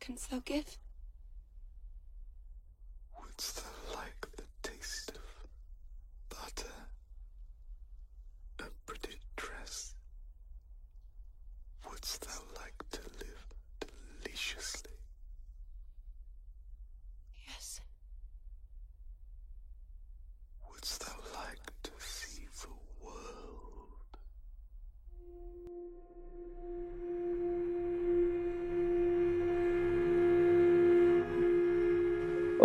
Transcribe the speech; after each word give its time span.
Canst 0.00 0.30
thou 0.30 0.40
give? 0.44 0.78
Wouldst 3.18 3.56
thou 3.56 3.73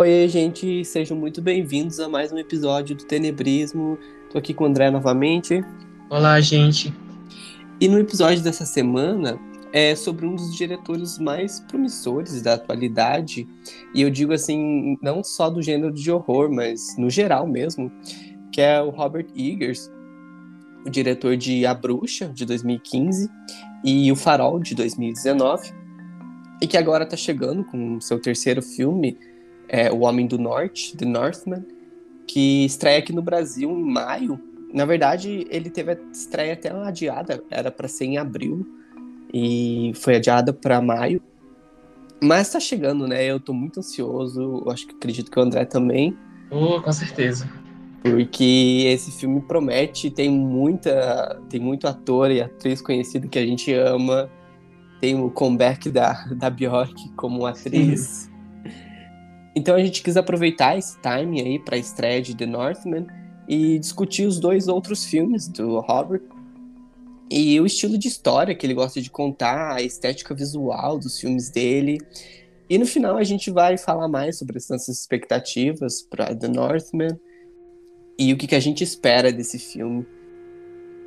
Oi, 0.00 0.26
gente, 0.28 0.82
sejam 0.82 1.14
muito 1.14 1.42
bem-vindos 1.42 2.00
a 2.00 2.08
mais 2.08 2.32
um 2.32 2.38
episódio 2.38 2.96
do 2.96 3.04
Tenebrismo. 3.04 3.98
Tô 4.32 4.38
aqui 4.38 4.54
com 4.54 4.64
o 4.64 4.66
André 4.66 4.90
novamente. 4.90 5.62
Olá, 6.08 6.40
gente. 6.40 6.90
E 7.78 7.86
no 7.86 7.98
episódio 7.98 8.42
dessa 8.42 8.64
semana 8.64 9.38
é 9.74 9.94
sobre 9.94 10.24
um 10.24 10.34
dos 10.34 10.56
diretores 10.56 11.18
mais 11.18 11.60
promissores 11.60 12.40
da 12.40 12.54
atualidade. 12.54 13.46
E 13.94 14.00
eu 14.00 14.08
digo 14.08 14.32
assim, 14.32 14.96
não 15.02 15.22
só 15.22 15.50
do 15.50 15.60
gênero 15.60 15.92
de 15.92 16.10
horror, 16.10 16.50
mas 16.50 16.96
no 16.96 17.10
geral 17.10 17.46
mesmo, 17.46 17.92
que 18.50 18.62
é 18.62 18.80
o 18.80 18.88
Robert 18.88 19.26
Eggers, 19.36 19.92
o 20.86 20.88
diretor 20.88 21.36
de 21.36 21.66
A 21.66 21.74
Bruxa, 21.74 22.28
de 22.28 22.46
2015, 22.46 23.28
e 23.84 24.10
O 24.10 24.16
Farol, 24.16 24.60
de 24.60 24.74
2019. 24.74 25.74
E 26.62 26.66
que 26.66 26.78
agora 26.78 27.04
tá 27.04 27.18
chegando 27.18 27.64
com 27.64 28.00
seu 28.00 28.18
terceiro 28.18 28.62
filme, 28.62 29.18
é, 29.70 29.90
O 29.90 30.00
Homem 30.00 30.26
do 30.26 30.36
Norte, 30.38 30.96
The 30.96 31.04
Northman, 31.06 31.64
que 32.26 32.64
estreia 32.66 32.98
aqui 32.98 33.12
no 33.12 33.22
Brasil 33.22 33.70
em 33.70 33.82
maio. 33.82 34.38
Na 34.74 34.84
verdade, 34.84 35.46
ele 35.50 35.70
teve 35.70 35.92
a 35.92 35.96
estreia 36.12 36.52
até 36.52 36.70
adiada, 36.70 37.42
era 37.50 37.70
para 37.70 37.88
ser 37.88 38.04
em 38.04 38.18
abril, 38.18 38.66
e 39.32 39.92
foi 39.94 40.16
adiada 40.16 40.52
para 40.52 40.80
maio. 40.80 41.22
Mas 42.22 42.50
tá 42.52 42.60
chegando, 42.60 43.06
né? 43.08 43.24
Eu 43.24 43.40
tô 43.40 43.52
muito 43.52 43.80
ansioso, 43.80 44.62
eu 44.66 44.70
acho 44.70 44.86
que 44.86 44.94
acredito 44.94 45.30
que 45.30 45.38
o 45.38 45.42
André 45.42 45.64
também, 45.64 46.16
Oh, 46.50 46.80
com 46.82 46.92
certeza. 46.92 47.48
porque 48.02 48.84
esse 48.88 49.10
filme 49.12 49.40
promete, 49.40 50.10
tem 50.10 50.30
muita, 50.30 51.40
tem 51.48 51.60
muito 51.60 51.86
ator 51.86 52.30
e 52.30 52.40
atriz 52.40 52.80
conhecido 52.80 53.28
que 53.28 53.38
a 53.38 53.46
gente 53.46 53.72
ama. 53.72 54.28
Tem 55.00 55.18
o 55.18 55.30
comeback 55.30 55.90
da, 55.90 56.24
da 56.36 56.50
Bjork 56.50 57.10
como 57.16 57.46
atriz. 57.46 58.29
Então 59.54 59.74
a 59.74 59.82
gente 59.82 60.02
quis 60.02 60.16
aproveitar 60.16 60.78
esse 60.78 60.96
time 61.00 61.40
aí 61.40 61.58
para 61.58 61.76
a 61.76 61.78
estreia 61.78 62.22
de 62.22 62.36
The 62.36 62.46
Northman 62.46 63.06
e 63.48 63.78
discutir 63.78 64.26
os 64.26 64.38
dois 64.38 64.68
outros 64.68 65.04
filmes 65.04 65.48
do 65.48 65.80
Robert 65.80 66.22
e 67.30 67.60
o 67.60 67.66
estilo 67.66 67.96
de 67.96 68.08
história 68.08 68.54
que 68.54 68.66
ele 68.66 68.74
gosta 68.74 69.00
de 69.00 69.10
contar, 69.10 69.74
a 69.76 69.82
estética 69.82 70.34
visual 70.34 70.98
dos 70.98 71.18
filmes 71.18 71.50
dele. 71.50 71.98
E 72.68 72.78
no 72.78 72.86
final 72.86 73.16
a 73.16 73.24
gente 73.24 73.50
vai 73.50 73.76
falar 73.76 74.08
mais 74.08 74.38
sobre 74.38 74.58
as 74.58 74.68
nossas 74.68 75.00
expectativas 75.00 76.02
para 76.02 76.34
The 76.34 76.48
Northman 76.48 77.18
e 78.18 78.32
o 78.32 78.36
que, 78.36 78.46
que 78.46 78.54
a 78.54 78.60
gente 78.60 78.84
espera 78.84 79.32
desse 79.32 79.58
filme. 79.58 80.06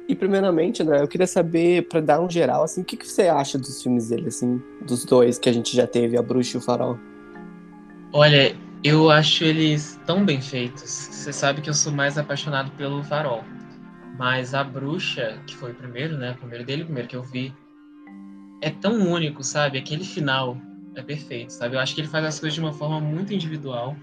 E 0.07 0.15
primeiramente, 0.15 0.83
André, 0.83 1.01
eu 1.01 1.07
queria 1.07 1.27
saber, 1.27 1.87
para 1.87 2.01
dar 2.01 2.19
um 2.19 2.29
geral, 2.29 2.63
assim, 2.63 2.81
o 2.81 2.83
que, 2.83 2.97
que 2.97 3.07
você 3.07 3.23
acha 3.23 3.57
dos 3.57 3.81
filmes 3.81 4.09
dele, 4.09 4.27
assim, 4.27 4.61
dos 4.85 5.05
dois 5.05 5.39
que 5.39 5.47
a 5.47 5.53
gente 5.53 5.73
já 5.75 5.87
teve, 5.87 6.17
A 6.17 6.21
Bruxa 6.21 6.57
e 6.57 6.59
o 6.59 6.61
Farol? 6.61 6.97
Olha, 8.13 8.55
eu 8.83 9.09
acho 9.09 9.43
eles 9.43 9.99
tão 10.05 10.23
bem 10.23 10.39
feitos. 10.39 10.83
Você 10.89 11.33
sabe 11.33 11.61
que 11.61 11.69
eu 11.69 11.73
sou 11.73 11.91
mais 11.91 12.17
apaixonado 12.17 12.69
pelo 12.77 13.03
Farol. 13.03 13.43
Mas 14.17 14.53
a 14.53 14.63
Bruxa, 14.63 15.39
que 15.47 15.55
foi 15.57 15.71
o 15.71 15.75
primeiro, 15.75 16.15
né? 16.15 16.33
O 16.33 16.37
primeiro 16.37 16.63
dele, 16.63 16.83
o 16.83 16.85
primeiro 16.85 17.09
que 17.09 17.15
eu 17.15 17.23
vi, 17.23 17.51
é 18.61 18.69
tão 18.69 19.11
único, 19.11 19.43
sabe? 19.43 19.79
Aquele 19.79 20.03
final 20.03 20.55
é 20.95 21.01
perfeito, 21.01 21.51
sabe? 21.51 21.75
Eu 21.75 21.79
acho 21.79 21.95
que 21.95 22.01
ele 22.01 22.07
faz 22.07 22.23
as 22.23 22.39
coisas 22.39 22.53
de 22.53 22.61
uma 22.61 22.71
forma 22.73 22.99
muito 23.01 23.33
individual. 23.33 23.95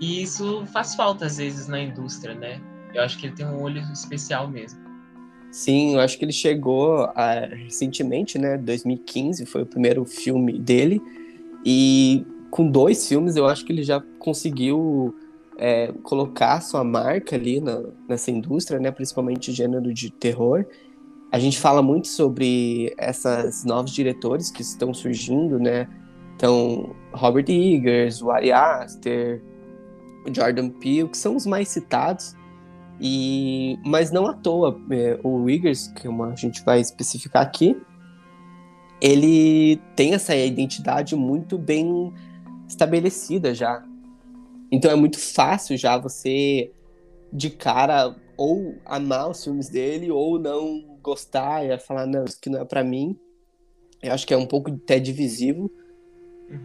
E 0.00 0.22
isso 0.22 0.64
faz 0.72 0.94
falta 0.94 1.26
às 1.26 1.36
vezes 1.36 1.68
na 1.68 1.78
indústria, 1.78 2.34
né? 2.34 2.58
Eu 2.94 3.02
acho 3.02 3.18
que 3.18 3.26
ele 3.26 3.34
tem 3.34 3.44
um 3.44 3.60
olho 3.60 3.82
especial 3.92 4.48
mesmo. 4.48 4.80
Sim, 5.50 5.94
eu 5.94 6.00
acho 6.00 6.16
que 6.18 6.24
ele 6.24 6.32
chegou 6.32 7.02
a- 7.14 7.46
recentemente, 7.52 8.38
né? 8.38 8.56
2015 8.56 9.44
foi 9.44 9.62
o 9.62 9.66
primeiro 9.66 10.04
filme 10.06 10.58
dele. 10.58 11.02
E 11.64 12.24
com 12.50 12.70
dois 12.70 13.06
filmes 13.08 13.36
eu 13.36 13.46
acho 13.46 13.64
que 13.64 13.72
ele 13.72 13.82
já 13.82 14.00
conseguiu 14.18 15.14
é, 15.56 15.92
colocar 16.04 16.60
sua 16.60 16.84
marca 16.84 17.34
ali 17.34 17.60
na- 17.60 17.82
nessa 18.08 18.30
indústria, 18.30 18.78
né? 18.78 18.90
Principalmente 18.92 19.52
gênero 19.52 19.92
de 19.92 20.10
terror. 20.10 20.64
A 21.32 21.38
gente 21.38 21.58
fala 21.58 21.82
muito 21.82 22.06
sobre 22.08 22.94
essas 22.96 23.64
novos 23.64 23.90
diretores 23.92 24.50
que 24.50 24.62
estão 24.62 24.94
surgindo, 24.94 25.58
né? 25.58 25.88
Então, 26.36 26.94
Robert 27.12 27.46
Eggers, 27.48 28.22
o 28.22 28.30
Ari 28.30 28.52
Aster, 28.52 29.42
o 30.24 30.32
Jordan 30.32 30.70
Peele, 30.70 31.08
que 31.08 31.18
são 31.18 31.34
os 31.34 31.44
mais 31.44 31.68
citados. 31.68 32.36
E, 33.00 33.76
mas 33.84 34.10
não 34.10 34.26
à 34.26 34.34
toa, 34.34 34.80
é, 34.90 35.18
o 35.24 35.50
Eggers, 35.50 35.88
que 35.88 36.06
é 36.06 36.10
uma, 36.10 36.28
a 36.28 36.36
gente 36.36 36.64
vai 36.64 36.80
especificar 36.80 37.42
aqui, 37.42 37.76
ele 39.00 39.80
tem 39.94 40.14
essa 40.14 40.34
identidade 40.34 41.14
muito 41.14 41.56
bem 41.56 42.12
estabelecida 42.68 43.54
já. 43.54 43.82
Então 44.70 44.90
é 44.90 44.94
muito 44.94 45.18
fácil 45.18 45.76
já 45.76 45.96
você, 45.96 46.70
de 47.32 47.50
cara, 47.50 48.14
ou 48.36 48.76
amar 48.84 49.30
os 49.30 49.42
filmes 49.42 49.68
dele, 49.68 50.10
ou 50.10 50.38
não 50.38 50.84
gostar 51.02 51.64
e 51.64 51.78
falar, 51.78 52.06
não, 52.06 52.24
isso 52.24 52.36
aqui 52.38 52.50
não 52.50 52.60
é 52.60 52.64
pra 52.64 52.84
mim. 52.84 53.18
Eu 54.02 54.12
acho 54.12 54.26
que 54.26 54.34
é 54.34 54.36
um 54.36 54.46
pouco 54.46 54.70
até 54.70 55.00
divisivo. 55.00 55.70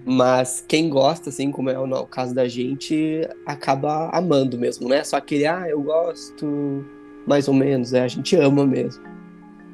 Mas 0.06 0.63
quem 0.68 0.90
gosta, 0.90 1.30
assim, 1.30 1.52
como 1.52 1.69
é 1.69 1.78
o 1.78 2.06
caso 2.06 2.34
da 2.34 2.47
gente, 2.47 3.28
acaba 3.46 4.09
amando 4.13 4.58
mesmo, 4.58 4.88
né? 4.88 5.03
Só 5.03 5.18
aquele, 5.18 5.46
ah, 5.46 5.68
eu 5.68 5.81
gosto, 5.81 6.86
mais 7.28 7.47
ou 7.50 7.53
menos, 7.53 7.94
é, 7.94 8.02
a 8.02 8.08
gente 8.08 8.36
ama 8.36 8.66
mesmo. 8.66 9.03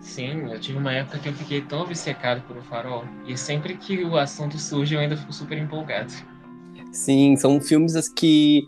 Sim, 0.01 0.51
eu 0.51 0.59
tive 0.59 0.77
uma 0.77 0.93
época 0.93 1.19
que 1.19 1.29
eu 1.29 1.33
fiquei 1.33 1.61
tão 1.61 1.81
obcecado 1.81 2.41
por 2.47 2.57
o 2.57 2.63
Farol. 2.63 3.03
E 3.27 3.37
sempre 3.37 3.75
que 3.75 4.03
o 4.03 4.17
assunto 4.17 4.57
surge, 4.57 4.95
eu 4.95 4.99
ainda 4.99 5.17
fico 5.17 5.33
super 5.33 5.57
empolgado. 5.57 6.11
Sim, 6.91 7.35
são 7.35 7.59
filmes 7.59 8.09
que 8.09 8.67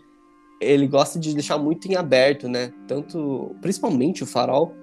ele 0.60 0.86
gosta 0.86 1.18
de 1.18 1.34
deixar 1.34 1.58
muito 1.58 1.88
em 1.88 1.96
aberto, 1.96 2.48
né? 2.48 2.72
Tanto, 2.86 3.56
principalmente 3.60 4.22
o 4.22 4.26
Farol, 4.26 4.74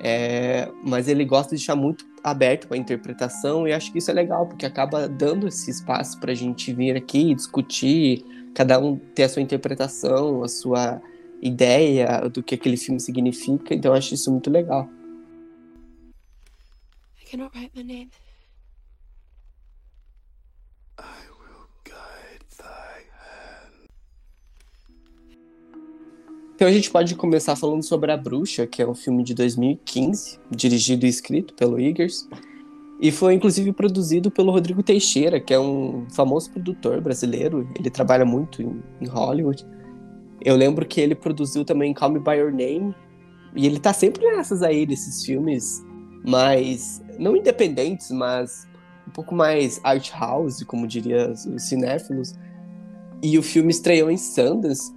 é, 0.00 0.68
mas 0.84 1.08
ele 1.08 1.24
gosta 1.24 1.50
de 1.50 1.60
deixar 1.60 1.76
muito 1.76 2.04
aberto 2.22 2.68
para 2.68 2.76
interpretação 2.76 3.66
e 3.66 3.72
acho 3.72 3.90
que 3.92 3.98
isso 3.98 4.10
é 4.10 4.14
legal 4.14 4.46
porque 4.46 4.66
acaba 4.66 5.08
dando 5.08 5.48
esse 5.48 5.70
espaço 5.70 6.18
para 6.20 6.32
a 6.32 6.34
gente 6.34 6.72
vir 6.72 6.96
aqui 6.96 7.34
discutir, 7.34 8.24
cada 8.54 8.78
um 8.78 8.96
ter 8.96 9.24
a 9.24 9.28
sua 9.28 9.42
interpretação, 9.42 10.42
a 10.42 10.48
sua 10.48 11.00
ideia 11.40 12.28
do 12.28 12.42
que 12.42 12.54
aquele 12.54 12.76
filme 12.76 13.00
significa. 13.00 13.74
Então 13.74 13.92
acho 13.92 14.14
isso 14.14 14.30
muito 14.30 14.50
legal. 14.50 14.88
I 17.32 17.34
cannot 17.34 17.54
write 17.56 17.70
my 17.74 17.82
name. 17.82 18.10
I 20.98 21.02
will 21.40 21.66
guide 21.82 22.44
thy 22.58 23.06
hand. 23.08 23.88
Então 26.54 26.68
a 26.68 26.70
gente 26.70 26.90
pode 26.90 27.14
começar 27.14 27.56
falando 27.56 27.82
sobre 27.82 28.12
A 28.12 28.18
Bruxa, 28.18 28.66
que 28.66 28.82
é 28.82 28.86
um 28.86 28.94
filme 28.94 29.24
de 29.24 29.32
2015, 29.32 30.38
dirigido 30.50 31.06
e 31.06 31.08
escrito 31.08 31.54
pelo 31.54 31.80
Eggers. 31.80 32.28
E 33.00 33.10
foi 33.10 33.32
inclusive 33.32 33.72
produzido 33.72 34.30
pelo 34.30 34.52
Rodrigo 34.52 34.82
Teixeira, 34.82 35.40
que 35.40 35.54
é 35.54 35.58
um 35.58 36.06
famoso 36.10 36.50
produtor 36.50 37.00
brasileiro. 37.00 37.66
Ele 37.78 37.88
trabalha 37.88 38.26
muito 38.26 38.60
em, 38.60 38.82
em 39.00 39.06
Hollywood. 39.06 39.66
Eu 40.44 40.54
lembro 40.54 40.84
que 40.84 41.00
ele 41.00 41.14
produziu 41.14 41.64
também 41.64 41.94
Call 41.94 42.10
Me 42.10 42.20
By 42.20 42.32
Your 42.32 42.52
Name. 42.52 42.94
E 43.56 43.66
ele 43.66 43.80
tá 43.80 43.94
sempre 43.94 44.22
nessas 44.36 44.62
aí, 44.62 44.84
desses 44.84 45.24
filmes 45.24 45.82
mais, 46.24 47.02
não 47.18 47.36
independentes, 47.36 48.10
mas 48.10 48.66
um 49.06 49.10
pouco 49.10 49.34
mais 49.34 49.80
art 49.82 50.10
house, 50.12 50.62
como 50.64 50.86
diria 50.86 51.30
os 51.30 51.46
os 51.46 51.62
cinéfilos. 51.62 52.34
E 53.22 53.38
o 53.38 53.42
filme 53.42 53.70
estreou 53.70 54.10
em 54.10 54.16
Sundance 54.16 54.92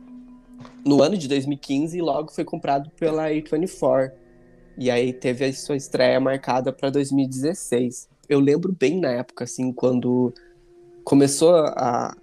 no 0.85 1.01
ano 1.01 1.17
de 1.17 1.27
2015 1.27 1.97
e 1.97 2.01
logo 2.01 2.31
foi 2.31 2.43
comprado 2.43 2.89
pela 2.91 3.29
A24. 3.29 4.11
E 4.77 4.91
aí 4.91 5.13
teve 5.13 5.45
a 5.45 5.53
sua 5.53 5.75
estreia 5.75 6.19
marcada 6.19 6.71
para 6.71 6.89
2016. 6.89 8.09
Eu 8.27 8.39
lembro 8.39 8.75
bem 8.77 8.99
na 8.99 9.09
época, 9.09 9.43
assim, 9.43 9.71
quando 9.71 10.33
começou 11.03 11.55
a, 11.55 12.15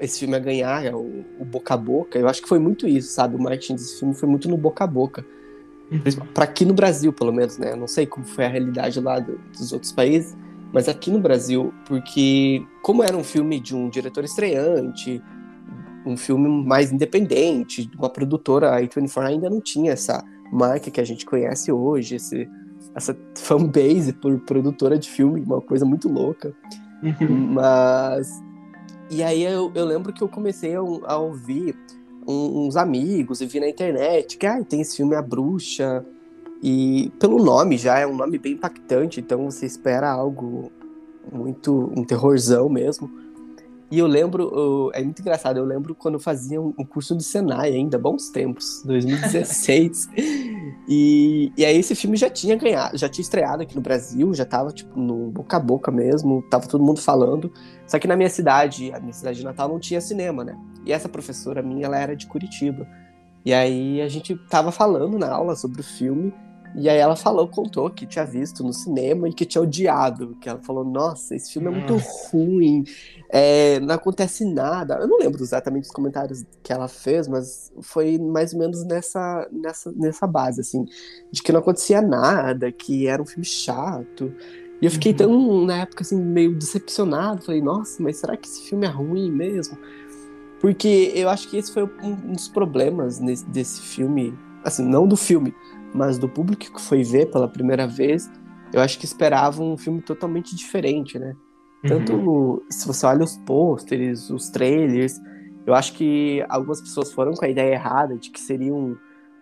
esse 0.00 0.20
filme 0.20 0.36
a 0.36 0.38
ganhar 0.38 0.94
o, 0.94 1.24
o 1.38 1.44
boca 1.44 1.74
a 1.74 1.76
boca. 1.76 2.18
Eu 2.18 2.28
acho 2.28 2.40
que 2.42 2.48
foi 2.48 2.58
muito 2.58 2.88
isso, 2.88 3.12
sabe? 3.12 3.36
O 3.36 3.42
marketing 3.42 3.74
desse 3.74 3.98
filme 3.98 4.14
foi 4.14 4.28
muito 4.28 4.48
no 4.48 4.56
boca 4.56 4.84
a 4.84 4.86
boca. 4.86 5.24
Para 6.34 6.44
aqui 6.44 6.64
no 6.64 6.72
Brasil, 6.74 7.12
pelo 7.12 7.32
menos, 7.32 7.58
né? 7.58 7.74
Não 7.74 7.86
sei 7.88 8.06
como 8.06 8.24
foi 8.24 8.44
a 8.44 8.48
realidade 8.48 9.00
lá 9.00 9.18
do- 9.18 9.38
dos 9.56 9.72
outros 9.72 9.90
países, 9.92 10.36
mas 10.72 10.88
aqui 10.88 11.10
no 11.10 11.18
Brasil, 11.18 11.72
porque 11.86 12.64
como 12.82 13.02
era 13.02 13.16
um 13.16 13.24
filme 13.24 13.58
de 13.58 13.74
um 13.74 13.88
diretor 13.88 14.22
estreante, 14.24 15.20
um 16.06 16.16
filme 16.16 16.48
mais 16.64 16.92
independente, 16.92 17.90
uma 17.98 18.08
produtora, 18.08 18.70
a 18.76 18.80
A24 18.80 19.26
ainda 19.26 19.50
não 19.50 19.60
tinha 19.60 19.92
essa 19.92 20.24
marca 20.52 20.90
que 20.90 21.00
a 21.00 21.04
gente 21.04 21.26
conhece 21.26 21.70
hoje, 21.72 22.16
esse, 22.16 22.48
essa 22.94 23.16
fanbase 23.36 24.12
por 24.12 24.38
produtora 24.40 24.98
de 24.98 25.08
filme, 25.10 25.40
uma 25.42 25.60
coisa 25.60 25.84
muito 25.84 26.08
louca. 26.08 26.54
Mas. 27.28 28.30
E 29.10 29.22
aí 29.24 29.42
eu, 29.42 29.72
eu 29.74 29.84
lembro 29.84 30.12
que 30.12 30.22
eu 30.22 30.28
comecei 30.28 30.74
a, 30.76 30.80
a 30.80 31.16
ouvir 31.18 31.74
um, 32.26 32.66
uns 32.66 32.76
amigos 32.76 33.40
e 33.40 33.46
vi 33.46 33.60
na 33.60 33.68
internet 33.68 34.36
que 34.36 34.46
ah, 34.46 34.62
tem 34.62 34.80
esse 34.80 34.96
filme 34.96 35.14
A 35.14 35.22
Bruxa. 35.22 36.04
E 36.62 37.10
pelo 37.18 37.42
nome 37.42 37.78
já 37.78 37.98
é 37.98 38.06
um 38.06 38.14
nome 38.14 38.38
bem 38.38 38.52
impactante, 38.52 39.20
então 39.20 39.50
você 39.50 39.64
espera 39.64 40.10
algo 40.10 40.70
muito. 41.32 41.92
um 41.96 42.04
terrorzão 42.04 42.68
mesmo. 42.68 43.10
E 43.90 43.98
eu 43.98 44.06
lembro, 44.06 44.92
é 44.94 45.02
muito 45.02 45.20
engraçado, 45.20 45.56
eu 45.56 45.64
lembro 45.64 45.96
quando 45.96 46.14
eu 46.14 46.20
fazia 46.20 46.62
um, 46.62 46.72
curso 46.72 47.16
de 47.16 47.24
Senai 47.24 47.72
ainda, 47.72 47.98
bons 47.98 48.28
tempos, 48.28 48.82
2016. 48.86 50.08
e, 50.88 51.52
e 51.56 51.64
aí 51.64 51.76
esse 51.76 51.96
filme 51.96 52.16
já 52.16 52.30
tinha 52.30 52.54
ganhado, 52.54 52.96
já 52.96 53.08
tinha 53.08 53.22
estreado 53.22 53.64
aqui 53.64 53.74
no 53.74 53.80
Brasil, 53.80 54.32
já 54.32 54.44
tava 54.44 54.70
tipo 54.70 54.96
no 54.98 55.32
boca 55.32 55.56
a 55.56 55.60
boca 55.60 55.90
mesmo, 55.90 56.40
tava 56.48 56.68
todo 56.68 56.84
mundo 56.84 57.00
falando. 57.00 57.52
Só 57.84 57.98
que 57.98 58.06
na 58.06 58.14
minha 58.14 58.30
cidade, 58.30 58.92
a 58.92 59.00
minha 59.00 59.12
cidade 59.12 59.38
de 59.38 59.44
Natal 59.44 59.68
não 59.68 59.80
tinha 59.80 60.00
cinema, 60.00 60.44
né? 60.44 60.56
E 60.84 60.92
essa 60.92 61.08
professora 61.08 61.62
minha, 61.62 61.86
ela 61.86 61.98
era 61.98 62.16
de 62.16 62.26
Curitiba. 62.26 62.86
E 63.44 63.52
aí 63.52 64.00
a 64.00 64.08
gente 64.08 64.36
tava 64.48 64.70
falando 64.70 65.18
na 65.18 65.30
aula 65.30 65.56
sobre 65.56 65.80
o 65.80 65.84
filme. 65.84 66.32
E 66.76 66.88
aí 66.88 66.98
ela 66.98 67.16
falou, 67.16 67.48
contou 67.48 67.90
que 67.90 68.06
tinha 68.06 68.24
visto 68.24 68.62
no 68.62 68.72
cinema 68.72 69.28
e 69.28 69.32
que 69.32 69.44
tinha 69.44 69.60
odiado. 69.60 70.36
Que 70.40 70.48
ela 70.48 70.60
falou, 70.60 70.84
nossa, 70.84 71.34
esse 71.34 71.52
filme 71.52 71.68
é 71.68 71.70
muito 71.70 71.96
ruim, 72.30 72.84
é, 73.28 73.80
não 73.80 73.94
acontece 73.94 74.44
nada. 74.44 74.94
Eu 74.94 75.08
não 75.08 75.18
lembro 75.18 75.42
exatamente 75.42 75.84
os 75.84 75.90
comentários 75.90 76.44
que 76.62 76.72
ela 76.72 76.86
fez, 76.86 77.26
mas 77.26 77.72
foi 77.80 78.18
mais 78.18 78.52
ou 78.52 78.60
menos 78.60 78.84
nessa, 78.84 79.48
nessa, 79.50 79.92
nessa 79.92 80.26
base, 80.28 80.60
assim, 80.60 80.84
de 81.32 81.42
que 81.42 81.50
não 81.50 81.58
acontecia 81.58 82.00
nada, 82.00 82.70
que 82.70 83.08
era 83.08 83.20
um 83.20 83.26
filme 83.26 83.44
chato. 83.44 84.32
E 84.80 84.86
eu 84.86 84.90
fiquei 84.90 85.12
uhum. 85.12 85.18
tão, 85.18 85.66
na 85.66 85.78
época, 85.78 86.02
assim, 86.02 86.16
meio 86.16 86.54
decepcionado. 86.54 87.42
Falei, 87.42 87.60
nossa, 87.60 88.02
mas 88.02 88.16
será 88.16 88.36
que 88.36 88.48
esse 88.48 88.62
filme 88.62 88.86
é 88.86 88.90
ruim 88.90 89.30
mesmo? 89.30 89.76
Porque 90.60 91.12
eu 91.14 91.28
acho 91.28 91.48
que 91.48 91.56
esse 91.56 91.72
foi 91.72 91.84
um 92.02 92.32
dos 92.32 92.46
problemas 92.46 93.18
nesse, 93.18 93.46
desse 93.46 93.80
filme, 93.80 94.38
assim, 94.62 94.84
não 94.84 95.06
do 95.06 95.16
filme, 95.16 95.54
mas 95.94 96.18
do 96.18 96.28
público 96.28 96.72
que 96.72 96.80
foi 96.80 97.02
ver 97.02 97.30
pela 97.30 97.48
primeira 97.48 97.86
vez, 97.86 98.30
eu 98.72 98.80
acho 98.80 98.98
que 98.98 99.04
esperava 99.04 99.62
um 99.62 99.76
filme 99.76 100.02
totalmente 100.02 100.54
diferente, 100.54 101.18
né? 101.18 101.34
Tanto 101.86 102.12
uhum. 102.12 102.60
se 102.68 102.86
você 102.86 103.06
olha 103.06 103.24
os 103.24 103.38
pôsteres, 103.38 104.28
os 104.28 104.50
trailers, 104.50 105.18
eu 105.66 105.74
acho 105.74 105.94
que 105.94 106.44
algumas 106.48 106.80
pessoas 106.80 107.10
foram 107.10 107.32
com 107.32 107.44
a 107.44 107.48
ideia 107.48 107.72
errada 107.72 108.18
de 108.18 108.30
que 108.30 108.38
seria 108.38 108.74
um, 108.74 108.96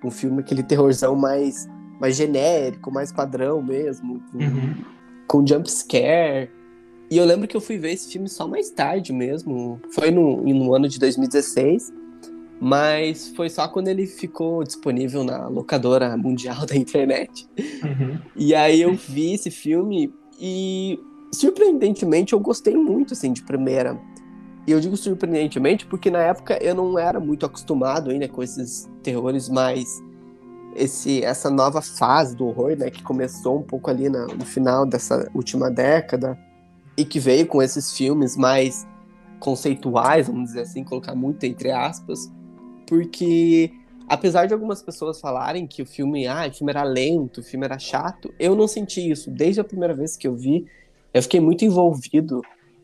um 0.04 0.10
filme, 0.10 0.40
aquele 0.40 0.62
terrorzão 0.62 1.16
mais, 1.16 1.68
mais 2.00 2.16
genérico, 2.16 2.92
mais 2.92 3.12
padrão 3.12 3.60
mesmo, 3.60 4.22
com, 4.30 4.38
uhum. 4.38 4.74
com 5.26 5.46
jump 5.46 5.68
scare. 5.68 6.48
E 7.10 7.16
eu 7.16 7.24
lembro 7.24 7.48
que 7.48 7.56
eu 7.56 7.60
fui 7.60 7.78
ver 7.78 7.92
esse 7.92 8.12
filme 8.12 8.28
só 8.28 8.46
mais 8.46 8.70
tarde 8.70 9.12
mesmo, 9.12 9.80
foi 9.92 10.10
no, 10.10 10.42
no 10.42 10.74
ano 10.74 10.88
de 10.88 10.98
2016. 10.98 11.92
Mas 12.60 13.28
foi 13.36 13.48
só 13.48 13.68
quando 13.68 13.88
ele 13.88 14.06
ficou 14.06 14.64
disponível 14.64 15.22
na 15.22 15.46
locadora 15.46 16.16
mundial 16.16 16.66
da 16.66 16.76
internet. 16.76 17.48
Uhum. 17.58 18.18
E 18.34 18.54
aí 18.54 18.82
eu 18.82 18.94
vi 18.94 19.34
esse 19.34 19.50
filme 19.50 20.12
e, 20.40 20.98
surpreendentemente, 21.32 22.32
eu 22.32 22.40
gostei 22.40 22.74
muito, 22.74 23.14
assim, 23.14 23.32
de 23.32 23.42
primeira. 23.42 23.98
E 24.66 24.72
eu 24.72 24.80
digo 24.80 24.96
surpreendentemente 24.96 25.86
porque 25.86 26.10
na 26.10 26.18
época 26.18 26.58
eu 26.60 26.74
não 26.74 26.98
era 26.98 27.18
muito 27.20 27.46
acostumado 27.46 28.10
ainda 28.10 28.28
com 28.28 28.42
esses 28.42 28.88
terrores 29.02 29.48
mais. 29.48 29.86
Esse, 30.76 31.24
essa 31.24 31.48
nova 31.48 31.80
fase 31.80 32.36
do 32.36 32.46
horror, 32.46 32.76
né, 32.76 32.90
que 32.90 33.02
começou 33.02 33.58
um 33.58 33.62
pouco 33.62 33.90
ali 33.90 34.08
na, 34.08 34.26
no 34.26 34.44
final 34.44 34.84
dessa 34.84 35.28
última 35.34 35.70
década 35.70 36.38
e 36.98 37.04
que 37.04 37.20
veio 37.20 37.46
com 37.46 37.62
esses 37.62 37.96
filmes 37.96 38.36
mais 38.36 38.84
conceituais, 39.38 40.26
vamos 40.26 40.46
dizer 40.48 40.62
assim, 40.62 40.82
colocar 40.82 41.14
muito 41.14 41.44
entre 41.44 41.70
aspas, 41.70 42.28
porque 42.88 43.70
apesar 44.08 44.46
de 44.46 44.52
algumas 44.52 44.82
pessoas 44.82 45.20
falarem 45.20 45.64
que 45.64 45.80
o 45.80 45.86
filme, 45.86 46.26
ah, 46.26 46.48
o 46.50 46.52
filme 46.52 46.72
era 46.72 46.82
lento, 46.82 47.38
o 47.38 47.42
filme 47.42 47.64
era 47.64 47.78
chato, 47.78 48.34
eu 48.36 48.56
não 48.56 48.66
senti 48.66 49.08
isso. 49.08 49.30
Desde 49.30 49.60
a 49.60 49.64
primeira 49.64 49.94
vez 49.94 50.16
que 50.16 50.26
eu 50.26 50.34
vi, 50.34 50.66
eu 51.14 51.22
fiquei 51.22 51.38
muito 51.38 51.64
envolvido. 51.64 52.42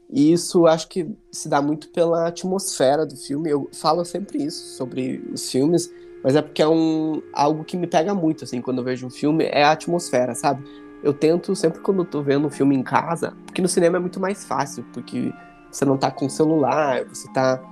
E 0.09 0.33
isso 0.33 0.65
acho 0.67 0.89
que 0.89 1.09
se 1.33 1.49
dá 1.49 1.61
muito 1.61 1.89
pela 1.89 2.29
atmosfera 2.29 3.05
do 3.05 3.17
filme. 3.17 3.51
Eu 3.51 3.69
falo 3.73 4.05
sempre 4.05 4.45
isso 4.45 4.77
sobre 4.77 5.25
os 5.33 5.51
filmes, 5.51 5.91
mas 6.23 6.37
é 6.37 6.43
porque 6.43 6.63
é 6.63 6.69
um 6.69 7.21
algo 7.33 7.65
que 7.65 7.77
me 7.77 7.89
pega 7.89 8.15
muito 8.15 8.45
assim 8.45 8.61
quando 8.61 8.79
eu 8.79 8.85
vejo 8.85 9.07
um 9.07 9.11
filme, 9.11 9.45
é 9.45 9.65
a 9.65 9.73
atmosfera, 9.73 10.37
sabe? 10.37 10.63
Eu 11.05 11.13
tento 11.13 11.55
sempre 11.55 11.81
quando 11.81 11.99
eu 11.99 12.05
tô 12.07 12.23
vendo 12.23 12.47
um 12.47 12.51
filme 12.51 12.75
em 12.75 12.83
casa, 12.83 13.37
porque 13.45 13.61
no 13.61 13.69
cinema 13.69 13.99
é 13.99 14.01
muito 14.01 14.19
mais 14.19 14.43
fácil, 14.45 14.85
porque 14.91 15.31
você 15.71 15.85
não 15.85 15.99
tá 15.99 16.11
com 16.11 16.31
celular, 16.31 17.05
você 17.05 17.31
tá 17.31 17.63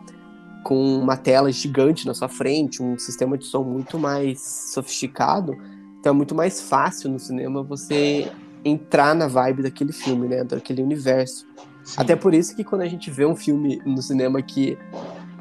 com 0.63 0.99
uma 0.99 1.17
tela 1.17 1.51
gigante 1.51 2.07
na 2.07 2.13
sua 2.13 2.29
frente, 2.29 2.83
um 2.83 2.99
sistema 2.99 3.39
de 3.39 3.47
som 3.47 3.65
muito 3.65 3.99
mais 3.99 4.41
sofisticado, 4.75 5.57
então 5.99 6.13
é 6.13 6.15
muito 6.15 6.35
mais 6.35 6.61
fácil 6.61 7.11
no 7.11 7.19
cinema 7.19 7.63
você 7.63 8.31
entrar 8.63 9.15
na 9.15 9.27
vibe 9.27 9.63
daquele 9.63 9.93
filme, 9.93 10.29
né, 10.29 10.45
daquele 10.45 10.83
universo. 10.83 11.47
Sim. 11.83 12.03
Até 12.03 12.15
por 12.15 12.35
isso 12.35 12.55
que 12.55 12.63
quando 12.63 12.83
a 12.83 12.89
gente 12.89 13.11
vê 13.11 13.25
um 13.25 13.35
filme 13.35 13.81
no 13.87 14.03
cinema 14.03 14.43
que 14.43 14.77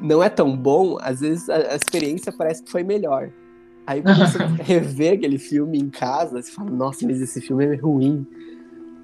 não 0.00 0.22
é 0.22 0.30
tão 0.30 0.56
bom, 0.56 0.96
às 1.02 1.20
vezes 1.20 1.50
a, 1.50 1.56
a 1.56 1.76
experiência 1.76 2.32
parece 2.32 2.62
que 2.62 2.70
foi 2.70 2.82
melhor. 2.82 3.30
Aí 3.86 4.00
você 4.00 4.38
rever 4.62 5.14
aquele 5.14 5.38
filme 5.38 5.78
em 5.78 5.90
casa, 5.90 6.40
você 6.40 6.52
fala, 6.52 6.70
nossa, 6.70 7.06
mas 7.06 7.20
esse 7.20 7.40
filme 7.40 7.66
é 7.66 7.74
ruim. 7.74 8.26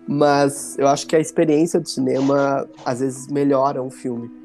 Mas 0.07 0.79
eu 0.79 0.89
acho 0.89 1.07
que 1.07 1.15
a 1.15 1.21
experiência 1.21 1.79
do 1.79 1.89
cinema 1.89 2.67
às 2.85 3.01
vezes 3.01 3.29
melhora 3.29 3.83
um 3.83 3.91
filme 3.91 4.39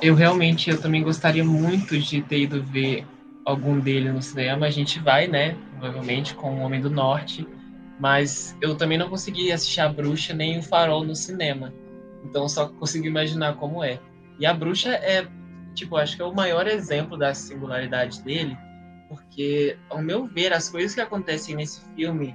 eu 0.00 0.14
realmente 0.14 0.70
eu 0.70 0.80
também 0.80 1.02
gostaria 1.02 1.44
muito 1.44 1.98
de 1.98 2.22
ter 2.22 2.40
ido 2.40 2.62
ver 2.62 3.06
algum 3.44 3.78
dele 3.78 4.10
no 4.10 4.20
cinema. 4.20 4.66
A 4.66 4.70
gente 4.70 4.98
vai, 4.98 5.26
né? 5.26 5.56
Provavelmente 5.78 6.34
com 6.34 6.56
o 6.56 6.60
Homem 6.60 6.80
do 6.80 6.90
Norte. 6.90 7.46
Mas 7.98 8.56
eu 8.60 8.76
também 8.76 8.98
não 8.98 9.08
consegui 9.08 9.50
assistir 9.50 9.80
a 9.80 9.88
Bruxa 9.88 10.34
nem 10.34 10.58
o 10.58 10.62
Farol 10.62 11.04
no 11.04 11.14
cinema. 11.14 11.72
Então 12.24 12.48
só 12.48 12.68
consigo 12.68 13.06
imaginar 13.06 13.54
como 13.56 13.82
é. 13.82 13.98
E 14.38 14.44
a 14.44 14.52
Bruxa 14.52 14.90
é, 14.90 15.26
tipo, 15.74 15.96
acho 15.96 16.16
que 16.16 16.22
é 16.22 16.24
o 16.24 16.34
maior 16.34 16.66
exemplo 16.66 17.16
da 17.16 17.32
singularidade 17.32 18.22
dele, 18.22 18.56
porque 19.08 19.78
ao 19.88 20.02
meu 20.02 20.26
ver 20.26 20.52
as 20.52 20.68
coisas 20.68 20.94
que 20.94 21.00
acontecem 21.00 21.56
nesse 21.56 21.80
filme 21.94 22.34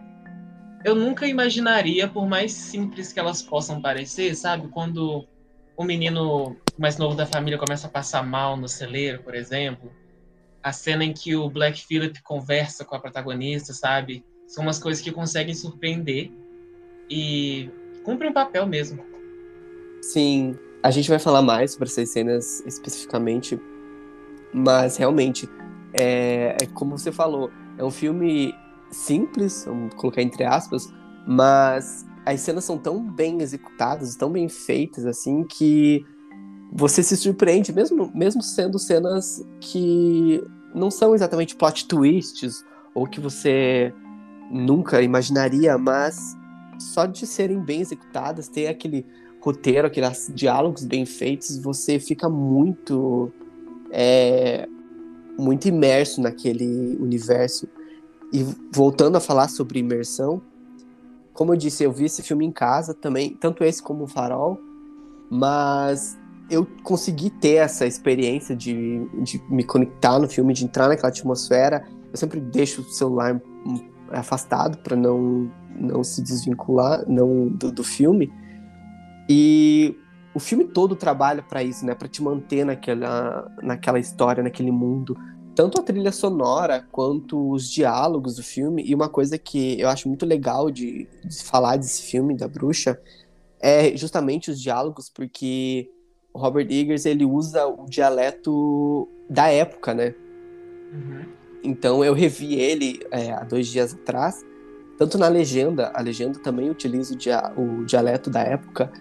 eu 0.84 0.96
nunca 0.96 1.28
imaginaria, 1.28 2.08
por 2.08 2.28
mais 2.28 2.54
simples 2.54 3.14
que 3.14 3.20
elas 3.20 3.42
possam 3.42 3.82
parecer, 3.82 4.36
sabe? 4.36 4.68
Quando 4.70 5.28
o 5.78 5.84
menino 5.84 6.58
mais 6.78 6.98
novo 6.98 7.16
da 7.16 7.26
família 7.26 7.58
começa 7.58 7.88
a 7.88 7.90
passar 7.90 8.24
mal 8.24 8.58
no 8.58 8.68
celeiro, 8.68 9.22
por 9.24 9.36
exemplo. 9.36 9.92
A 10.64 10.72
cena 10.72 11.04
em 11.04 11.14
que 11.14 11.36
o 11.36 11.50
Black 11.50 11.86
Phillip 11.86 12.22
conversa 12.24 12.86
com 12.86 12.96
a 12.96 13.00
protagonista, 13.00 13.74
sabe? 13.74 14.24
São 14.48 14.64
umas 14.64 14.80
coisas 14.80 15.04
que 15.04 15.12
conseguem 15.12 15.54
surpreender 15.54 16.32
e 17.10 17.70
cumprem 18.04 18.30
um 18.30 18.34
papel 18.34 18.66
mesmo. 18.68 19.04
Sim, 20.02 20.58
a 20.84 20.92
gente 20.92 21.10
vai 21.10 21.20
falar 21.20 21.42
mais 21.42 21.74
sobre 21.74 21.88
essas 21.88 22.10
cenas 22.10 22.64
especificamente, 22.66 23.60
mas 24.54 24.98
realmente, 24.98 25.48
é, 25.94 26.58
é 26.62 26.66
como 26.74 26.98
você 26.98 27.12
falou, 27.12 27.50
é 27.78 27.84
um 27.84 27.92
filme 27.92 28.54
simples, 28.90 29.66
vamos 29.66 29.94
colocar 29.96 30.22
entre 30.22 30.44
aspas, 30.44 30.92
mas 31.28 32.06
as 32.26 32.42
cenas 32.42 32.66
são 32.66 32.78
tão 32.78 33.04
bem 33.04 33.42
executadas, 33.42 34.16
tão 34.16 34.32
bem 34.32 34.48
feitas, 34.48 35.06
assim, 35.06 35.44
que 35.44 36.06
você 36.72 37.04
se 37.04 37.18
surpreende, 37.18 37.74
mesmo, 37.74 38.12
mesmo 38.14 38.42
sendo 38.42 38.80
cenas 38.80 39.46
que 39.60 40.44
não 40.74 40.90
são 40.90 41.14
exatamente 41.14 41.56
plot 41.56 41.88
twists, 41.88 42.64
ou 42.94 43.08
que 43.08 43.20
você 43.20 43.94
nunca 44.50 45.02
imaginaria, 45.02 45.78
mas 45.78 46.36
só 46.80 47.06
de 47.06 47.26
serem 47.26 47.60
bem 47.60 47.82
executadas, 47.82 48.48
ter 48.48 48.68
aquele 48.68 49.06
roteiro, 49.40 49.88
aqueles 49.88 50.32
diálogos 50.34 50.86
bem 50.86 51.06
feitos, 51.06 51.58
você 51.58 52.00
fica 52.00 52.30
muito. 52.30 53.32
É, 53.92 54.68
muito 55.38 55.68
imerso 55.68 56.22
naquele 56.22 56.98
universo. 56.98 57.68
E 58.34 58.46
voltando 58.74 59.18
a 59.18 59.20
falar 59.20 59.50
sobre 59.50 59.80
imersão, 59.80 60.42
como 61.34 61.54
eu 61.54 61.58
disse, 61.58 61.84
eu 61.84 61.92
vi 61.92 62.06
esse 62.06 62.22
filme 62.22 62.46
em 62.46 62.52
casa 62.52 62.94
também, 62.94 63.36
tanto 63.40 63.64
esse 63.64 63.82
como 63.82 64.04
o 64.04 64.08
Farol, 64.08 64.60
mas 65.30 66.18
eu 66.50 66.68
consegui 66.84 67.30
ter 67.30 67.56
essa 67.56 67.86
experiência 67.86 68.56
de, 68.56 69.08
de 69.24 69.42
me 69.50 69.64
conectar 69.64 70.20
no 70.20 70.28
filme, 70.28 70.54
de 70.54 70.66
entrar 70.66 70.90
naquela 70.90 71.08
atmosfera. 71.08 71.86
Eu 72.12 72.18
sempre 72.18 72.40
deixo 72.40 72.82
o 72.82 72.86
celular 72.86 73.42
afastado 74.12 74.78
para 74.80 74.96
não 74.96 75.50
não 75.74 76.04
se 76.04 76.22
desvincular 76.22 77.04
não 77.08 77.48
do, 77.48 77.72
do, 77.72 77.84
filme. 77.84 78.32
E 79.30 79.96
o 80.34 80.40
filme 80.40 80.66
todo 80.66 80.96
trabalha 80.96 81.42
para 81.42 81.64
isso, 81.64 81.86
né? 81.86 81.94
Para 81.94 82.08
te 82.08 82.22
manter 82.22 82.66
naquela, 82.66 83.52
naquela 83.62 84.00
história, 84.00 84.44
naquele 84.44 84.72
mundo. 84.72 85.18
Tanto 85.54 85.80
a 85.80 85.84
trilha 85.84 86.12
sonora 86.12 86.88
quanto 86.92 87.52
os 87.52 87.70
diálogos 87.70 88.36
do 88.38 88.44
filme. 88.44 88.84
E 88.86 88.96
uma 88.96 89.10
coisa 89.10 89.38
que 89.38 89.80
eu 89.80 89.90
acho 89.90 90.08
muito 90.08 90.26
legal 90.26 90.72
de, 90.72 91.08
de 91.26 91.44
falar 91.44 91.76
desse 91.76 92.04
filme, 92.04 92.36
da 92.36 92.48
bruxa, 92.48 93.00
é 93.60 93.96
justamente 93.96 94.50
os 94.50 94.60
diálogos, 94.60 95.10
porque 95.10 95.92
o 96.34 96.40
Robert 96.40 96.68
Eggers 96.70 97.06
ele 97.06 97.26
usa 97.26 97.68
o 97.68 97.86
dialeto 97.86 99.08
da 99.30 99.50
época, 99.50 99.94
né? 99.94 100.16
Uhum. 100.94 101.26
Então 101.64 102.04
eu 102.04 102.14
revi 102.14 102.56
ele 102.56 103.00
é, 103.12 103.32
há 103.32 103.44
dois 103.44 103.68
dias 103.68 103.94
atrás, 103.94 104.44
tanto 104.98 105.18
na 105.18 105.28
legenda, 105.28 105.92
a 105.94 106.02
legenda 106.02 106.40
também 106.40 106.70
utiliza 106.70 107.14
o, 107.14 107.18
dia, 107.18 107.54
o 107.58 107.86
dialeto 107.86 108.30
da 108.30 108.42
época, 108.42 108.92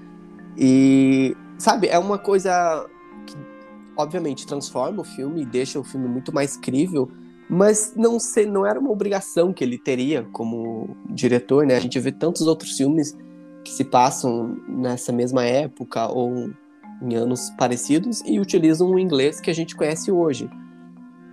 e 0.57 1.37
sabe, 1.59 1.89
é 1.89 1.99
uma 1.99 2.19
coisa 2.19 2.87
que 3.27 3.37
obviamente 3.97 4.47
transforma 4.47 5.03
o 5.03 5.05
filme 5.05 5.43
e 5.43 5.47
deixa 5.47 5.79
o 5.79 5.85
filme 5.85 6.09
muito 6.09 6.33
mais 6.33 6.57
crível, 6.57 7.11
mas 7.49 7.95
não 7.97 8.19
sei, 8.19 8.47
não 8.47 8.65
era 8.65 8.79
uma 8.79 8.91
obrigação 8.91 9.53
que 9.53 9.65
ele 9.65 9.79
teria 9.79 10.27
como 10.33 10.97
diretor, 11.09 11.67
né? 11.67 11.77
A 11.77 11.81
gente 11.81 11.99
vê 11.99 12.13
tantos 12.13 12.47
outros 12.47 12.77
filmes 12.77 13.17
que 13.65 13.73
se 13.73 13.85
passam 13.85 14.57
nessa 14.69 15.13
mesma 15.13 15.45
época 15.45 16.07
ou 16.07 16.51
em 17.03 17.15
anos 17.15 17.51
parecidos 17.59 18.23
e 18.25 18.39
utilizam 18.39 18.91
o 18.91 18.99
inglês 18.99 19.41
que 19.41 19.51
a 19.51 19.55
gente 19.55 19.75
conhece 19.75 20.13
hoje 20.13 20.49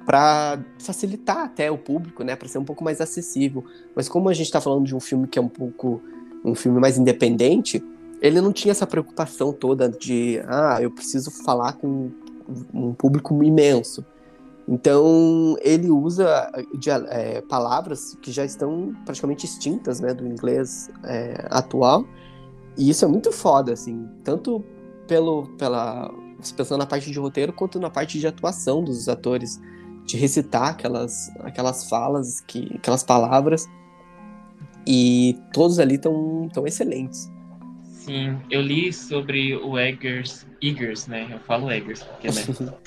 para 0.05 0.59
facilitar 0.79 1.39
até 1.39 1.69
o 1.69 1.77
público, 1.77 2.23
né, 2.23 2.33
para 2.35 2.47
ser 2.47 2.57
um 2.57 2.63
pouco 2.63 2.81
mais 2.81 3.01
acessível. 3.01 3.65
Mas 3.93 4.07
como 4.07 4.29
a 4.29 4.33
gente 4.33 4.45
está 4.45 4.61
falando 4.61 4.85
de 4.85 4.95
um 4.95 5.01
filme 5.01 5.27
que 5.27 5.37
é 5.37 5.41
um 5.41 5.49
pouco 5.49 6.01
um 6.45 6.55
filme 6.55 6.79
mais 6.79 6.97
independente, 6.97 7.83
ele 8.21 8.41
não 8.41 8.51
tinha 8.51 8.71
essa 8.71 8.87
preocupação 8.87 9.53
toda 9.53 9.89
de 9.89 10.41
ah, 10.47 10.79
eu 10.81 10.91
preciso 10.91 11.31
falar 11.43 11.73
com 11.73 12.11
um 12.73 12.93
público 12.93 13.43
imenso. 13.43 14.05
Então 14.67 15.55
ele 15.61 15.89
usa 15.89 16.51
de, 16.77 16.89
é, 16.89 17.41
palavras 17.41 18.17
que 18.21 18.31
já 18.31 18.43
estão 18.43 18.93
praticamente 19.05 19.45
extintas, 19.45 19.99
né, 19.99 20.13
do 20.13 20.27
inglês 20.27 20.89
é, 21.05 21.47
atual. 21.49 22.05
E 22.77 22.89
isso 22.89 23.05
é 23.05 23.07
muito 23.07 23.31
foda, 23.31 23.73
assim, 23.73 24.07
tanto 24.23 24.63
pelo 25.07 25.47
pela 25.57 26.11
pensando 26.55 26.79
na 26.79 26.85
parte 26.85 27.09
de 27.09 27.17
roteiro 27.17 27.51
quanto 27.51 27.79
na 27.79 27.89
parte 27.89 28.19
de 28.19 28.27
atuação 28.27 28.83
dos 28.83 29.09
atores 29.09 29.59
de 30.05 30.15
recitar 30.17 30.69
aquelas, 30.69 31.29
aquelas 31.39 31.89
falas, 31.89 32.41
que, 32.41 32.71
aquelas 32.75 33.03
palavras. 33.03 33.67
E 34.85 35.37
todos 35.51 35.79
ali 35.79 35.95
estão 35.95 36.47
tão 36.53 36.65
excelentes. 36.65 37.29
Sim, 38.07 38.39
eu 38.49 38.61
li 38.61 38.93
sobre 38.93 39.53
o 39.57 39.77
Eggers, 39.77 40.47
Eggers, 40.61 41.07
né? 41.07 41.27
Eu 41.29 41.39
falo 41.39 41.69
Eggers, 41.69 42.03
porque 42.03 42.29
né? 42.29 42.41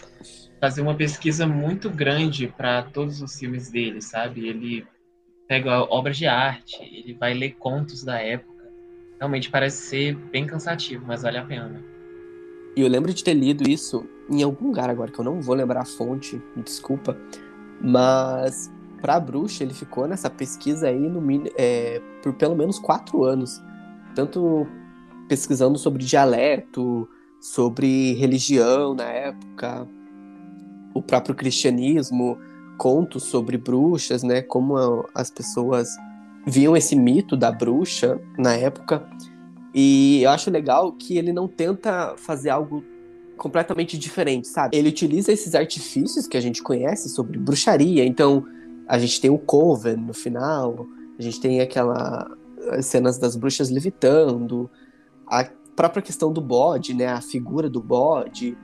fazer 0.58 0.80
uma 0.80 0.94
pesquisa 0.94 1.46
muito 1.46 1.90
grande 1.90 2.46
para 2.48 2.84
todos 2.84 3.20
os 3.20 3.38
filmes 3.38 3.70
dele, 3.70 4.00
sabe? 4.00 4.48
Ele 4.48 4.86
pega 5.46 5.82
obras 5.82 6.16
de 6.16 6.26
arte, 6.26 6.82
ele 6.82 7.12
vai 7.12 7.34
ler 7.34 7.50
contos 7.58 8.02
da 8.02 8.18
época. 8.18 8.64
Realmente 9.18 9.50
parece 9.50 9.88
ser 9.88 10.16
bem 10.16 10.46
cansativo, 10.46 11.04
mas 11.06 11.20
vale 11.20 11.36
a 11.36 11.44
pena. 11.44 11.84
E 12.74 12.80
eu 12.80 12.88
lembro 12.88 13.12
de 13.12 13.22
ter 13.22 13.34
lido 13.34 13.68
isso 13.68 14.08
em 14.30 14.42
algum 14.42 14.68
lugar 14.68 14.88
agora, 14.88 15.12
que 15.12 15.18
eu 15.18 15.24
não 15.24 15.42
vou 15.42 15.54
lembrar 15.54 15.82
a 15.82 15.84
fonte, 15.84 16.40
desculpa. 16.56 17.14
Mas 17.78 18.72
para 19.02 19.16
a 19.16 19.20
bruxa, 19.20 19.64
ele 19.64 19.74
ficou 19.74 20.08
nessa 20.08 20.30
pesquisa 20.30 20.88
aí 20.88 20.98
no, 20.98 21.22
é, 21.58 22.00
por 22.22 22.32
pelo 22.32 22.56
menos 22.56 22.78
quatro 22.78 23.22
anos. 23.22 23.60
Tanto 24.14 24.66
pesquisando 25.30 25.78
sobre 25.78 26.04
dialeto, 26.04 27.08
sobre 27.40 28.14
religião 28.14 28.94
na 28.94 29.04
época, 29.04 29.86
o 30.92 31.00
próprio 31.00 31.36
cristianismo, 31.36 32.36
contos 32.76 33.22
sobre 33.22 33.56
bruxas, 33.56 34.24
né? 34.24 34.42
Como 34.42 34.74
as 35.14 35.30
pessoas 35.30 35.88
viam 36.44 36.76
esse 36.76 36.96
mito 36.96 37.36
da 37.36 37.52
bruxa 37.52 38.20
na 38.36 38.54
época. 38.54 39.08
E 39.72 40.20
eu 40.24 40.30
acho 40.30 40.50
legal 40.50 40.92
que 40.94 41.16
ele 41.16 41.32
não 41.32 41.46
tenta 41.46 42.14
fazer 42.16 42.50
algo 42.50 42.82
completamente 43.36 43.96
diferente, 43.96 44.48
sabe? 44.48 44.76
Ele 44.76 44.88
utiliza 44.88 45.30
esses 45.30 45.54
artifícios 45.54 46.26
que 46.26 46.36
a 46.36 46.40
gente 46.40 46.60
conhece 46.60 47.08
sobre 47.08 47.38
bruxaria. 47.38 48.04
Então, 48.04 48.44
a 48.88 48.98
gente 48.98 49.20
tem 49.20 49.30
o 49.30 49.38
Coven 49.38 49.96
no 49.96 50.12
final, 50.12 50.88
a 51.16 51.22
gente 51.22 51.40
tem 51.40 51.60
aquela 51.60 52.28
as 52.72 52.86
cenas 52.86 53.16
das 53.16 53.36
bruxas 53.36 53.70
levitando, 53.70 54.70
a 55.30 55.44
própria 55.76 56.02
questão 56.02 56.32
do 56.32 56.40
bode, 56.40 56.92
né? 56.92 57.06
A 57.06 57.20
figura 57.20 57.70
do 57.70 57.80
bode. 57.80 58.56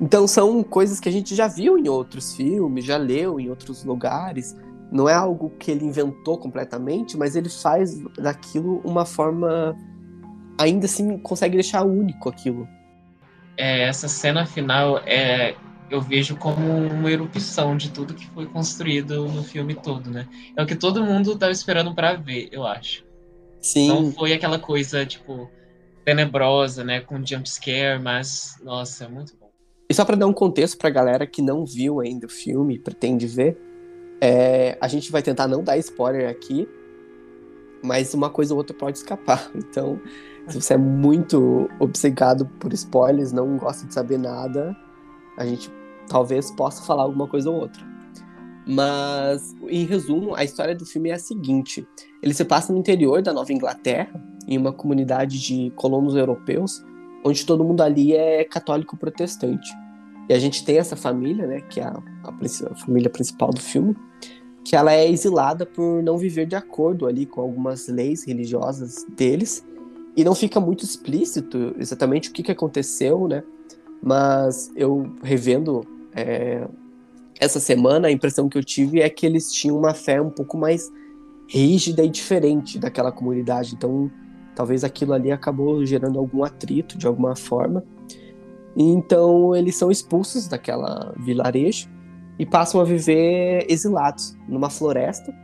Então 0.00 0.26
são 0.26 0.62
coisas 0.62 1.00
que 1.00 1.08
a 1.08 1.12
gente 1.12 1.34
já 1.34 1.48
viu 1.48 1.76
em 1.76 1.88
outros 1.88 2.34
filmes, 2.34 2.84
já 2.84 2.96
leu 2.96 3.38
em 3.38 3.50
outros 3.50 3.84
lugares. 3.84 4.56
Não 4.90 5.08
é 5.08 5.14
algo 5.14 5.50
que 5.58 5.70
ele 5.70 5.84
inventou 5.84 6.38
completamente, 6.38 7.16
mas 7.16 7.34
ele 7.34 7.48
faz 7.48 7.98
daquilo 8.18 8.80
uma 8.84 9.04
forma 9.04 9.76
ainda 10.58 10.86
assim 10.86 11.18
consegue 11.18 11.54
deixar 11.54 11.82
único 11.82 12.28
aquilo. 12.28 12.68
É, 13.56 13.82
essa 13.88 14.08
cena 14.08 14.46
final 14.46 14.98
é 14.98 15.54
eu 15.90 16.00
vejo 16.00 16.36
como 16.36 16.66
uma 16.66 17.10
erupção 17.10 17.76
de 17.76 17.90
tudo 17.90 18.14
que 18.14 18.26
foi 18.28 18.46
construído 18.46 19.26
no 19.28 19.44
filme 19.44 19.74
todo, 19.74 20.10
né? 20.10 20.26
É 20.56 20.62
o 20.62 20.66
que 20.66 20.74
todo 20.74 21.04
mundo 21.04 21.32
estava 21.32 21.52
esperando 21.52 21.94
para 21.94 22.14
ver, 22.14 22.48
eu 22.50 22.66
acho. 22.66 23.04
Sim. 23.60 23.88
Não 23.88 24.10
foi 24.10 24.32
aquela 24.32 24.58
coisa 24.58 25.04
tipo 25.04 25.50
tenebrosa, 26.04 26.84
né, 26.84 27.00
com 27.00 27.24
jump 27.24 27.48
scare, 27.48 28.00
mas 28.00 28.56
nossa, 28.62 29.04
é 29.04 29.08
muito 29.08 29.34
bom. 29.36 29.50
E 29.88 29.94
só 29.94 30.04
para 30.04 30.16
dar 30.16 30.26
um 30.26 30.32
contexto 30.32 30.78
pra 30.78 30.90
galera 30.90 31.26
que 31.26 31.42
não 31.42 31.64
viu 31.64 32.00
ainda 32.00 32.26
o 32.26 32.30
filme, 32.30 32.78
pretende 32.78 33.26
ver, 33.26 33.58
é, 34.20 34.78
a 34.80 34.88
gente 34.88 35.12
vai 35.12 35.22
tentar 35.22 35.46
não 35.46 35.62
dar 35.62 35.76
spoiler 35.78 36.30
aqui, 36.30 36.68
mas 37.82 38.14
uma 38.14 38.30
coisa 38.30 38.54
ou 38.54 38.58
outra 38.58 38.74
pode 38.76 38.98
escapar. 38.98 39.50
Então, 39.54 40.00
se 40.48 40.60
você 40.60 40.74
é 40.74 40.76
muito 40.76 41.68
obcecado 41.78 42.46
por 42.58 42.72
spoilers, 42.72 43.32
não 43.32 43.56
gosta 43.56 43.86
de 43.86 43.94
saber 43.94 44.18
nada, 44.18 44.76
a 45.36 45.46
gente 45.46 45.70
talvez 46.08 46.50
possa 46.50 46.82
falar 46.82 47.04
alguma 47.04 47.28
coisa 47.28 47.50
ou 47.50 47.60
outra. 47.60 47.82
Mas, 48.66 49.54
em 49.68 49.84
resumo, 49.84 50.34
a 50.34 50.44
história 50.44 50.74
do 50.74 50.86
filme 50.86 51.10
é 51.10 51.14
a 51.14 51.18
seguinte: 51.18 51.86
ele 52.22 52.34
se 52.34 52.44
passa 52.44 52.72
no 52.72 52.78
interior 52.78 53.22
da 53.22 53.32
Nova 53.32 53.52
Inglaterra, 53.52 54.12
em 54.48 54.58
uma 54.58 54.72
comunidade 54.72 55.40
de 55.40 55.70
colonos 55.76 56.14
europeus, 56.14 56.84
onde 57.24 57.46
todo 57.46 57.64
mundo 57.64 57.82
ali 57.82 58.14
é 58.14 58.44
católico 58.44 58.96
protestante. 58.96 59.70
E 60.28 60.34
a 60.34 60.38
gente 60.38 60.64
tem 60.64 60.78
essa 60.78 60.96
família, 60.96 61.46
né, 61.46 61.60
que 61.60 61.80
é 61.80 61.84
a, 61.84 62.02
a, 62.24 62.30
a 62.70 62.74
família 62.76 63.10
principal 63.10 63.50
do 63.50 63.60
filme, 63.60 63.96
que 64.64 64.76
ela 64.76 64.92
é 64.92 65.08
exilada 65.08 65.66
por 65.66 66.02
não 66.02 66.16
viver 66.16 66.46
de 66.46 66.54
acordo 66.54 67.06
ali 67.06 67.26
com 67.26 67.40
algumas 67.40 67.88
leis 67.88 68.24
religiosas 68.24 69.04
deles 69.16 69.64
e 70.16 70.22
não 70.22 70.34
fica 70.34 70.60
muito 70.60 70.84
explícito 70.84 71.74
exatamente 71.78 72.28
o 72.28 72.32
que, 72.32 72.42
que 72.42 72.52
aconteceu, 72.52 73.26
né? 73.26 73.42
Mas 74.02 74.70
eu 74.76 75.10
revendo 75.22 75.82
é, 76.14 76.66
essa 77.40 77.58
semana, 77.58 78.08
a 78.08 78.10
impressão 78.10 78.48
que 78.48 78.58
eu 78.58 78.64
tive 78.64 79.00
é 79.00 79.08
que 79.08 79.24
eles 79.24 79.52
tinham 79.52 79.78
uma 79.78 79.94
fé 79.94 80.20
um 80.20 80.30
pouco 80.30 80.56
mais 80.56 80.90
rígida 81.48 82.04
e 82.04 82.08
diferente 82.08 82.78
daquela 82.78 83.10
comunidade. 83.10 83.74
Então, 83.74 84.10
talvez 84.54 84.84
aquilo 84.84 85.12
ali 85.12 85.30
acabou 85.30 85.84
gerando 85.84 86.18
algum 86.18 86.44
atrito 86.44 86.98
de 86.98 87.06
alguma 87.06 87.34
forma. 87.36 87.84
Então, 88.76 89.54
eles 89.54 89.76
são 89.76 89.90
expulsos 89.90 90.48
daquela 90.48 91.14
vilarejo 91.18 91.88
e 92.38 92.46
passam 92.46 92.80
a 92.80 92.84
viver 92.84 93.66
exilados 93.68 94.36
numa 94.48 94.70
floresta. 94.70 95.34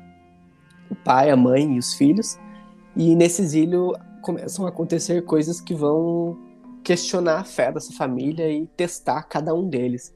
O 0.90 0.94
pai, 0.94 1.30
a 1.30 1.36
mãe 1.36 1.74
e 1.74 1.78
os 1.78 1.94
filhos. 1.94 2.38
E 2.96 3.14
nesse 3.14 3.42
exílio 3.42 3.92
começam 4.22 4.66
a 4.66 4.70
acontecer 4.70 5.24
coisas 5.24 5.60
que 5.60 5.74
vão 5.74 6.38
questionar 6.82 7.40
a 7.40 7.44
fé 7.44 7.70
dessa 7.70 7.92
família 7.92 8.50
e 8.50 8.66
testar 8.66 9.22
cada 9.24 9.54
um 9.54 9.68
deles. 9.68 10.14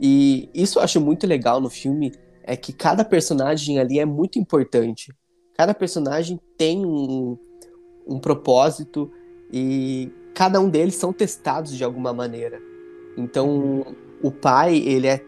E 0.00 0.50
isso 0.54 0.78
eu 0.78 0.82
acho 0.82 1.00
muito 1.00 1.26
legal 1.26 1.60
no 1.60 1.70
filme, 1.70 2.12
é 2.42 2.56
que 2.56 2.72
cada 2.72 3.04
personagem 3.04 3.78
ali 3.78 3.98
é 3.98 4.04
muito 4.04 4.38
importante. 4.38 5.12
Cada 5.56 5.74
personagem 5.74 6.40
tem 6.56 6.84
um, 6.84 7.38
um 8.08 8.18
propósito 8.18 9.10
e 9.52 10.10
cada 10.34 10.60
um 10.60 10.68
deles 10.68 10.94
são 10.94 11.12
testados 11.12 11.76
de 11.76 11.84
alguma 11.84 12.12
maneira. 12.12 12.60
Então, 13.16 13.84
o 14.22 14.30
pai, 14.30 14.76
ele 14.76 15.06
é 15.06 15.18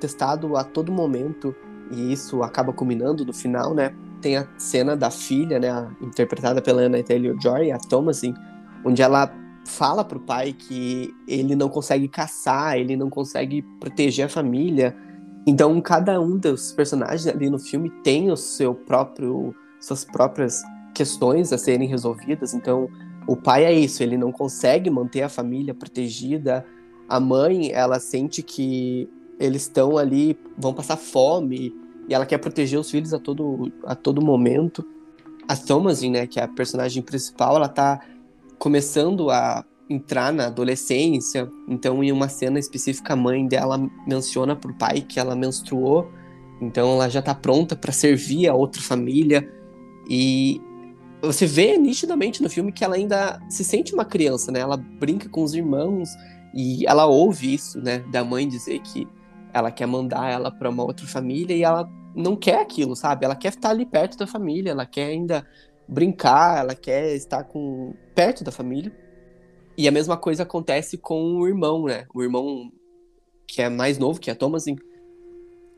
testado 0.00 0.56
a 0.56 0.64
todo 0.64 0.92
momento 0.92 1.54
e 1.90 2.12
isso 2.12 2.42
acaba 2.42 2.72
culminando 2.72 3.24
no 3.24 3.32
final, 3.32 3.74
né? 3.74 3.94
tem 4.20 4.36
a 4.36 4.48
cena 4.56 4.96
da 4.96 5.10
filha, 5.10 5.58
né, 5.58 5.68
interpretada 6.00 6.60
pela 6.60 6.82
Anna 6.82 7.02
Taylor-Joy, 7.02 7.70
a 7.70 7.78
Thomasin, 7.78 8.34
onde 8.84 9.02
ela 9.02 9.32
fala 9.64 10.04
pro 10.04 10.20
pai 10.20 10.52
que 10.52 11.14
ele 11.26 11.54
não 11.54 11.68
consegue 11.68 12.08
caçar, 12.08 12.76
ele 12.76 12.96
não 12.96 13.10
consegue 13.10 13.62
proteger 13.80 14.26
a 14.26 14.28
família. 14.28 14.96
Então, 15.46 15.80
cada 15.80 16.20
um 16.20 16.36
dos 16.36 16.72
personagens 16.72 17.26
ali 17.26 17.50
no 17.50 17.58
filme 17.58 17.90
tem 18.02 18.30
o 18.30 18.36
seu 18.36 18.74
próprio 18.74 19.54
suas 19.80 20.04
próprias 20.04 20.62
questões 20.96 21.52
a 21.52 21.58
serem 21.58 21.86
resolvidas. 21.86 22.54
Então, 22.54 22.88
o 23.26 23.36
pai 23.36 23.66
é 23.66 23.72
isso, 23.72 24.02
ele 24.02 24.16
não 24.16 24.32
consegue 24.32 24.88
manter 24.88 25.22
a 25.22 25.28
família 25.28 25.74
protegida. 25.74 26.64
A 27.06 27.20
mãe, 27.20 27.70
ela 27.70 28.00
sente 28.00 28.42
que 28.42 29.06
eles 29.38 29.62
estão 29.62 29.98
ali, 29.98 30.38
vão 30.56 30.72
passar 30.72 30.96
fome, 30.96 31.74
e 32.08 32.14
ela 32.14 32.24
quer 32.24 32.38
proteger 32.38 32.80
os 32.80 32.90
filhos 32.90 33.12
a 33.12 33.18
todo, 33.18 33.70
a 33.84 33.94
todo 33.94 34.24
momento. 34.24 34.82
A 35.46 35.54
Thomasin, 35.54 36.12
né, 36.12 36.26
que 36.26 36.40
é 36.40 36.44
a 36.44 36.48
personagem 36.48 37.02
principal, 37.02 37.56
ela 37.56 37.68
tá 37.68 38.00
começando 38.58 39.30
a 39.30 39.64
entrar 39.88 40.32
na 40.32 40.46
adolescência, 40.46 41.48
então 41.68 42.02
em 42.02 42.10
uma 42.10 42.28
cena 42.28 42.58
específica 42.58 43.12
a 43.12 43.16
mãe 43.16 43.46
dela 43.46 43.78
menciona 44.04 44.56
pro 44.56 44.74
pai 44.74 45.00
que 45.02 45.20
ela 45.20 45.36
menstruou, 45.36 46.10
então 46.60 46.94
ela 46.94 47.08
já 47.08 47.22
tá 47.22 47.32
pronta 47.32 47.76
para 47.76 47.92
servir 47.92 48.48
a 48.48 48.54
outra 48.54 48.82
família 48.82 49.48
e 50.10 50.60
você 51.26 51.46
vê 51.46 51.76
nitidamente 51.76 52.42
no 52.42 52.48
filme 52.48 52.72
que 52.72 52.84
ela 52.84 52.96
ainda 52.96 53.40
se 53.48 53.64
sente 53.64 53.94
uma 53.94 54.04
criança, 54.04 54.50
né? 54.50 54.60
Ela 54.60 54.76
brinca 54.76 55.28
com 55.28 55.42
os 55.42 55.54
irmãos 55.54 56.08
e 56.54 56.86
ela 56.86 57.06
ouve 57.06 57.52
isso, 57.52 57.78
né, 57.80 57.98
da 58.10 58.24
mãe 58.24 58.48
dizer 58.48 58.80
que 58.80 59.06
ela 59.52 59.70
quer 59.70 59.86
mandar 59.86 60.30
ela 60.30 60.50
para 60.50 60.70
uma 60.70 60.84
outra 60.84 61.06
família 61.06 61.54
e 61.54 61.62
ela 61.62 61.88
não 62.14 62.34
quer 62.34 62.60
aquilo, 62.60 62.96
sabe? 62.96 63.24
Ela 63.24 63.36
quer 63.36 63.48
estar 63.48 63.70
ali 63.70 63.84
perto 63.84 64.16
da 64.16 64.26
família, 64.26 64.70
ela 64.70 64.86
quer 64.86 65.06
ainda 65.06 65.46
brincar, 65.86 66.58
ela 66.58 66.74
quer 66.74 67.14
estar 67.14 67.44
com 67.44 67.94
perto 68.14 68.42
da 68.42 68.50
família. 68.50 68.90
E 69.76 69.86
a 69.86 69.92
mesma 69.92 70.16
coisa 70.16 70.44
acontece 70.44 70.96
com 70.96 71.36
o 71.36 71.46
irmão, 71.46 71.84
né? 71.84 72.06
O 72.14 72.22
irmão 72.22 72.72
que 73.46 73.62
é 73.62 73.68
mais 73.68 73.98
novo, 73.98 74.18
que 74.18 74.30
é 74.30 74.34
Thomasin, 74.34 74.76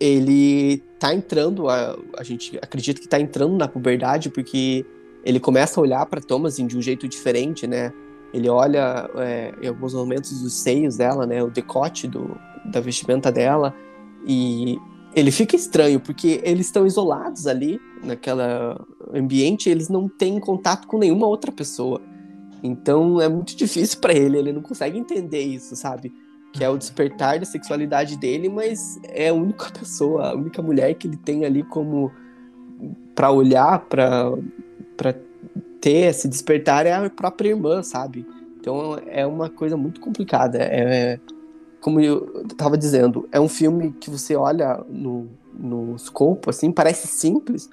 ele 0.01 0.79
tá 0.99 1.13
entrando, 1.13 1.69
a, 1.69 1.99
a 2.17 2.23
gente 2.23 2.57
acredita 2.63 3.01
que 3.01 3.09
tá 3.09 3.21
entrando 3.21 3.57
na 3.57 3.69
puberdade, 3.69 4.31
porque 4.31 4.87
ele 5.25 5.41
começa 5.41 5.79
a 5.79 5.83
olhar 5.83 6.07
para 6.07 6.21
Thomasin 6.21 6.67
de 6.67 6.77
um 6.77 6.83
jeito 6.83 7.09
diferente, 7.09 7.67
né? 7.67 7.93
Ele 8.33 8.49
olha 8.49 9.09
é, 9.17 9.55
em 9.63 9.69
alguns 9.69 9.95
momentos 9.95 10.43
os 10.43 10.55
seios 10.55 10.97
dela, 10.97 11.27
né? 11.27 11.43
O 11.43 11.51
decote 11.51 12.07
do, 12.07 12.37
da 12.65 12.81
vestimenta 12.81 13.33
dela. 13.33 13.75
E 14.27 14.79
ele 15.15 15.31
fica 15.31 15.57
estranho, 15.57 15.99
porque 15.99 16.41
eles 16.45 16.67
estão 16.67 16.87
isolados 16.87 17.47
ali, 17.47 17.81
naquela 18.03 18.81
ambiente, 19.13 19.69
eles 19.69 19.89
não 19.89 20.09
têm 20.09 20.39
contato 20.39 20.87
com 20.87 20.99
nenhuma 20.99 21.27
outra 21.27 21.51
pessoa. 21.51 22.01
Então 22.63 23.21
é 23.21 23.29
muito 23.29 23.57
difícil 23.57 24.01
para 24.01 24.13
ele, 24.13 24.39
ele 24.39 24.53
não 24.53 24.63
consegue 24.63 24.99
entender 24.99 25.43
isso, 25.43 25.75
sabe? 25.77 26.13
Que 26.53 26.65
é 26.65 26.69
o 26.69 26.77
despertar 26.77 27.39
da 27.39 27.45
sexualidade 27.45 28.17
dele, 28.17 28.49
mas 28.49 28.99
é 29.05 29.29
a 29.29 29.35
única 29.35 29.71
pessoa, 29.71 30.31
a 30.31 30.35
única 30.35 30.61
mulher 30.61 30.95
que 30.95 31.07
ele 31.07 31.17
tem 31.17 31.45
ali 31.45 31.63
como 31.63 32.11
para 33.15 33.31
olhar, 33.31 33.81
para 33.81 34.33
para 34.99 35.15
ter 35.81 36.09
esse 36.09 36.29
despertar 36.29 36.85
é 36.85 36.93
a 36.93 37.09
própria 37.09 37.51
irmã, 37.51 37.83
sabe? 37.83 38.27
Então 38.61 39.01
é 39.07 39.25
uma 39.25 39.49
coisa 39.49 39.77
muito 39.77 40.01
complicada. 40.01 40.59
É, 40.59 41.19
como 41.81 42.01
eu 42.01 42.43
estava 42.51 42.77
dizendo, 42.77 43.29
é 43.31 43.41
um 43.41 43.49
filme 43.49 43.93
que 43.93 44.11
você 44.11 44.35
olha 44.35 44.85
no, 44.89 45.29
no 45.55 45.95
escopo, 45.95 46.51
assim, 46.51 46.73
parece 46.73 47.07
simples, 47.07 47.71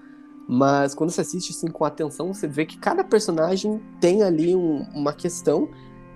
mas 0.47 0.93
quando 0.93 1.09
você 1.09 1.21
assiste 1.21 1.51
assim, 1.51 1.67
com 1.67 1.83
atenção, 1.83 2.31
você 2.31 2.47
vê 2.47 2.65
que 2.65 2.77
cada 2.77 3.03
personagem 3.03 3.81
tem 3.99 4.21
ali 4.21 4.55
um, 4.55 4.85
uma 4.93 5.11
questão 5.11 5.67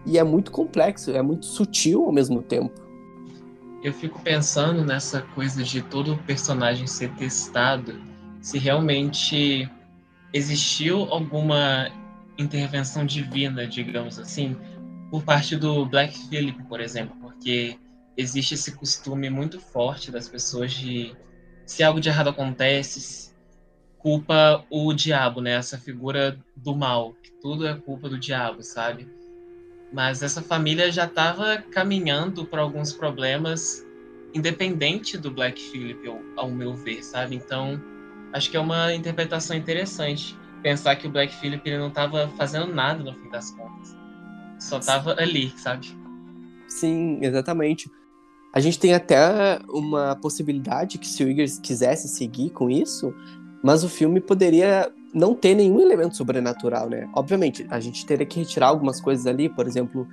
e 0.05 0.19
é 0.19 0.23
muito 0.23 0.51
complexo, 0.51 1.11
é 1.11 1.21
muito 1.21 1.47
sutil 1.47 2.05
ao 2.05 2.11
mesmo 2.11 2.43
tempo. 2.43 2.79
Eu 3.81 3.93
fico 3.93 4.21
pensando 4.21 4.85
nessa 4.85 5.21
coisa 5.33 5.63
de 5.63 5.81
todo 5.81 6.17
personagem 6.27 6.85
ser 6.85 7.11
testado, 7.15 7.95
se 8.41 8.59
realmente 8.59 9.69
existiu 10.33 11.03
alguma 11.11 11.89
intervenção 12.37 13.05
divina, 13.05 13.67
digamos 13.67 14.17
assim, 14.19 14.55
por 15.09 15.23
parte 15.23 15.55
do 15.55 15.85
Black 15.85 16.17
Phillip, 16.27 16.63
por 16.63 16.79
exemplo, 16.79 17.15
porque 17.21 17.77
existe 18.15 18.53
esse 18.53 18.73
costume 18.73 19.29
muito 19.29 19.59
forte 19.59 20.11
das 20.11 20.27
pessoas 20.27 20.71
de 20.71 21.15
se 21.65 21.83
algo 21.83 21.99
de 21.99 22.09
errado 22.09 22.29
acontece, 22.29 23.33
culpa 23.97 24.65
o 24.69 24.93
diabo, 24.93 25.41
né? 25.41 25.51
Essa 25.51 25.77
figura 25.77 26.39
do 26.55 26.75
mal, 26.75 27.13
que 27.21 27.31
tudo 27.41 27.67
é 27.67 27.75
culpa 27.75 28.09
do 28.09 28.17
diabo, 28.17 28.63
sabe? 28.63 29.07
Mas 29.91 30.21
essa 30.23 30.41
família 30.41 30.91
já 30.91 31.05
estava 31.05 31.57
caminhando 31.57 32.45
para 32.45 32.61
alguns 32.61 32.93
problemas 32.93 33.85
independente 34.33 35.17
do 35.17 35.31
Black 35.31 35.61
Phillip, 35.61 36.07
ao 36.35 36.49
meu 36.49 36.75
ver, 36.75 37.03
sabe? 37.03 37.35
Então, 37.35 37.81
acho 38.33 38.49
que 38.49 38.57
é 38.57 38.59
uma 38.59 38.93
interpretação 38.93 39.55
interessante 39.55 40.37
pensar 40.61 40.95
que 40.95 41.07
o 41.07 41.11
Black 41.11 41.33
Phillip 41.35 41.67
ele 41.67 41.77
não 41.77 41.87
estava 41.87 42.27
fazendo 42.37 42.73
nada 42.73 43.03
no 43.03 43.13
fim 43.13 43.29
das 43.29 43.51
contas. 43.51 43.95
Só 44.59 44.79
estava 44.79 45.15
ali, 45.17 45.53
sabe? 45.57 45.97
Sim, 46.67 47.19
exatamente. 47.21 47.89
A 48.53 48.59
gente 48.59 48.79
tem 48.79 48.93
até 48.93 49.59
uma 49.69 50.15
possibilidade 50.15 50.97
que 50.97 51.07
se 51.07 51.23
o 51.23 51.29
Eggers 51.29 51.59
quisesse 51.59 52.07
seguir 52.07 52.49
com 52.49 52.69
isso, 52.69 53.13
mas 53.63 53.83
o 53.83 53.89
filme 53.89 54.19
poderia 54.19 54.91
não 55.13 55.33
ter 55.33 55.55
nenhum 55.55 55.79
elemento 55.79 56.15
sobrenatural, 56.15 56.89
né? 56.89 57.09
Obviamente, 57.15 57.65
a 57.69 57.79
gente 57.79 58.05
teria 58.05 58.25
que 58.25 58.39
retirar 58.39 58.67
algumas 58.67 58.99
coisas 58.99 59.25
ali, 59.25 59.49
por 59.49 59.65
exemplo, 59.65 60.07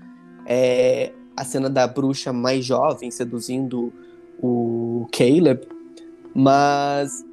é, 0.47 1.13
a 1.37 1.45
cena 1.45 1.69
da 1.69 1.87
bruxa 1.87 2.33
mais 2.33 2.65
jovem 2.65 3.11
seduzindo 3.11 3.93
o 4.39 5.07
Caleb, 5.13 5.67
mas 6.35 7.25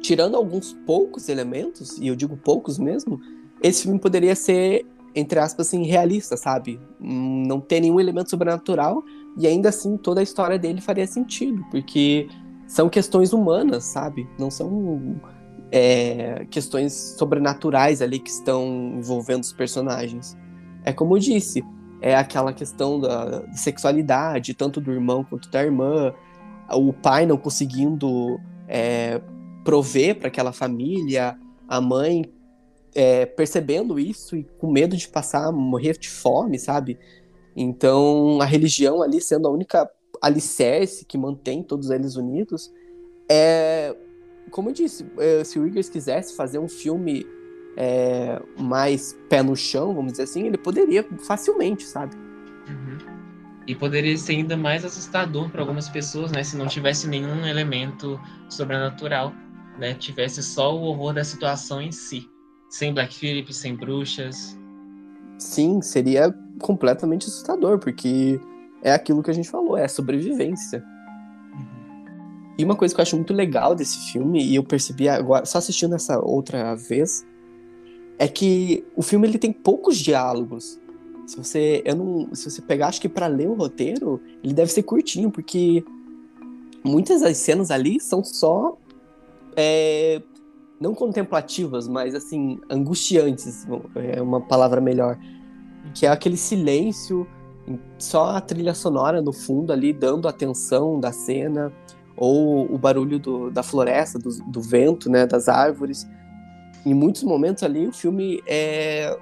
tirando 0.00 0.36
alguns 0.36 0.72
poucos 0.86 1.28
elementos, 1.28 1.98
e 1.98 2.06
eu 2.08 2.16
digo 2.16 2.36
poucos 2.36 2.78
mesmo, 2.78 3.20
esse 3.62 3.82
filme 3.82 3.98
poderia 3.98 4.34
ser, 4.34 4.86
entre 5.14 5.38
aspas, 5.38 5.68
assim, 5.68 5.84
realista, 5.84 6.36
sabe? 6.36 6.80
Não 6.98 7.60
ter 7.60 7.80
nenhum 7.80 8.00
elemento 8.00 8.30
sobrenatural, 8.30 9.02
e 9.36 9.46
ainda 9.46 9.68
assim 9.68 9.96
toda 9.96 10.20
a 10.20 10.22
história 10.22 10.58
dele 10.58 10.80
faria 10.80 11.06
sentido, 11.06 11.64
porque 11.70 12.28
são 12.66 12.88
questões 12.88 13.32
humanas, 13.32 13.84
sabe? 13.84 14.28
Não 14.38 14.50
são 14.50 15.20
é, 15.70 16.46
questões 16.50 16.92
sobrenaturais 17.18 18.02
ali 18.02 18.18
que 18.18 18.30
estão 18.30 18.94
envolvendo 18.96 19.42
os 19.42 19.52
personagens. 19.52 20.36
É 20.84 20.92
como 20.92 21.16
eu 21.16 21.20
disse, 21.20 21.62
é 22.00 22.16
aquela 22.16 22.52
questão 22.52 22.98
da 22.98 23.44
sexualidade, 23.52 24.54
tanto 24.54 24.80
do 24.80 24.90
irmão 24.90 25.24
quanto 25.24 25.50
da 25.50 25.62
irmã, 25.62 26.14
o 26.70 26.92
pai 26.92 27.26
não 27.26 27.36
conseguindo 27.36 28.40
é, 28.66 29.20
prover 29.64 30.18
para 30.18 30.28
aquela 30.28 30.52
família, 30.52 31.38
a 31.68 31.80
mãe 31.80 32.24
é, 32.94 33.26
percebendo 33.26 33.98
isso 33.98 34.36
e 34.36 34.44
com 34.58 34.70
medo 34.70 34.96
de 34.96 35.08
passar, 35.08 35.52
morrer 35.52 35.96
de 35.98 36.08
fome, 36.08 36.58
sabe? 36.58 36.98
Então, 37.56 38.40
a 38.40 38.44
religião 38.44 39.02
ali 39.02 39.20
sendo 39.20 39.46
a 39.48 39.50
única 39.50 39.88
alicerce 40.20 41.04
que 41.04 41.16
mantém 41.16 41.62
todos 41.62 41.90
eles 41.90 42.16
unidos, 42.16 42.72
é, 43.28 43.94
como 44.50 44.70
eu 44.70 44.72
disse, 44.72 45.06
é, 45.18 45.44
se 45.44 45.58
o 45.58 45.66
Eggers 45.66 45.88
quisesse 45.88 46.34
fazer 46.34 46.58
um 46.58 46.68
filme 46.68 47.26
é, 47.76 48.40
mais 48.58 49.16
pé 49.28 49.42
no 49.42 49.56
chão, 49.56 49.94
vamos 49.94 50.12
dizer 50.12 50.24
assim, 50.24 50.46
ele 50.46 50.58
poderia 50.58 51.06
facilmente, 51.20 51.84
sabe? 51.84 52.16
Uhum. 52.68 52.98
E 53.66 53.74
poderia 53.74 54.16
ser 54.16 54.32
ainda 54.32 54.56
mais 54.56 54.84
assustador 54.84 55.48
para 55.50 55.60
algumas 55.60 55.88
pessoas, 55.88 56.32
né? 56.32 56.42
Se 56.42 56.56
não 56.56 56.66
tivesse 56.66 57.06
nenhum 57.06 57.46
elemento 57.46 58.20
sobrenatural 58.48 59.32
né, 59.80 59.94
tivesse 59.94 60.42
só 60.42 60.76
o 60.76 60.82
horror 60.82 61.14
da 61.14 61.24
situação 61.24 61.80
em 61.80 61.90
si. 61.90 62.28
Sem 62.68 62.92
Black 62.92 63.14
Phillip, 63.14 63.52
sem 63.52 63.74
bruxas. 63.74 64.56
Sim, 65.38 65.80
seria 65.80 66.32
completamente 66.60 67.26
assustador, 67.26 67.78
porque 67.78 68.38
é 68.82 68.92
aquilo 68.92 69.22
que 69.22 69.30
a 69.30 69.34
gente 69.34 69.50
falou, 69.50 69.76
é 69.76 69.88
sobrevivência. 69.88 70.84
Uhum. 71.52 72.54
E 72.58 72.64
uma 72.64 72.76
coisa 72.76 72.94
que 72.94 73.00
eu 73.00 73.02
acho 73.02 73.16
muito 73.16 73.32
legal 73.32 73.74
desse 73.74 74.12
filme, 74.12 74.44
e 74.44 74.54
eu 74.54 74.62
percebi 74.62 75.08
agora, 75.08 75.46
só 75.46 75.58
assistindo 75.58 75.94
essa 75.94 76.20
outra 76.20 76.74
vez, 76.76 77.26
é 78.18 78.28
que 78.28 78.84
o 78.94 79.02
filme 79.02 79.26
ele 79.26 79.38
tem 79.38 79.50
poucos 79.50 79.96
diálogos. 79.96 80.78
Se 81.26 81.36
você, 81.36 81.82
eu 81.86 81.96
não, 81.96 82.34
se 82.34 82.50
você 82.50 82.60
pegar, 82.60 82.88
acho 82.88 83.00
que 83.00 83.08
para 83.08 83.26
ler 83.26 83.48
o 83.48 83.54
roteiro, 83.54 84.20
ele 84.44 84.52
deve 84.52 84.70
ser 84.70 84.82
curtinho, 84.82 85.30
porque 85.30 85.82
muitas 86.84 87.22
das 87.22 87.38
cenas 87.38 87.70
ali 87.70 87.98
são 87.98 88.22
só 88.22 88.76
é, 89.56 90.22
não 90.80 90.94
contemplativas, 90.94 91.86
mas 91.86 92.14
assim, 92.14 92.58
angustiantes, 92.70 93.66
é 93.94 94.20
uma 94.22 94.40
palavra 94.40 94.80
melhor. 94.80 95.18
Que 95.94 96.06
é 96.06 96.08
aquele 96.08 96.36
silêncio, 96.36 97.26
só 97.98 98.36
a 98.36 98.40
trilha 98.40 98.74
sonora 98.74 99.20
no 99.20 99.32
fundo 99.32 99.72
ali, 99.72 99.92
dando 99.92 100.26
atenção 100.26 100.98
da 100.98 101.12
cena, 101.12 101.72
ou 102.16 102.72
o 102.72 102.78
barulho 102.78 103.18
do, 103.18 103.50
da 103.50 103.62
floresta, 103.62 104.18
do, 104.18 104.30
do, 104.50 104.60
vento, 104.60 105.10
né, 105.10 105.26
das 105.26 105.48
árvores. 105.48 106.06
Em 106.84 106.94
muitos 106.94 107.22
momentos 107.22 107.62
ali, 107.62 107.86
o 107.86 107.92
filme 107.92 108.42
é, 108.46 109.18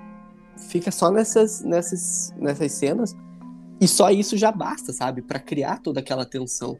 fica 0.68 0.90
só 0.90 1.10
nessas, 1.10 1.62
nessas, 1.62 2.34
nessas 2.36 2.72
cenas, 2.72 3.16
e 3.80 3.86
só 3.86 4.10
isso 4.10 4.36
já 4.36 4.50
basta, 4.50 4.92
sabe, 4.92 5.22
para 5.22 5.38
criar 5.38 5.80
toda 5.80 6.00
aquela 6.00 6.24
tensão. 6.24 6.78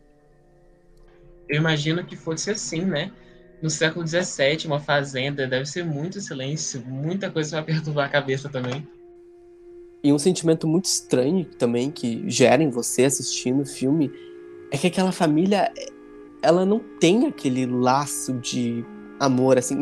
Eu 1.48 1.56
imagino 1.56 2.04
que 2.04 2.16
fosse 2.16 2.50
assim, 2.50 2.84
né? 2.84 3.12
No 3.60 3.68
século 3.68 4.06
XVII, 4.06 4.66
uma 4.66 4.80
fazenda, 4.80 5.46
deve 5.46 5.66
ser 5.66 5.84
muito 5.84 6.20
silêncio, 6.20 6.82
muita 6.86 7.30
coisa 7.30 7.56
para 7.56 7.64
perturbar 7.64 8.06
a 8.06 8.08
cabeça 8.08 8.48
também. 8.48 8.86
E 10.02 10.12
um 10.12 10.18
sentimento 10.18 10.66
muito 10.66 10.84
estranho 10.84 11.44
também 11.44 11.90
que 11.90 12.28
gera 12.30 12.62
em 12.62 12.70
você 12.70 13.04
assistindo 13.04 13.62
o 13.62 13.66
filme 13.66 14.12
é 14.70 14.78
que 14.78 14.86
aquela 14.86 15.10
família 15.10 15.72
ela 16.40 16.64
não 16.64 16.78
tem 17.00 17.26
aquele 17.26 17.66
laço 17.66 18.32
de 18.34 18.84
amor 19.18 19.58
assim. 19.58 19.80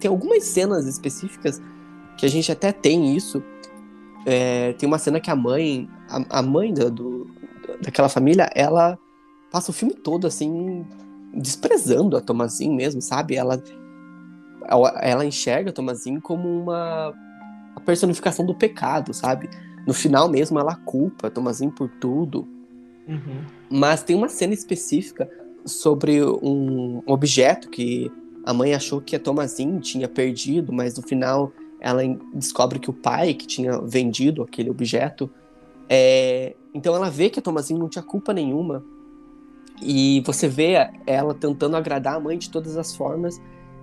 Tem 0.00 0.08
algumas 0.08 0.44
cenas 0.44 0.86
específicas 0.86 1.62
que 2.18 2.26
a 2.26 2.28
gente 2.28 2.50
até 2.50 2.72
tem 2.72 3.16
isso. 3.16 3.42
É, 4.26 4.72
tem 4.72 4.88
uma 4.88 4.98
cena 4.98 5.20
que 5.20 5.30
a 5.30 5.36
mãe, 5.36 5.88
a, 6.08 6.38
a 6.38 6.42
mãe 6.42 6.74
da, 6.74 6.88
do, 6.88 7.28
daquela 7.80 8.08
família, 8.08 8.50
ela 8.54 8.98
passa 9.52 9.70
o 9.70 9.74
filme 9.74 9.94
todo 9.94 10.26
assim 10.26 10.84
desprezando 11.36 12.16
a 12.16 12.20
Tomazinho 12.20 12.74
mesmo, 12.74 13.00
sabe? 13.00 13.36
Ela 13.36 13.62
ela 15.00 15.26
enxerga 15.26 15.70
a 15.70 15.72
Tomazinho 15.72 16.20
como 16.22 16.48
uma 16.48 17.12
personificação 17.84 18.46
do 18.46 18.54
pecado, 18.54 19.12
sabe? 19.12 19.48
No 19.86 19.92
final 19.92 20.28
mesmo 20.28 20.58
ela 20.58 20.74
culpa 20.74 21.26
a 21.26 21.30
Tomazinho 21.30 21.70
por 21.70 21.88
tudo. 22.00 22.48
Uhum. 23.06 23.44
Mas 23.70 24.02
tem 24.02 24.16
uma 24.16 24.28
cena 24.28 24.54
específica 24.54 25.28
sobre 25.66 26.22
um 26.24 27.02
objeto 27.06 27.68
que 27.68 28.10
a 28.44 28.52
mãe 28.52 28.74
achou 28.74 29.00
que 29.00 29.16
a 29.16 29.20
Tomazinho 29.20 29.80
tinha 29.80 30.08
perdido, 30.08 30.72
mas 30.72 30.96
no 30.96 31.02
final 31.02 31.52
ela 31.80 32.02
descobre 32.32 32.78
que 32.78 32.88
o 32.88 32.94
pai 32.94 33.34
que 33.34 33.46
tinha 33.46 33.78
vendido 33.80 34.42
aquele 34.42 34.70
objeto. 34.70 35.30
É... 35.88 36.54
Então 36.72 36.94
ela 36.94 37.10
vê 37.10 37.28
que 37.28 37.38
a 37.38 37.42
Tomazinho 37.42 37.78
não 37.78 37.88
tinha 37.88 38.02
culpa 38.02 38.32
nenhuma. 38.32 38.82
E 39.82 40.22
você 40.24 40.48
vê 40.48 40.74
ela 41.06 41.34
tentando 41.34 41.76
agradar 41.76 42.16
a 42.16 42.20
mãe 42.20 42.38
de 42.38 42.50
todas 42.50 42.76
as 42.76 42.94
formas. 42.94 43.40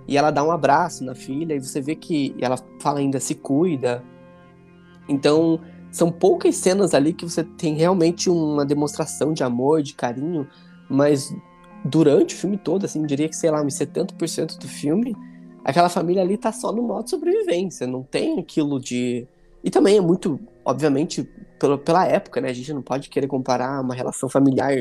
E 0.08 0.17
ela 0.17 0.32
dá 0.32 0.43
um 0.43 0.51
abraço 0.51 1.04
na 1.04 1.13
filha. 1.13 1.56
E 1.56 1.60
você 1.60 1.82
vê 1.82 1.95
que 1.95 2.36
ela 2.39 2.58
fala 2.80 2.99
ainda 2.99 3.19
se 3.19 3.36
cuida. 3.36 4.04
Então 5.08 5.60
são 5.91 6.12
poucas 6.12 6.56
cenas 6.56 6.93
ali 6.93 7.13
que 7.13 7.25
você 7.25 7.43
tem 7.43 7.75
realmente 7.75 8.30
uma 8.30 8.65
demonstração 8.65 9.34
de 9.34 9.43
amor, 9.43 9.82
de 9.82 9.93
carinho. 9.93 10.47
Mas 10.89 11.34
durante 11.84 12.36
o 12.36 12.38
filme 12.38 12.58
todo, 12.58 12.86
assim, 12.86 13.06
diria 13.06 13.27
que, 13.27 13.36
sei 13.36 13.51
lá, 13.51 13.62
uns 13.62 13.75
70% 13.75 14.58
do 14.58 14.67
filme 14.67 15.15
aquela 15.63 15.89
família 15.89 16.21
ali 16.21 16.38
tá 16.38 16.51
só 16.51 16.71
no 16.71 16.82
modo 16.82 17.10
sobrevivência, 17.10 17.88
não 17.88 18.04
tem 18.04 18.39
aquilo 18.39 18.80
de. 18.80 19.27
E 19.63 19.69
também 19.69 19.97
é 19.97 20.01
muito, 20.01 20.39
obviamente, 20.65 21.27
pela, 21.86 22.08
época, 22.08 22.41
né? 22.41 22.49
A 22.49 22.54
gente 22.54 22.73
não 22.73 22.82
pode 22.82 23.10
querer 23.10 23.27
comparar 23.27 23.80
uma 23.80 23.93
relação 23.93 24.27
familiar 24.27 24.73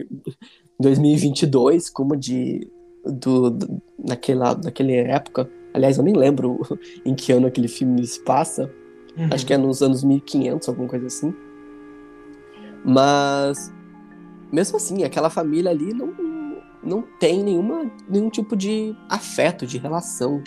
2022 0.81 1.91
como 1.91 2.17
de. 2.17 2.69
Do, 3.05 3.51
do, 3.51 3.83
naquela, 3.99 4.55
naquela 4.55 4.91
época. 4.91 5.49
Aliás, 5.73 5.97
eu 5.97 6.05
nem 6.05 6.15
lembro 6.15 6.61
em 7.05 7.15
que 7.15 7.33
ano 7.33 7.47
aquele 7.47 7.69
filme 7.69 8.07
se 8.07 8.21
passa. 8.21 8.71
Uhum. 9.17 9.29
Acho 9.31 9.47
que 9.47 9.53
é 9.53 9.59
nos 9.59 9.83
anos 9.83 10.03
1500, 10.05 10.69
alguma 10.69 10.89
coisa 10.89 11.07
assim. 11.07 11.35
Mas, 12.85 13.73
mesmo 14.53 14.77
assim, 14.77 15.05
aquela 15.05 15.31
família 15.31 15.71
ali 15.71 15.93
não, 15.93 16.13
não 16.83 17.05
tem 17.19 17.43
nenhuma, 17.43 17.91
nenhum 18.09 18.31
tipo 18.31 18.57
de 18.57 18.95
afeto, 19.09 19.67
de 19.67 19.79
relação 19.79 20.43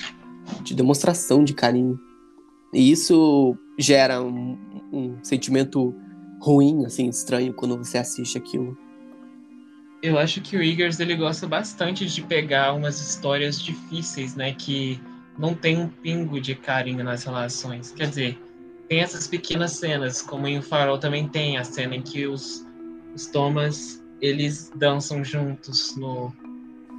de 0.63 0.73
demonstração 0.75 1.43
de 1.43 1.53
carinho. 1.53 1.99
E 2.73 2.91
isso 2.91 3.57
gera 3.77 4.21
um, 4.21 4.57
um 4.91 5.17
sentimento 5.23 5.93
ruim, 6.41 6.85
assim, 6.85 7.07
estranho 7.07 7.53
quando 7.53 7.77
você 7.77 7.97
assiste 7.97 8.37
aquilo. 8.37 8.77
Eu 10.03 10.19
acho 10.19 10.41
que 10.41 10.57
o 10.57 10.61
Eggers 10.61 10.99
ele 10.99 11.15
gosta 11.15 11.47
bastante 11.47 12.05
de 12.05 12.21
pegar 12.21 12.73
umas 12.73 12.99
histórias 12.99 13.57
difíceis, 13.61 14.35
né, 14.35 14.53
que 14.53 15.01
não 15.39 15.55
tem 15.55 15.77
um 15.77 15.87
pingo 15.87 16.41
de 16.41 16.55
carinho 16.55 17.05
nas 17.05 17.23
relações. 17.23 17.93
Quer 17.93 18.09
dizer, 18.09 18.43
tem 18.89 18.99
essas 18.99 19.29
pequenas 19.29 19.71
cenas, 19.71 20.21
como 20.21 20.45
em 20.45 20.59
O 20.59 20.61
Farol 20.61 20.97
também 20.97 21.29
tem 21.29 21.57
a 21.57 21.63
cena 21.63 21.95
em 21.95 22.01
que 22.01 22.27
os, 22.27 22.67
os 23.15 23.27
Thomas 23.27 24.03
eles 24.19 24.69
dançam 24.75 25.23
juntos 25.23 25.95
no, 25.95 26.33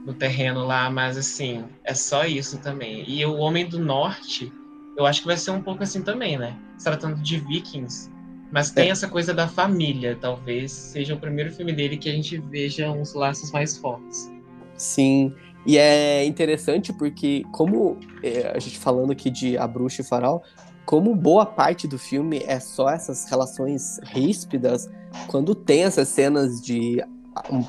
no 0.07 0.15
terreno 0.15 0.65
lá, 0.65 0.91
mas 0.91 1.19
assim, 1.19 1.63
é 1.85 1.93
só 1.93 2.25
isso 2.25 2.59
também. 2.59 3.05
E 3.07 3.23
o 3.27 3.37
Homem 3.37 3.69
do 3.69 3.79
Norte, 3.79 4.51
eu 4.97 5.05
acho 5.05 5.21
que 5.21 5.27
vai 5.27 5.37
ser 5.37 5.51
um 5.51 5.63
pouco 5.63 5.83
assim 5.83 6.01
também, 6.01 6.39
né? 6.39 6.57
Se 6.79 6.85
tratando 6.85 7.21
de 7.21 7.39
vikings, 7.39 8.11
mas 8.55 8.71
tem 8.71 8.87
é. 8.87 8.91
essa 8.91 9.09
coisa 9.09 9.35
da 9.35 9.49
família, 9.49 10.17
talvez 10.21 10.71
seja 10.71 11.13
o 11.13 11.19
primeiro 11.19 11.51
filme 11.51 11.73
dele 11.73 11.97
que 11.97 12.09
a 12.09 12.13
gente 12.13 12.39
veja 12.39 12.89
uns 12.89 13.13
laços 13.13 13.51
mais 13.51 13.77
fortes. 13.77 14.31
Sim, 14.77 15.35
e 15.67 15.77
é 15.77 16.25
interessante 16.25 16.93
porque, 16.93 17.43
como 17.51 17.99
é, 18.23 18.53
a 18.55 18.59
gente 18.61 18.79
falando 18.79 19.11
aqui 19.11 19.29
de 19.29 19.59
A 19.59 19.67
Bruxa 19.67 20.03
e 20.03 20.05
Farol, 20.05 20.41
como 20.87 21.17
boa 21.17 21.45
parte 21.45 21.89
do 21.89 21.99
filme 21.99 22.45
é 22.47 22.61
só 22.61 22.89
essas 22.89 23.29
relações 23.29 23.99
ríspidas, 24.05 24.89
quando 25.27 25.53
tem 25.53 25.83
essas 25.83 26.07
cenas 26.07 26.63
de 26.63 27.05
um 27.51 27.65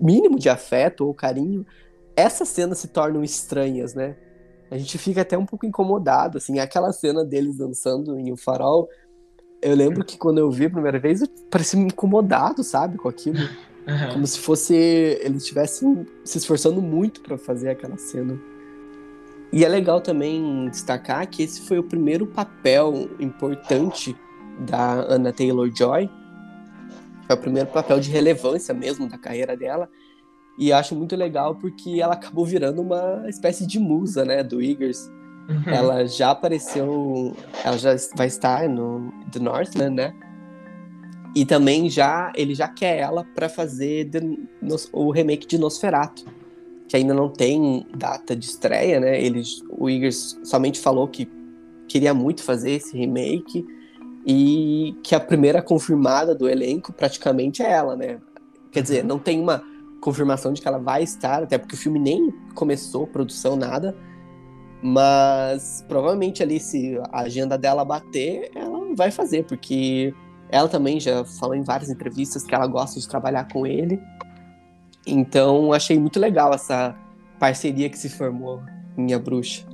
mínimo 0.00 0.38
de 0.38 0.48
afeto 0.48 1.08
ou 1.08 1.12
carinho, 1.12 1.66
essas 2.14 2.48
cenas 2.48 2.78
se 2.78 2.86
tornam 2.86 3.24
estranhas, 3.24 3.94
né? 3.94 4.14
A 4.70 4.78
gente 4.78 4.96
fica 4.96 5.22
até 5.22 5.36
um 5.36 5.44
pouco 5.44 5.66
incomodado, 5.66 6.38
assim, 6.38 6.60
aquela 6.60 6.92
cena 6.92 7.24
deles 7.24 7.56
dançando 7.56 8.16
em 8.16 8.30
O 8.30 8.36
Farol, 8.36 8.88
eu 9.62 9.74
lembro 9.74 10.04
que 10.04 10.16
quando 10.16 10.38
eu 10.38 10.50
vi 10.50 10.66
a 10.66 10.70
primeira 10.70 10.98
vez, 10.98 11.20
eu 11.20 11.28
parecia 11.50 11.78
incomodado, 11.78 12.62
sabe, 12.64 12.96
com 12.96 13.08
aquilo. 13.08 13.38
Uhum. 13.38 14.12
Como 14.12 14.26
se 14.26 14.38
fosse 14.38 14.74
eles 14.74 15.42
estivessem 15.42 16.06
se 16.24 16.38
esforçando 16.38 16.80
muito 16.80 17.20
para 17.20 17.36
fazer 17.36 17.70
aquela 17.70 17.96
cena. 17.96 18.38
E 19.52 19.64
é 19.64 19.68
legal 19.68 20.00
também 20.00 20.68
destacar 20.68 21.26
que 21.28 21.42
esse 21.42 21.62
foi 21.62 21.78
o 21.78 21.82
primeiro 21.82 22.26
papel 22.26 23.08
importante 23.18 24.16
da 24.60 25.04
Anna 25.08 25.32
Taylor-Joy, 25.32 26.08
foi 27.26 27.36
o 27.36 27.38
primeiro 27.38 27.68
papel 27.68 27.98
de 27.98 28.10
relevância 28.10 28.72
mesmo 28.72 29.08
da 29.08 29.18
carreira 29.18 29.56
dela. 29.56 29.88
E 30.58 30.72
acho 30.72 30.94
muito 30.94 31.16
legal 31.16 31.54
porque 31.54 32.00
ela 32.00 32.14
acabou 32.14 32.44
virando 32.44 32.82
uma 32.82 33.24
espécie 33.28 33.66
de 33.66 33.78
musa, 33.78 34.24
né, 34.24 34.42
do 34.42 34.60
Eagers. 34.62 35.10
Uhum. 35.50 35.72
Ela 35.72 36.06
já 36.06 36.30
apareceu, 36.30 37.34
ela 37.64 37.76
já 37.76 37.90
vai 38.14 38.28
estar 38.28 38.68
no 38.68 39.12
The 39.32 39.40
Northman, 39.40 39.90
né? 39.90 40.14
E 41.34 41.44
também 41.44 41.90
já 41.90 42.32
ele 42.36 42.54
já 42.54 42.68
quer 42.68 42.98
ela 42.98 43.24
para 43.34 43.48
fazer 43.48 44.08
The, 44.10 44.20
o 44.92 45.10
remake 45.10 45.46
de 45.46 45.58
Nosferatu, 45.58 46.24
que 46.88 46.96
ainda 46.96 47.12
não 47.12 47.28
tem 47.28 47.84
data 47.96 48.36
de 48.36 48.46
estreia, 48.46 49.00
né? 49.00 49.20
Ele, 49.20 49.42
o 49.68 49.90
Eagers 49.90 50.38
somente 50.44 50.78
falou 50.78 51.08
que 51.08 51.28
queria 51.88 52.14
muito 52.14 52.44
fazer 52.44 52.72
esse 52.72 52.96
remake 52.96 53.66
e 54.24 54.96
que 55.02 55.14
a 55.14 55.20
primeira 55.20 55.60
confirmada 55.60 56.32
do 56.32 56.48
elenco 56.48 56.92
praticamente 56.92 57.62
é 57.62 57.72
ela, 57.72 57.96
né? 57.96 58.20
Quer 58.70 58.82
dizer, 58.82 59.04
não 59.04 59.18
tem 59.18 59.40
uma 59.40 59.64
confirmação 60.00 60.52
de 60.52 60.60
que 60.60 60.68
ela 60.68 60.78
vai 60.78 61.02
estar, 61.02 61.42
até 61.42 61.58
porque 61.58 61.74
o 61.74 61.78
filme 61.78 61.98
nem 61.98 62.32
começou 62.54 63.06
produção, 63.06 63.56
nada. 63.56 63.96
Mas 64.82 65.84
provavelmente 65.86 66.42
ali, 66.42 66.58
se 66.58 66.98
a 67.12 67.20
agenda 67.22 67.58
dela 67.58 67.84
bater, 67.84 68.50
ela 68.54 68.94
vai 68.94 69.10
fazer, 69.10 69.44
porque 69.44 70.14
ela 70.48 70.68
também 70.68 70.98
já 70.98 71.24
falou 71.24 71.54
em 71.54 71.62
várias 71.62 71.90
entrevistas 71.90 72.44
que 72.44 72.54
ela 72.54 72.66
gosta 72.66 72.98
de 72.98 73.08
trabalhar 73.08 73.48
com 73.52 73.66
ele. 73.66 74.00
Então 75.06 75.72
achei 75.72 75.98
muito 75.98 76.18
legal 76.18 76.52
essa 76.52 76.96
parceria 77.38 77.88
que 77.88 77.98
se 77.98 78.08
formou 78.08 78.62
em 78.96 79.12
A 79.14 79.18
Bruxa. 79.18 79.64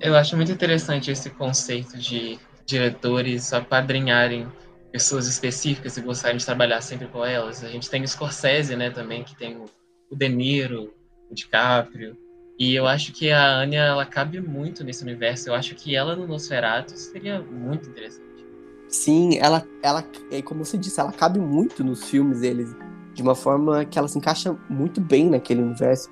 Eu 0.00 0.16
acho 0.16 0.36
muito 0.36 0.52
interessante 0.52 1.10
esse 1.10 1.30
conceito 1.30 1.96
de 1.96 2.38
diretores 2.66 3.52
apadrinharem 3.52 4.46
pessoas 4.92 5.26
específicas 5.26 5.96
e 5.96 6.00
gostarem 6.00 6.36
de 6.36 6.44
trabalhar 6.44 6.80
sempre 6.80 7.08
com 7.08 7.24
elas. 7.24 7.64
A 7.64 7.68
gente 7.68 7.90
tem 7.90 8.02
o 8.02 8.08
Scorsese, 8.08 8.76
né, 8.76 8.90
também, 8.90 9.24
que 9.24 9.36
tem 9.36 9.56
o 9.56 10.16
De 10.16 10.28
Niro, 10.28 10.94
o 11.30 11.34
DiCaprio. 11.34 12.16
E 12.58 12.74
eu 12.74 12.86
acho 12.86 13.12
que 13.12 13.30
a 13.30 13.58
Anya, 13.58 13.80
ela 13.80 14.06
cabe 14.06 14.40
muito 14.40 14.84
nesse 14.84 15.02
universo. 15.02 15.48
Eu 15.48 15.54
acho 15.54 15.74
que 15.74 15.96
ela 15.96 16.14
no 16.14 16.26
Nosferatu 16.26 16.96
seria 16.96 17.40
muito 17.40 17.88
interessante. 17.88 18.24
Sim, 18.88 19.38
ela, 19.38 19.66
ela, 19.82 20.04
é 20.30 20.40
como 20.40 20.64
você 20.64 20.78
disse, 20.78 21.00
ela 21.00 21.10
cabe 21.10 21.40
muito 21.40 21.82
nos 21.82 22.04
filmes 22.08 22.40
deles, 22.40 22.76
de 23.12 23.22
uma 23.22 23.34
forma 23.34 23.84
que 23.84 23.98
ela 23.98 24.06
se 24.06 24.16
encaixa 24.16 24.56
muito 24.70 25.00
bem 25.00 25.28
naquele 25.28 25.62
universo. 25.62 26.08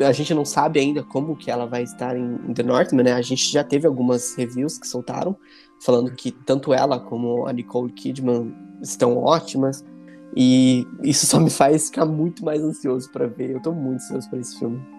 A 0.00 0.12
gente 0.12 0.32
não 0.32 0.44
sabe 0.44 0.80
ainda 0.80 1.02
como 1.02 1.36
que 1.36 1.50
ela 1.50 1.66
vai 1.66 1.82
estar 1.82 2.16
em, 2.16 2.38
The 2.54 2.62
Northman, 2.62 3.04
né? 3.04 3.12
A 3.12 3.20
gente 3.20 3.52
já 3.52 3.62
teve 3.62 3.86
algumas 3.86 4.34
reviews 4.36 4.78
que 4.78 4.88
soltaram, 4.88 5.36
falando 5.80 6.10
que 6.12 6.30
tanto 6.30 6.72
ela 6.72 6.98
como 6.98 7.46
a 7.46 7.52
Nicole 7.52 7.92
Kidman 7.92 8.54
estão 8.80 9.18
ótimas. 9.18 9.84
E 10.34 10.86
isso 11.02 11.26
só 11.26 11.38
me 11.38 11.50
faz 11.50 11.86
ficar 11.86 12.06
muito 12.06 12.42
mais 12.42 12.62
ansioso 12.62 13.10
para 13.12 13.26
ver. 13.26 13.50
Eu 13.50 13.60
tô 13.60 13.72
muito 13.72 13.96
ansioso 13.96 14.30
para 14.30 14.38
esse 14.38 14.58
filme. 14.58 14.93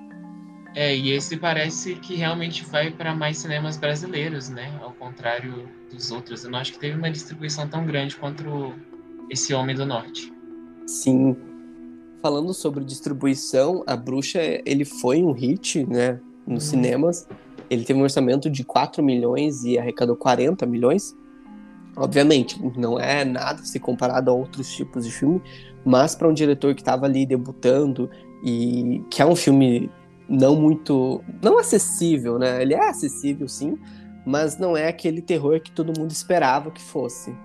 É, 0.76 0.94
e 0.94 1.12
esse 1.12 1.38
parece 1.38 1.96
que 1.96 2.16
realmente 2.16 2.66
vai 2.66 2.92
para 2.92 3.16
mais 3.16 3.38
cinemas 3.38 3.78
brasileiros, 3.78 4.50
né? 4.50 4.78
Ao 4.82 4.92
contrário 4.92 5.70
dos 5.90 6.12
outros. 6.12 6.44
Eu 6.44 6.52
não 6.52 6.60
acho 6.60 6.74
que 6.74 6.80
teve 6.80 6.98
uma 6.98 7.10
distribuição 7.10 7.66
tão 7.66 7.86
grande 7.86 8.18
quanto 8.18 8.74
esse 9.30 9.54
Homem 9.54 9.74
do 9.74 9.86
Norte. 9.86 10.34
Sim. 10.86 11.38
Falando 12.22 12.54
sobre 12.54 12.84
distribuição, 12.84 13.84
A 13.88 13.96
Bruxa, 13.96 14.42
ele 14.66 14.84
foi 14.84 15.24
um 15.24 15.32
hit, 15.32 15.86
né? 15.86 16.20
Nos 16.46 16.66
hum. 16.66 16.70
cinemas. 16.72 17.26
Ele 17.70 17.86
teve 17.86 17.98
um 17.98 18.04
orçamento 18.04 18.50
de 18.50 18.66
4 18.66 19.02
milhões 19.02 19.64
e 19.64 19.80
arrecadou 19.80 20.18
40 20.18 20.66
milhões. 20.66 21.16
Obviamente, 21.96 22.62
não 22.78 23.00
é 23.00 23.24
nada 23.24 23.64
se 23.64 23.80
comparado 23.80 24.30
a 24.30 24.34
outros 24.34 24.70
tipos 24.76 25.06
de 25.06 25.12
filme, 25.12 25.42
mas 25.86 26.14
para 26.16 26.28
um 26.28 26.34
diretor 26.34 26.76
que 26.76 26.82
estava 26.82 27.06
ali 27.06 27.26
debutando 27.26 28.10
e 28.44 29.02
que 29.10 29.22
é 29.22 29.26
um 29.26 29.36
filme 29.36 29.90
não 30.28 30.56
muito, 30.56 31.24
não 31.42 31.58
acessível, 31.58 32.40
né? 32.40 32.62
Ele 32.62 32.74
é 32.74 32.90
acessível 32.90 33.48
sim, 33.48 33.78
mas 34.26 34.58
não 34.58 34.76
é 34.76 34.88
aquele 34.88 35.22
terror 35.22 35.60
que 35.60 35.72
todo 35.72 35.98
mundo 35.98 36.12
esperava 36.12 36.72
que 36.72 36.82
fosse. 36.82 37.36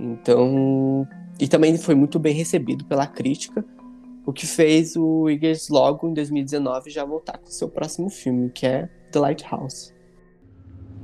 Então, 0.00 1.06
e 1.38 1.46
também 1.46 1.76
foi 1.76 1.94
muito 1.94 2.18
bem 2.18 2.34
recebido 2.34 2.84
pela 2.84 3.06
crítica, 3.06 3.64
o 4.26 4.32
que 4.32 4.46
fez 4.46 4.96
o 4.96 5.28
Eggers 5.28 5.68
logo 5.68 6.08
em 6.08 6.14
2019 6.14 6.90
já 6.90 7.04
voltar 7.04 7.38
com 7.38 7.46
seu 7.46 7.68
próximo 7.68 8.08
filme, 8.08 8.50
que 8.50 8.66
é 8.66 8.88
The 9.12 9.20
Lighthouse. 9.20 9.92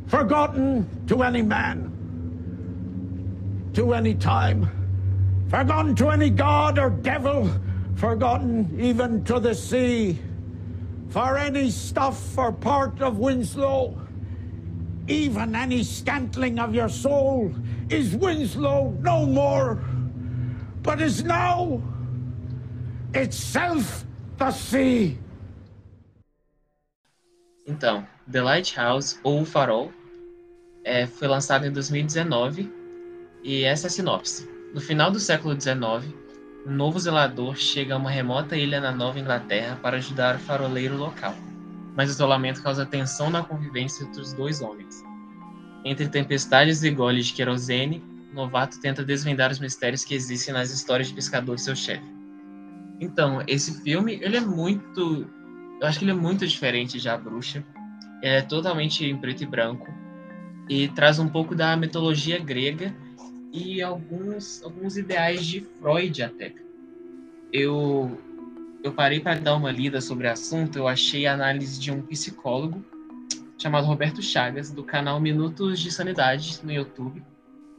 Forgotten 0.06 0.87
to 1.06 1.22
any 1.22 1.42
man, 1.42 1.90
to 3.74 3.92
any 3.92 4.14
time, 4.14 4.66
forgotten 5.48 5.94
to 5.94 6.09
any 6.09 6.30
god 6.30 6.78
or 6.78 6.90
devil, 6.90 7.48
forgotten 7.94 8.66
even 8.78 9.22
to 9.24 9.38
the 9.38 9.54
sea, 9.54 10.18
for 11.11 11.37
any 11.37 11.70
stuff 11.70 12.38
or 12.38 12.53
part 12.53 13.03
of 13.03 13.18
Winslow, 13.18 14.01
even 15.09 15.55
any 15.55 15.83
scantling 15.83 16.59
of 16.59 16.75
your 16.75 16.88
soul, 16.88 17.53
is 17.88 18.14
Winslow 18.14 18.96
no 19.01 19.27
more, 19.27 19.83
but 20.83 21.01
is 21.01 21.25
now 21.25 21.83
itself 23.12 24.07
the 24.38 24.51
sea. 24.53 25.18
Então, 27.66 28.07
The 28.29 28.42
Lighthouse, 28.42 29.18
ou 29.25 29.42
O 29.42 29.44
Farol, 29.44 29.92
é, 30.85 31.07
foi 31.07 31.29
lançado 31.29 31.66
em 31.66 31.73
2019 31.73 32.73
e 33.42 33.64
essa 33.64 33.87
é 33.87 33.88
a 33.88 33.90
sinopse. 33.90 34.49
No 34.73 34.81
final 34.81 35.11
do 35.11 35.18
século 35.18 35.61
XIX, 35.61 36.14
um 36.66 36.73
novo 36.73 36.99
zelador 36.99 37.57
chega 37.57 37.94
a 37.94 37.99
uma 37.99 38.11
remota 38.11 38.57
ilha 38.57 38.81
na 38.81 38.92
Nova 38.92 39.18
Inglaterra 39.18 39.79
para 39.83 39.96
ajudar 39.96 40.37
o 40.37 40.40
faroleiro 40.40 40.96
local, 40.96 41.35
mas 41.96 42.11
o 42.11 42.12
isolamento 42.12 42.62
causa 42.62 42.85
tensão 42.85 43.31
na 43.31 43.42
convivência 43.42 44.05
entre 44.05 44.20
os 44.20 44.33
dois 44.33 44.61
homens. 44.61 45.03
Entre 45.85 46.09
tempestades 46.09 46.83
e 46.83 46.90
goles 46.90 47.27
de 47.27 47.33
querosene, 47.33 48.05
o 48.33 48.35
novato 48.35 48.81
tenta 48.81 49.05
desvendar 49.05 49.51
os 49.51 49.59
mistérios 49.59 50.05
que 50.05 50.14
existem 50.14 50.53
nas 50.53 50.70
histórias 50.70 51.09
de 51.09 51.14
pescador 51.14 51.55
e 51.55 51.59
seu 51.59 51.75
chefe. 51.75 52.05
Então, 53.01 53.42
esse 53.46 53.83
filme, 53.83 54.18
ele 54.20 54.37
é 54.37 54.40
muito... 54.40 55.27
Eu 55.81 55.87
acho 55.87 55.99
que 55.99 56.05
ele 56.05 56.12
é 56.12 56.14
muito 56.14 56.46
diferente 56.46 57.01
de 57.01 57.09
A 57.09 57.16
Bruxa. 57.16 57.64
Ele 58.23 58.35
é 58.35 58.42
totalmente 58.42 59.05
em 59.07 59.16
preto 59.16 59.42
e 59.42 59.46
branco 59.46 59.90
e 60.68 60.88
traz 60.88 61.18
um 61.18 61.27
pouco 61.27 61.55
da 61.55 61.75
mitologia 61.77 62.38
grega 62.38 62.94
e 63.52 63.82
alguns, 63.82 64.62
alguns 64.62 64.96
ideais 64.96 65.44
de 65.44 65.60
Freud 65.60 66.22
até. 66.22 66.54
Eu, 67.52 68.18
eu 68.82 68.92
parei 68.92 69.20
para 69.20 69.40
dar 69.40 69.56
uma 69.56 69.70
lida 69.70 70.00
sobre 70.00 70.26
o 70.26 70.30
assunto, 70.30 70.78
eu 70.78 70.86
achei 70.86 71.26
a 71.26 71.34
análise 71.34 71.80
de 71.80 71.90
um 71.90 72.00
psicólogo 72.02 72.84
chamado 73.58 73.86
Roberto 73.86 74.22
Chagas, 74.22 74.70
do 74.70 74.82
canal 74.82 75.20
Minutos 75.20 75.78
de 75.80 75.90
Sanidade 75.90 76.60
no 76.62 76.72
YouTube. 76.72 77.22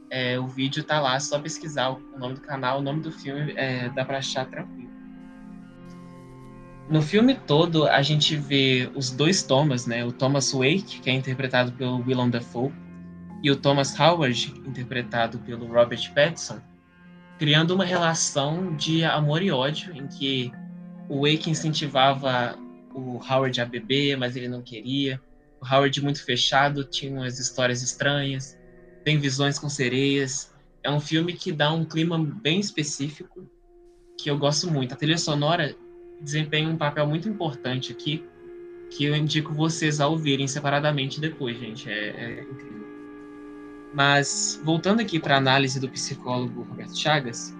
É, 0.08 0.38
o 0.38 0.46
vídeo 0.46 0.84
tá 0.84 1.00
lá, 1.00 1.18
só 1.18 1.38
pesquisar 1.38 1.90
o 1.90 2.18
nome 2.18 2.34
do 2.34 2.40
canal, 2.42 2.78
o 2.78 2.82
nome 2.82 3.00
do 3.00 3.10
filme, 3.10 3.52
é, 3.56 3.88
dá 3.88 4.04
para 4.04 4.18
achar 4.18 4.46
tranquilo. 4.46 4.92
No 6.88 7.00
filme 7.00 7.34
todo, 7.34 7.88
a 7.88 8.02
gente 8.02 8.36
vê 8.36 8.90
os 8.94 9.10
dois 9.10 9.42
Thomas, 9.42 9.86
né? 9.86 10.04
O 10.04 10.12
Thomas 10.12 10.52
Wake, 10.52 11.00
que 11.00 11.08
é 11.08 11.14
interpretado 11.14 11.72
pelo 11.72 12.02
Willem 12.06 12.28
Dafoe, 12.28 12.70
e 13.42 13.50
o 13.50 13.56
Thomas 13.56 13.98
Howard, 13.98 14.54
interpretado 14.64 15.38
pelo 15.40 15.66
Robert 15.66 16.12
Pattinson, 16.14 16.60
criando 17.38 17.74
uma 17.74 17.84
relação 17.84 18.76
de 18.76 19.04
amor 19.04 19.42
e 19.42 19.50
ódio, 19.50 19.92
em 19.96 20.06
que 20.06 20.52
o 21.08 21.22
Wake 21.22 21.50
incentivava 21.50 22.56
o 22.94 23.18
Howard 23.18 23.60
a 23.60 23.64
beber, 23.64 24.16
mas 24.16 24.36
ele 24.36 24.46
não 24.46 24.62
queria. 24.62 25.20
O 25.60 25.66
Howard 25.66 26.00
muito 26.02 26.24
fechado, 26.24 26.84
tinha 26.84 27.12
umas 27.12 27.40
histórias 27.40 27.82
estranhas, 27.82 28.56
tem 29.04 29.18
visões 29.18 29.58
com 29.58 29.68
sereias. 29.68 30.54
É 30.84 30.90
um 30.90 31.00
filme 31.00 31.32
que 31.32 31.50
dá 31.50 31.72
um 31.72 31.84
clima 31.84 32.16
bem 32.18 32.60
específico, 32.60 33.44
que 34.16 34.30
eu 34.30 34.38
gosto 34.38 34.70
muito. 34.70 34.94
A 34.94 34.96
trilha 34.96 35.18
sonora 35.18 35.74
desempenha 36.20 36.68
um 36.68 36.76
papel 36.76 37.08
muito 37.08 37.28
importante 37.28 37.90
aqui, 37.90 38.24
que 38.90 39.04
eu 39.04 39.16
indico 39.16 39.52
vocês 39.52 40.00
a 40.00 40.06
ouvirem 40.06 40.46
separadamente 40.46 41.20
depois, 41.20 41.58
gente. 41.58 41.90
É, 41.90 42.08
é 42.08 42.42
incrível. 42.42 42.81
Mas, 43.92 44.60
voltando 44.64 45.00
aqui 45.00 45.18
para 45.18 45.34
a 45.34 45.38
análise 45.38 45.78
do 45.78 45.88
psicólogo 45.88 46.62
Roberto 46.62 46.96
Chagas, 46.96 47.54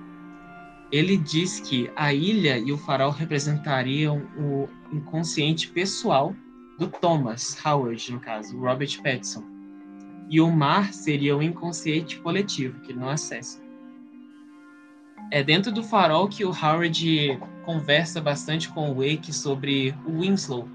ele 0.90 1.16
diz 1.16 1.60
que 1.60 1.90
a 1.94 2.12
ilha 2.12 2.58
e 2.58 2.72
o 2.72 2.78
farol 2.78 3.10
representariam 3.10 4.22
o 4.38 4.68
inconsciente 4.92 5.68
pessoal 5.68 6.34
do 6.78 6.86
Thomas 6.86 7.56
Howard, 7.64 8.12
no 8.12 8.20
caso, 8.20 8.58
Robert 8.58 9.02
Pattinson. 9.02 9.44
E 10.30 10.40
o 10.40 10.50
mar 10.50 10.94
seria 10.94 11.36
o 11.36 11.42
inconsciente 11.42 12.18
coletivo, 12.18 12.80
que 12.80 12.92
ele 12.92 13.00
não 13.00 13.10
acessa. 13.10 13.60
É 15.30 15.42
dentro 15.42 15.70
do 15.70 15.82
farol 15.82 16.28
que 16.28 16.44
o 16.44 16.50
Howard 16.50 17.38
conversa 17.64 18.20
bastante 18.20 18.70
com 18.70 18.90
o 18.90 18.94
Wake 18.94 19.32
sobre 19.34 19.94
o 20.06 20.20
Winslow, 20.20 20.66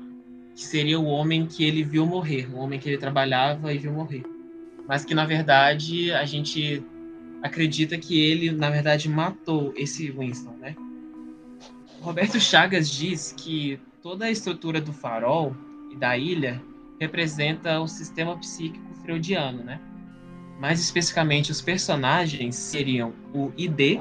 que 0.55 0.63
seria 0.65 0.99
o 0.99 1.05
homem 1.05 1.47
que 1.47 1.63
ele 1.63 1.83
viu 1.83 2.05
morrer, 2.05 2.47
o 2.53 2.57
homem 2.57 2.79
que 2.79 2.89
ele 2.89 2.97
trabalhava 2.97 3.73
e 3.73 3.77
viu 3.77 3.91
morrer 3.91 4.36
mas 4.87 5.03
que 5.03 5.13
na 5.13 5.25
verdade 5.25 6.11
a 6.11 6.25
gente 6.25 6.83
acredita 7.43 7.97
que 7.97 8.19
ele 8.19 8.51
na 8.51 8.69
verdade 8.69 9.09
matou 9.09 9.73
esse 9.75 10.09
Winston, 10.11 10.55
né? 10.59 10.75
Roberto 12.01 12.39
Chagas 12.39 12.89
diz 12.89 13.33
que 13.35 13.79
toda 14.01 14.25
a 14.25 14.31
estrutura 14.31 14.79
do 14.79 14.93
farol 14.93 15.55
e 15.91 15.95
da 15.95 16.17
ilha 16.17 16.61
representa 16.99 17.79
o 17.79 17.87
sistema 17.87 18.37
psíquico 18.37 18.93
freudiano, 19.01 19.63
né? 19.63 19.79
Mais 20.59 20.79
especificamente, 20.79 21.51
os 21.51 21.61
personagens 21.61 22.55
seriam 22.55 23.13
o 23.33 23.51
ID, 23.57 23.99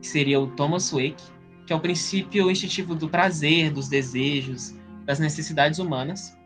que 0.00 0.06
seria 0.06 0.40
o 0.40 0.48
Thomas 0.48 0.90
Wake, 0.90 1.22
que 1.66 1.72
é 1.72 1.76
o 1.76 1.80
princípio 1.80 2.50
instintivo 2.50 2.94
do 2.94 3.08
prazer, 3.08 3.70
dos 3.70 3.88
desejos, 3.88 4.74
das 5.04 5.20
necessidades 5.20 5.78
humanas. 5.78 6.36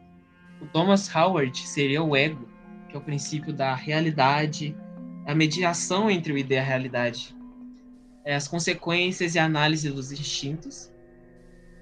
O 0.60 0.66
Thomas 0.66 1.12
Howard 1.14 1.56
seria 1.66 2.02
o 2.02 2.14
ego, 2.14 2.46
que 2.96 2.98
é 2.98 2.98
o 2.98 3.00
princípio 3.00 3.52
da 3.52 3.74
realidade, 3.74 4.74
a 5.26 5.34
mediação 5.34 6.10
entre 6.10 6.32
o 6.32 6.38
id 6.38 6.50
e 6.50 6.56
a 6.56 6.62
realidade, 6.62 7.36
é, 8.24 8.34
as 8.34 8.48
consequências 8.48 9.34
e 9.34 9.38
análise 9.38 9.90
dos 9.90 10.10
instintos. 10.10 10.90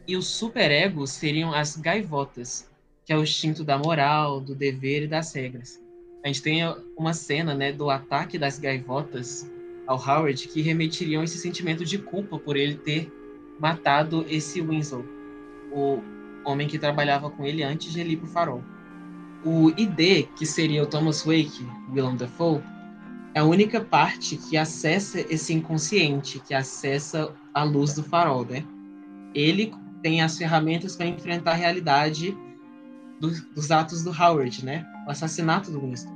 E 0.06 0.16
os 0.16 0.26
superegos 0.26 1.10
seriam 1.10 1.54
as 1.54 1.76
gaivotas, 1.76 2.68
que 3.04 3.12
é 3.12 3.16
o 3.16 3.22
instinto 3.22 3.64
da 3.64 3.78
moral, 3.78 4.40
do 4.40 4.54
dever 4.54 5.04
e 5.04 5.06
das 5.06 5.32
regras. 5.32 5.80
A 6.22 6.26
gente 6.26 6.42
tem 6.42 6.60
uma 6.96 7.14
cena 7.14 7.54
né, 7.54 7.72
do 7.72 7.88
ataque 7.90 8.38
das 8.38 8.58
gaivotas 8.58 9.50
ao 9.86 9.98
Howard 9.98 10.48
que 10.48 10.62
remetiriam 10.62 11.22
esse 11.22 11.38
sentimento 11.38 11.84
de 11.84 11.98
culpa 11.98 12.38
por 12.38 12.56
ele 12.56 12.76
ter 12.76 13.10
matado 13.60 14.26
esse 14.28 14.60
Winslow, 14.60 15.04
o 15.70 16.02
homem 16.44 16.66
que 16.66 16.78
trabalhava 16.78 17.30
com 17.30 17.46
ele 17.46 17.62
antes 17.62 17.92
de 17.92 18.00
ele 18.00 18.14
ir 18.14 18.16
para 18.16 18.26
o 18.26 18.30
farol. 18.30 18.73
O 19.44 19.68
ID, 19.76 20.26
que 20.36 20.46
seria 20.46 20.82
o 20.82 20.86
Thomas 20.86 21.22
Wake, 21.22 21.68
Willem 21.92 22.16
Dafoe, 22.16 22.62
é 23.34 23.40
a 23.40 23.44
única 23.44 23.78
parte 23.78 24.38
que 24.38 24.56
acessa 24.56 25.20
esse 25.20 25.52
inconsciente, 25.52 26.38
que 26.40 26.54
acessa 26.54 27.34
a 27.52 27.62
luz 27.62 27.94
do 27.94 28.02
farol, 28.02 28.46
né? 28.46 28.64
Ele 29.34 29.74
tem 30.02 30.22
as 30.22 30.38
ferramentas 30.38 30.96
para 30.96 31.06
enfrentar 31.06 31.50
a 31.50 31.56
realidade 31.56 32.34
do, 33.20 33.30
dos 33.52 33.70
atos 33.70 34.02
do 34.02 34.10
Howard, 34.10 34.64
né? 34.64 34.86
O 35.06 35.10
assassinato 35.10 35.70
do 35.70 35.80
Winston. 35.80 36.14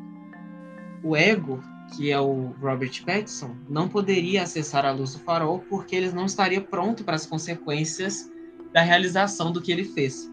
O 1.02 1.14
ego, 1.14 1.62
que 1.94 2.10
é 2.10 2.18
o 2.18 2.54
Robert 2.62 3.04
Pattinson, 3.04 3.54
não 3.68 3.88
poderia 3.88 4.44
acessar 4.44 4.86
a 4.86 4.90
luz 4.90 5.12
do 5.12 5.18
farol 5.18 5.58
porque 5.68 5.94
ele 5.94 6.10
não 6.12 6.24
estaria 6.24 6.62
pronto 6.62 7.04
para 7.04 7.16
as 7.16 7.26
consequências 7.26 8.30
da 8.72 8.80
realização 8.80 9.52
do 9.52 9.60
que 9.60 9.70
ele 9.70 9.84
fez 9.84 10.27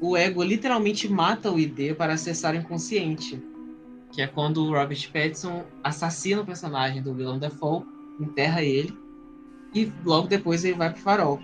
o 0.00 0.16
ego 0.16 0.42
literalmente 0.42 1.08
mata 1.08 1.50
o 1.50 1.58
ID 1.58 1.94
para 1.96 2.14
acessar 2.14 2.54
o 2.54 2.58
inconsciente. 2.58 3.42
Que 4.12 4.22
é 4.22 4.26
quando 4.26 4.64
o 4.64 4.72
Robert 4.72 5.10
Pattinson 5.12 5.64
assassina 5.82 6.40
o 6.40 6.46
personagem 6.46 7.02
do 7.02 7.12
Willem 7.12 7.38
Dafoe, 7.38 7.84
enterra 8.20 8.62
ele, 8.62 8.96
e 9.74 9.92
logo 10.04 10.28
depois 10.28 10.64
ele 10.64 10.76
vai 10.76 10.90
pro 10.90 11.02
farol. 11.02 11.40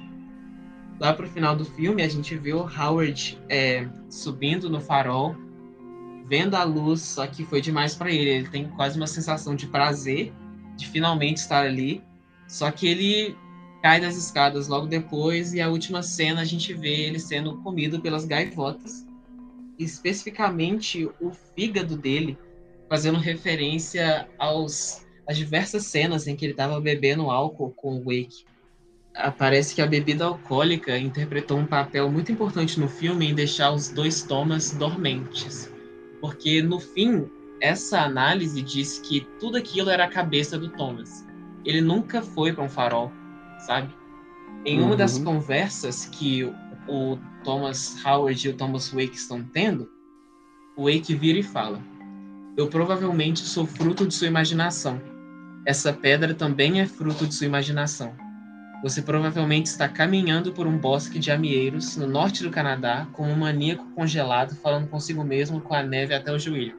Lá 0.98 1.12
pro 1.12 1.28
final 1.28 1.56
do 1.56 1.64
filme, 1.64 2.02
a 2.02 2.08
gente 2.08 2.36
vê 2.36 2.52
o 2.52 2.66
Howard 2.66 3.38
é, 3.48 3.86
subindo 4.08 4.70
no 4.70 4.80
farol, 4.80 5.36
vendo 6.24 6.54
a 6.54 6.62
luz, 6.62 7.00
só 7.02 7.26
que 7.26 7.44
foi 7.44 7.60
demais 7.60 7.94
para 7.94 8.10
ele. 8.10 8.30
Ele 8.30 8.48
tem 8.48 8.68
quase 8.70 8.96
uma 8.96 9.06
sensação 9.06 9.54
de 9.54 9.66
prazer 9.66 10.32
de 10.76 10.88
finalmente 10.88 11.38
estar 11.38 11.64
ali, 11.64 12.02
só 12.48 12.70
que 12.70 12.86
ele 12.86 13.36
cai 13.84 14.00
das 14.00 14.16
escadas 14.16 14.66
logo 14.66 14.86
depois 14.86 15.52
e 15.52 15.60
a 15.60 15.68
última 15.68 16.02
cena 16.02 16.40
a 16.40 16.44
gente 16.46 16.72
vê 16.72 17.02
ele 17.02 17.18
sendo 17.18 17.58
comido 17.58 18.00
pelas 18.00 18.24
gaivotas. 18.24 19.06
Especificamente 19.78 21.06
o 21.20 21.32
fígado 21.54 21.94
dele 21.94 22.38
fazendo 22.88 23.18
referência 23.18 24.26
aos 24.38 25.04
às 25.28 25.36
diversas 25.36 25.84
cenas 25.84 26.26
em 26.26 26.34
que 26.34 26.46
ele 26.46 26.54
estava 26.54 26.80
bebendo 26.80 27.30
álcool 27.30 27.72
com 27.72 27.98
o 27.98 28.04
Wake. 28.04 28.46
Ah, 29.14 29.30
Parece 29.30 29.74
que 29.74 29.82
a 29.82 29.86
bebida 29.86 30.24
alcoólica 30.24 30.98
interpretou 30.98 31.58
um 31.58 31.66
papel 31.66 32.10
muito 32.10 32.32
importante 32.32 32.80
no 32.80 32.88
filme 32.88 33.28
em 33.28 33.34
deixar 33.34 33.70
os 33.70 33.90
dois 33.90 34.22
Thomas 34.22 34.70
dormentes. 34.70 35.70
Porque 36.22 36.62
no 36.62 36.80
fim, 36.80 37.28
essa 37.60 38.00
análise 38.00 38.62
diz 38.62 38.98
que 39.00 39.26
tudo 39.38 39.58
aquilo 39.58 39.90
era 39.90 40.04
a 40.04 40.10
cabeça 40.10 40.58
do 40.58 40.70
Thomas. 40.70 41.22
Ele 41.66 41.82
nunca 41.82 42.22
foi 42.22 42.50
para 42.50 42.64
um 42.64 42.68
farol, 42.68 43.12
sabe? 43.66 43.94
Em 44.64 44.80
uma 44.80 44.90
Uhum. 44.92 44.96
das 44.96 45.18
conversas 45.18 46.06
que 46.06 46.44
o- 46.88 47.18
Thomas 47.44 47.94
Howard 48.04 48.46
e 48.46 48.50
o 48.50 48.56
Thomas 48.56 48.88
Wake 48.90 49.14
estão 49.14 49.42
tendo, 49.44 49.88
o 50.76 50.84
Wake 50.84 51.14
vira 51.14 51.38
e 51.38 51.42
fala: 51.42 51.80
Eu 52.56 52.68
provavelmente 52.68 53.40
sou 53.40 53.66
fruto 53.66 54.06
de 54.06 54.14
sua 54.14 54.26
imaginação. 54.28 55.00
Essa 55.66 55.92
pedra 55.92 56.32
também 56.34 56.80
é 56.80 56.86
fruto 56.86 57.26
de 57.26 57.34
sua 57.34 57.46
imaginação. 57.46 58.14
Você 58.82 59.00
provavelmente 59.02 59.66
está 59.66 59.88
caminhando 59.88 60.52
por 60.52 60.66
um 60.66 60.76
bosque 60.78 61.18
de 61.18 61.30
amieiros 61.30 61.96
no 61.96 62.06
norte 62.06 62.42
do 62.42 62.50
Canadá 62.50 63.08
como 63.12 63.30
um 63.30 63.36
maníaco 63.36 63.86
congelado 63.94 64.54
falando 64.56 64.88
consigo 64.88 65.24
mesmo 65.24 65.60
com 65.60 65.74
a 65.74 65.82
neve 65.82 66.14
até 66.14 66.30
o 66.32 66.38
joelho. 66.38 66.76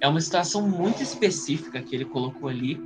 É 0.00 0.08
uma 0.08 0.20
situação 0.20 0.68
muito 0.68 1.02
específica 1.02 1.80
que 1.80 1.94
ele 1.94 2.04
colocou 2.04 2.48
ali 2.48 2.80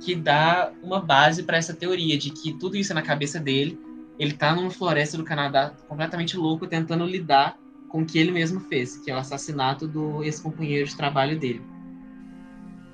que 0.00 0.14
dá 0.14 0.72
uma 0.82 1.00
base 1.00 1.42
para 1.42 1.56
essa 1.56 1.74
teoria 1.74 2.16
de 2.16 2.30
que 2.30 2.52
tudo 2.52 2.76
isso 2.76 2.92
é 2.92 2.94
na 2.94 3.02
cabeça 3.02 3.38
dele. 3.40 3.78
Ele 4.18 4.32
tá 4.32 4.54
numa 4.54 4.70
floresta 4.70 5.16
do 5.16 5.24
Canadá 5.24 5.72
completamente 5.88 6.36
louco 6.36 6.66
tentando 6.66 7.04
lidar 7.04 7.56
com 7.88 8.02
o 8.02 8.06
que 8.06 8.18
ele 8.18 8.30
mesmo 8.30 8.60
fez, 8.60 8.98
que 8.98 9.10
é 9.10 9.14
o 9.14 9.18
assassinato 9.18 9.86
do 9.86 10.22
ex-companheiro 10.22 10.86
de 10.86 10.96
trabalho 10.96 11.38
dele. 11.38 11.62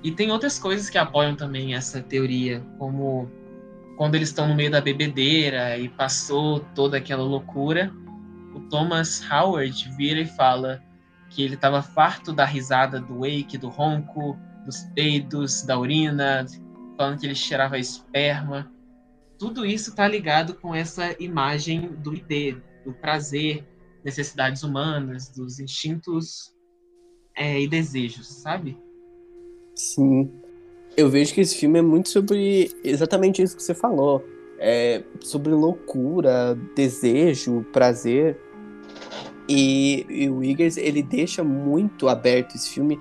E 0.02 0.10
tem 0.10 0.30
outras 0.30 0.58
coisas 0.58 0.90
que 0.90 0.98
apoiam 0.98 1.34
também 1.34 1.74
essa 1.74 2.02
teoria, 2.02 2.62
como 2.78 3.30
quando 3.96 4.14
eles 4.14 4.28
estão 4.28 4.46
no 4.46 4.54
meio 4.54 4.70
da 4.70 4.80
bebedeira 4.80 5.78
e 5.78 5.88
passou 5.88 6.60
toda 6.74 6.98
aquela 6.98 7.22
loucura, 7.22 7.92
o 8.54 8.60
Thomas 8.68 9.24
Howard 9.30 9.90
vira 9.96 10.20
e 10.20 10.26
fala 10.26 10.82
que 11.30 11.42
ele 11.42 11.54
estava 11.54 11.82
farto 11.82 12.32
da 12.32 12.44
risada 12.44 13.00
do 13.00 13.20
Wake, 13.20 13.58
do 13.58 13.68
ronco, 13.68 14.38
dos 14.64 14.82
peidos, 14.94 15.62
da 15.62 15.78
urina, 15.78 16.44
falando 16.96 17.20
que 17.20 17.26
ele 17.26 17.34
cheirava 17.34 17.78
esperma. 17.78 18.72
Tudo 19.38 19.66
isso 19.66 19.90
está 19.90 20.06
ligado 20.06 20.54
com 20.54 20.74
essa 20.74 21.14
imagem 21.20 21.88
do 21.98 22.14
ID, 22.14 22.56
do 22.84 22.92
prazer, 22.92 23.64
necessidades 24.04 24.62
humanas, 24.62 25.28
dos 25.28 25.58
instintos 25.58 26.54
é, 27.36 27.60
e 27.60 27.66
desejos, 27.66 28.26
sabe? 28.26 28.78
Sim. 29.74 30.30
Eu 30.96 31.10
vejo 31.10 31.34
que 31.34 31.40
esse 31.40 31.56
filme 31.56 31.78
é 31.78 31.82
muito 31.82 32.08
sobre 32.08 32.70
exatamente 32.84 33.42
isso 33.42 33.56
que 33.56 33.62
você 33.62 33.74
falou. 33.74 34.24
É 34.58 35.02
sobre 35.20 35.52
loucura, 35.52 36.56
desejo, 36.76 37.64
prazer. 37.72 38.40
E, 39.48 40.06
e 40.08 40.28
o 40.28 40.42
Eggers, 40.42 40.76
ele 40.76 41.02
deixa 41.02 41.42
muito 41.42 42.08
aberto 42.08 42.54
esse 42.54 42.70
filme. 42.70 42.98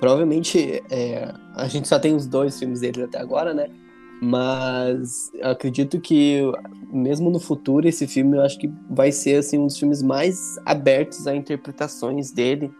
Provavelmente 0.00 0.82
é, 0.90 1.32
a 1.54 1.66
gente 1.68 1.88
só 1.88 1.98
tem 1.98 2.14
os 2.14 2.26
dois 2.26 2.58
filmes 2.58 2.80
dele 2.80 3.02
até 3.02 3.18
agora, 3.18 3.54
né? 3.54 3.68
Mas 4.22 5.30
acredito 5.42 6.00
que 6.00 6.40
mesmo 6.92 7.30
no 7.30 7.40
futuro 7.40 7.88
esse 7.88 8.06
filme 8.06 8.36
eu 8.36 8.42
acho 8.42 8.58
que 8.58 8.70
vai 8.88 9.10
ser 9.10 9.36
assim 9.36 9.58
um 9.58 9.66
dos 9.66 9.78
filmes 9.78 10.02
mais 10.02 10.58
abertos 10.64 11.26
a 11.26 11.34
interpretações 11.34 12.30
dele 12.30 12.70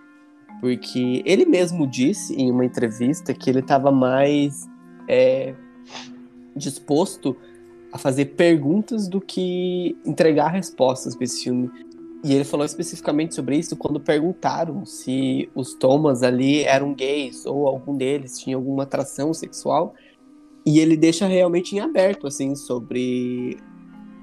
porque 0.64 1.22
ele 1.26 1.44
mesmo 1.44 1.86
disse 1.86 2.34
em 2.34 2.50
uma 2.50 2.64
entrevista 2.64 3.34
que 3.34 3.50
ele 3.50 3.58
estava 3.58 3.92
mais 3.92 4.66
é, 5.06 5.54
disposto 6.56 7.36
a 7.92 7.98
fazer 7.98 8.26
perguntas 8.34 9.06
do 9.06 9.20
que 9.20 9.94
entregar 10.06 10.48
respostas 10.48 11.14
para 11.14 11.24
esse 11.24 11.44
filme. 11.44 11.70
E 12.24 12.32
ele 12.32 12.44
falou 12.44 12.64
especificamente 12.64 13.34
sobre 13.34 13.58
isso 13.58 13.76
quando 13.76 14.00
perguntaram 14.00 14.86
se 14.86 15.50
os 15.54 15.74
Thomas 15.74 16.22
ali 16.22 16.62
eram 16.62 16.94
gays 16.94 17.44
ou 17.44 17.68
algum 17.68 17.94
deles 17.94 18.38
tinha 18.38 18.56
alguma 18.56 18.84
atração 18.84 19.34
sexual. 19.34 19.94
E 20.64 20.80
ele 20.80 20.96
deixa 20.96 21.26
realmente 21.26 21.76
em 21.76 21.80
aberto 21.80 22.26
assim 22.26 22.54
sobre 22.54 23.58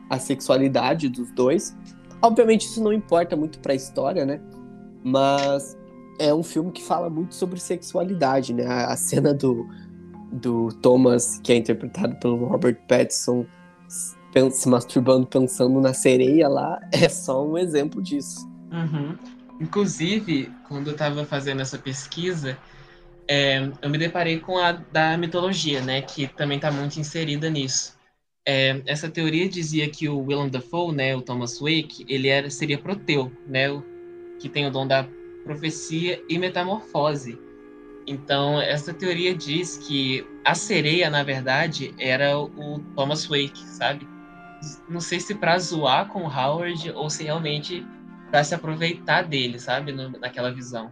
a 0.10 0.18
sexualidade 0.18 1.10
dos 1.10 1.32
dois. 1.32 1.78
Obviamente 2.24 2.66
isso 2.66 2.84
não 2.84 2.92
importa 2.92 3.36
muito 3.36 3.60
para 3.60 3.74
a 3.74 3.76
história, 3.76 4.26
né? 4.26 4.42
Mas 5.04 5.78
é 6.18 6.34
um 6.34 6.42
filme 6.42 6.72
que 6.72 6.82
fala 6.82 7.08
muito 7.08 7.36
sobre 7.36 7.60
sexualidade, 7.60 8.52
né? 8.52 8.66
A, 8.66 8.96
cena 8.98 9.32
do, 9.32 9.64
do 10.32 10.70
Thomas, 10.82 11.40
que 11.44 11.54
é 11.54 11.56
interpretado 11.56 12.16
pelo 12.16 12.48
Robert 12.48 12.80
Pattinson, 12.88 13.46
se 14.52 14.70
masturbando 14.70 15.28
pensando 15.28 15.80
na 15.80 15.94
sereia 15.94 16.48
lá, 16.48 16.80
é 16.92 17.10
só 17.10 17.46
um 17.46 17.58
exemplo 17.58 18.02
disso. 18.02 18.48
Uhum. 18.72 19.18
Inclusive, 19.60 20.52
quando 20.68 20.88
eu 20.88 20.94
estava 20.94 21.24
fazendo 21.26 21.62
essa 21.62 21.78
pesquisa, 21.78 22.58
é, 23.28 23.72
eu 23.82 23.90
me 23.90 23.98
deparei 23.98 24.40
com 24.40 24.58
a 24.58 24.72
da 24.72 25.18
mitologia, 25.18 25.82
né, 25.82 26.02
que 26.02 26.28
também 26.28 26.58
está 26.58 26.72
muito 26.72 27.00
inserida 27.00 27.50
nisso. 27.50 27.96
É, 28.48 28.82
essa 28.88 29.08
teoria 29.08 29.48
dizia 29.48 29.88
que 29.90 30.10
o 30.10 30.20
Willem 30.20 30.50
Dafoe, 30.50 30.96
né, 30.96 31.16
o 31.16 31.22
Thomas 31.22 31.60
Wake, 31.60 32.06
ele 32.08 32.28
era, 32.28 32.50
seria 32.50 32.78
Proteu, 32.78 33.32
né, 33.48 33.68
que 34.40 34.50
tem 34.50 34.66
o 34.66 34.72
dom 34.72 34.88
da 34.88 35.08
profecia 35.44 36.22
e 36.28 36.40
metamorfose. 36.40 37.38
Então, 38.08 38.60
essa 38.60 38.94
teoria 38.94 39.34
diz 39.34 39.78
que 39.78 40.26
a 40.44 40.56
sereia, 40.56 41.10
na 41.10 41.24
verdade, 41.24 41.94
era 42.00 42.38
o 42.40 42.80
Thomas 42.96 43.26
Wake, 43.28 43.64
sabe? 43.66 44.08
Não 44.88 45.00
sei 45.00 45.20
se 45.20 45.36
para 45.36 45.58
zoar 45.58 46.08
com 46.10 46.24
o 46.24 46.28
Howard 46.28 46.92
ou 46.92 47.10
se 47.10 47.24
realmente 47.24 47.86
para 48.30 48.44
se 48.44 48.56
aproveitar 48.56 49.24
dele, 49.24 49.60
sabe? 49.60 49.92
Naquela 49.92 50.54
visão. 50.54 50.92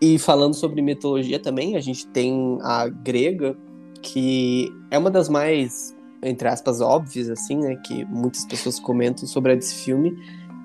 E 0.00 0.18
falando 0.18 0.54
sobre 0.54 0.82
mitologia 0.82 1.38
também, 1.38 1.76
a 1.76 1.80
gente 1.80 2.06
tem 2.08 2.58
a 2.62 2.88
grega, 2.88 3.56
que 4.02 4.72
é 4.90 4.98
uma 4.98 5.10
das 5.10 5.28
mais, 5.28 5.96
entre 6.22 6.48
aspas, 6.48 6.80
óbvias, 6.80 7.30
assim, 7.30 7.56
né? 7.56 7.76
Que 7.76 8.04
muitas 8.04 8.44
pessoas 8.44 8.80
comentam 8.80 9.26
sobre 9.26 9.54
esse 9.54 9.84
filme, 9.84 10.16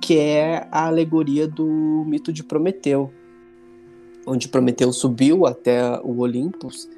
que 0.01 0.17
é 0.17 0.67
a 0.71 0.87
alegoria 0.87 1.47
do 1.47 2.03
mito 2.07 2.33
de 2.33 2.43
Prometeu. 2.43 3.11
Onde 4.25 4.47
Prometeu 4.47 4.91
subiu 4.91 5.45
até 5.45 5.99
o 6.01 6.19
Olympus, 6.19 6.89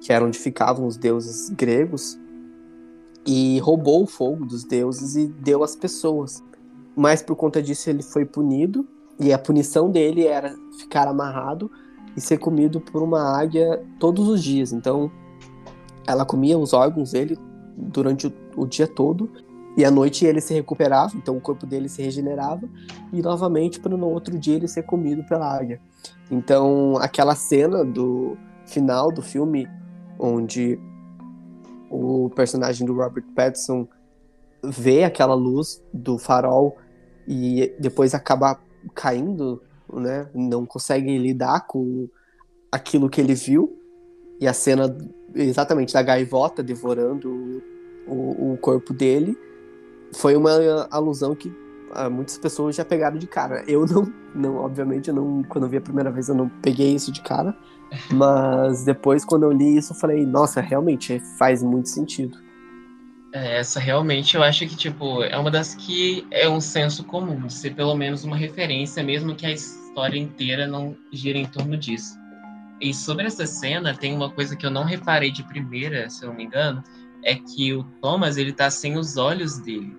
que 0.00 0.12
era 0.12 0.24
onde 0.24 0.38
ficavam 0.38 0.86
os 0.86 0.96
deuses 0.96 1.50
gregos, 1.50 2.18
e 3.26 3.58
roubou 3.60 4.02
o 4.02 4.06
fogo 4.06 4.44
dos 4.44 4.64
deuses 4.64 5.16
e 5.16 5.26
deu 5.26 5.62
às 5.62 5.74
pessoas. 5.74 6.42
Mas 6.96 7.22
por 7.22 7.36
conta 7.36 7.62
disso 7.62 7.90
ele 7.90 8.02
foi 8.02 8.24
punido, 8.24 8.86
e 9.18 9.32
a 9.32 9.38
punição 9.38 9.90
dele 9.90 10.26
era 10.26 10.54
ficar 10.78 11.06
amarrado 11.06 11.70
e 12.16 12.20
ser 12.20 12.38
comido 12.38 12.80
por 12.80 13.02
uma 13.02 13.38
águia 13.38 13.82
todos 13.98 14.28
os 14.28 14.42
dias. 14.42 14.72
Então, 14.72 15.10
ela 16.06 16.24
comia 16.24 16.58
os 16.58 16.72
órgãos 16.72 17.12
dele 17.12 17.38
durante 17.76 18.26
o, 18.26 18.32
o 18.56 18.66
dia 18.66 18.86
todo 18.86 19.30
e 19.76 19.84
à 19.84 19.90
noite 19.90 20.24
ele 20.24 20.40
se 20.40 20.54
recuperava, 20.54 21.16
então 21.16 21.36
o 21.36 21.40
corpo 21.40 21.66
dele 21.66 21.88
se 21.88 22.00
regenerava 22.00 22.68
e 23.12 23.20
novamente 23.20 23.80
para 23.80 23.96
no 23.96 24.08
outro 24.08 24.38
dia 24.38 24.54
ele 24.54 24.68
ser 24.68 24.84
comido 24.84 25.24
pela 25.24 25.52
águia. 25.52 25.80
Então, 26.30 26.96
aquela 26.98 27.34
cena 27.34 27.84
do 27.84 28.36
final 28.66 29.10
do 29.10 29.20
filme 29.20 29.68
onde 30.18 30.78
o 31.94 32.30
personagem 32.30 32.86
do 32.86 32.94
Robert 32.94 33.24
Pattinson 33.34 33.86
vê 34.62 35.04
aquela 35.04 35.34
luz 35.34 35.82
do 35.92 36.18
farol 36.18 36.76
e 37.26 37.72
depois 37.78 38.14
acaba 38.14 38.58
caindo, 38.94 39.62
né? 39.92 40.28
Não 40.34 40.66
consegue 40.66 41.16
lidar 41.18 41.66
com 41.66 42.08
aquilo 42.70 43.08
que 43.08 43.20
ele 43.20 43.34
viu 43.34 43.78
e 44.40 44.48
a 44.48 44.52
cena 44.52 44.96
exatamente 45.34 45.94
da 45.94 46.02
gaivota 46.02 46.62
devorando 46.62 47.62
o, 48.06 48.52
o 48.52 48.58
corpo 48.58 48.92
dele 48.92 49.38
foi 50.12 50.36
uma 50.36 50.52
alusão 50.90 51.34
que 51.34 51.52
ah, 51.92 52.10
muitas 52.10 52.36
pessoas 52.36 52.74
já 52.76 52.84
pegaram 52.84 53.16
de 53.16 53.26
cara. 53.26 53.64
Eu 53.66 53.86
não, 53.86 54.12
não, 54.34 54.56
obviamente, 54.56 55.08
eu 55.08 55.14
não, 55.14 55.42
quando 55.44 55.64
eu 55.64 55.70
vi 55.70 55.76
a 55.76 55.80
primeira 55.80 56.10
vez 56.10 56.28
eu 56.28 56.34
não 56.34 56.48
peguei 56.48 56.94
isso 56.94 57.12
de 57.12 57.22
cara, 57.22 57.56
mas 58.10 58.84
depois 58.84 59.24
quando 59.24 59.44
eu 59.44 59.52
li 59.52 59.76
isso 59.76 59.92
eu 59.92 59.96
falei, 59.96 60.24
nossa, 60.24 60.60
realmente 60.60 61.20
faz 61.38 61.62
muito 61.62 61.88
sentido. 61.88 62.38
É, 63.32 63.58
Essa 63.58 63.80
realmente 63.80 64.36
eu 64.36 64.42
acho 64.44 64.66
que, 64.66 64.76
tipo, 64.76 65.22
é 65.24 65.36
uma 65.36 65.50
das 65.50 65.74
que 65.74 66.24
é 66.30 66.48
um 66.48 66.60
senso 66.60 67.02
comum, 67.02 67.48
de 67.48 67.52
ser 67.52 67.74
pelo 67.74 67.96
menos 67.96 68.22
uma 68.22 68.36
referência, 68.36 69.02
mesmo 69.02 69.34
que 69.34 69.44
a 69.44 69.50
história 69.50 70.18
inteira 70.18 70.68
não 70.68 70.96
gira 71.12 71.38
em 71.38 71.46
torno 71.46 71.76
disso. 71.76 72.16
E 72.80 72.94
sobre 72.94 73.26
essa 73.26 73.44
cena, 73.46 73.92
tem 73.92 74.14
uma 74.14 74.30
coisa 74.30 74.54
que 74.54 74.64
eu 74.64 74.70
não 74.70 74.84
reparei 74.84 75.32
de 75.32 75.42
primeira, 75.42 76.08
se 76.08 76.24
eu 76.24 76.28
não 76.28 76.36
me 76.36 76.44
engano, 76.44 76.82
é 77.24 77.34
que 77.34 77.72
o 77.72 77.82
Thomas, 78.00 78.36
ele 78.36 78.52
tá 78.52 78.70
sem 78.70 78.96
os 78.96 79.16
olhos 79.16 79.58
dele. 79.58 79.96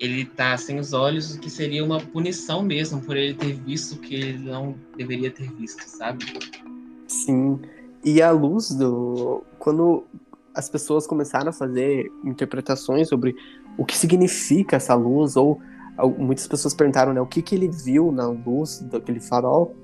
Ele 0.00 0.24
tá 0.24 0.56
sem 0.56 0.78
os 0.78 0.92
olhos, 0.92 1.34
o 1.34 1.40
que 1.40 1.48
seria 1.48 1.84
uma 1.84 2.00
punição 2.00 2.62
mesmo, 2.62 3.00
por 3.00 3.16
ele 3.16 3.34
ter 3.34 3.52
visto 3.52 3.94
o 3.94 3.98
que 3.98 4.14
ele 4.14 4.38
não 4.38 4.74
deveria 4.96 5.30
ter 5.30 5.50
visto, 5.52 5.82
sabe? 5.82 6.24
Sim. 7.06 7.60
E 8.04 8.20
a 8.20 8.30
luz 8.30 8.70
do. 8.70 9.44
Quando 9.58 10.04
as 10.54 10.68
pessoas 10.68 11.06
começaram 11.06 11.50
a 11.50 11.52
fazer 11.52 12.10
interpretações 12.24 13.08
sobre 13.08 13.34
o 13.78 13.84
que 13.84 13.96
significa 13.96 14.76
essa 14.76 14.94
luz, 14.94 15.36
ou 15.36 15.60
muitas 16.18 16.46
pessoas 16.46 16.74
perguntaram, 16.74 17.12
né, 17.12 17.20
o 17.20 17.26
que, 17.26 17.42
que 17.42 17.54
ele 17.54 17.68
viu 17.68 18.10
na 18.10 18.26
luz 18.26 18.80
daquele 18.80 19.20
farol. 19.20 19.74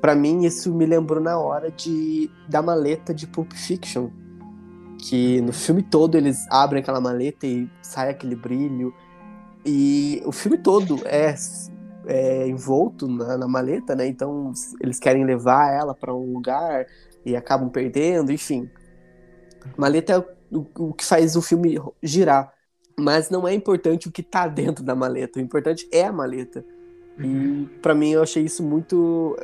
Para 0.00 0.14
mim, 0.14 0.44
isso 0.44 0.72
me 0.72 0.86
lembrou 0.86 1.20
na 1.20 1.38
hora 1.38 1.70
de 1.70 2.30
da 2.48 2.62
maleta 2.62 3.12
de 3.12 3.26
Pulp 3.26 3.52
Fiction, 3.52 4.10
que 4.98 5.40
no 5.40 5.52
filme 5.52 5.82
todo 5.82 6.16
eles 6.16 6.46
abrem 6.50 6.80
aquela 6.80 7.00
maleta 7.00 7.46
e 7.46 7.68
sai 7.82 8.10
aquele 8.10 8.36
brilho. 8.36 8.94
E 9.70 10.22
o 10.24 10.32
filme 10.32 10.56
todo 10.56 10.98
é, 11.04 11.34
é 12.06 12.48
envolto 12.48 13.06
na, 13.06 13.36
na, 13.36 13.46
maleta, 13.46 13.94
né? 13.94 14.06
Então 14.06 14.50
eles 14.80 14.98
querem 14.98 15.26
levar 15.26 15.70
ela 15.70 15.94
para 15.94 16.14
um 16.14 16.32
lugar 16.32 16.86
e 17.22 17.36
acabam 17.36 17.68
perdendo, 17.68 18.32
enfim. 18.32 18.70
Maleta 19.76 20.14
é 20.14 20.18
o, 20.50 20.66
o 20.78 20.94
que 20.94 21.04
faz 21.04 21.36
o 21.36 21.42
filme 21.42 21.78
girar. 22.02 22.50
Mas 22.98 23.28
não 23.28 23.46
é 23.46 23.52
importante 23.52 24.08
o 24.08 24.10
que 24.10 24.22
tá 24.22 24.48
dentro 24.48 24.82
da 24.82 24.94
maleta. 24.94 25.38
O 25.38 25.42
importante 25.42 25.86
é 25.92 26.06
a 26.06 26.12
maleta. 26.12 26.64
E 27.18 27.26
uhum. 27.26 27.68
para 27.82 27.94
mim 27.94 28.12
eu 28.12 28.22
achei 28.22 28.44
isso 28.44 28.62
muito. 28.62 29.36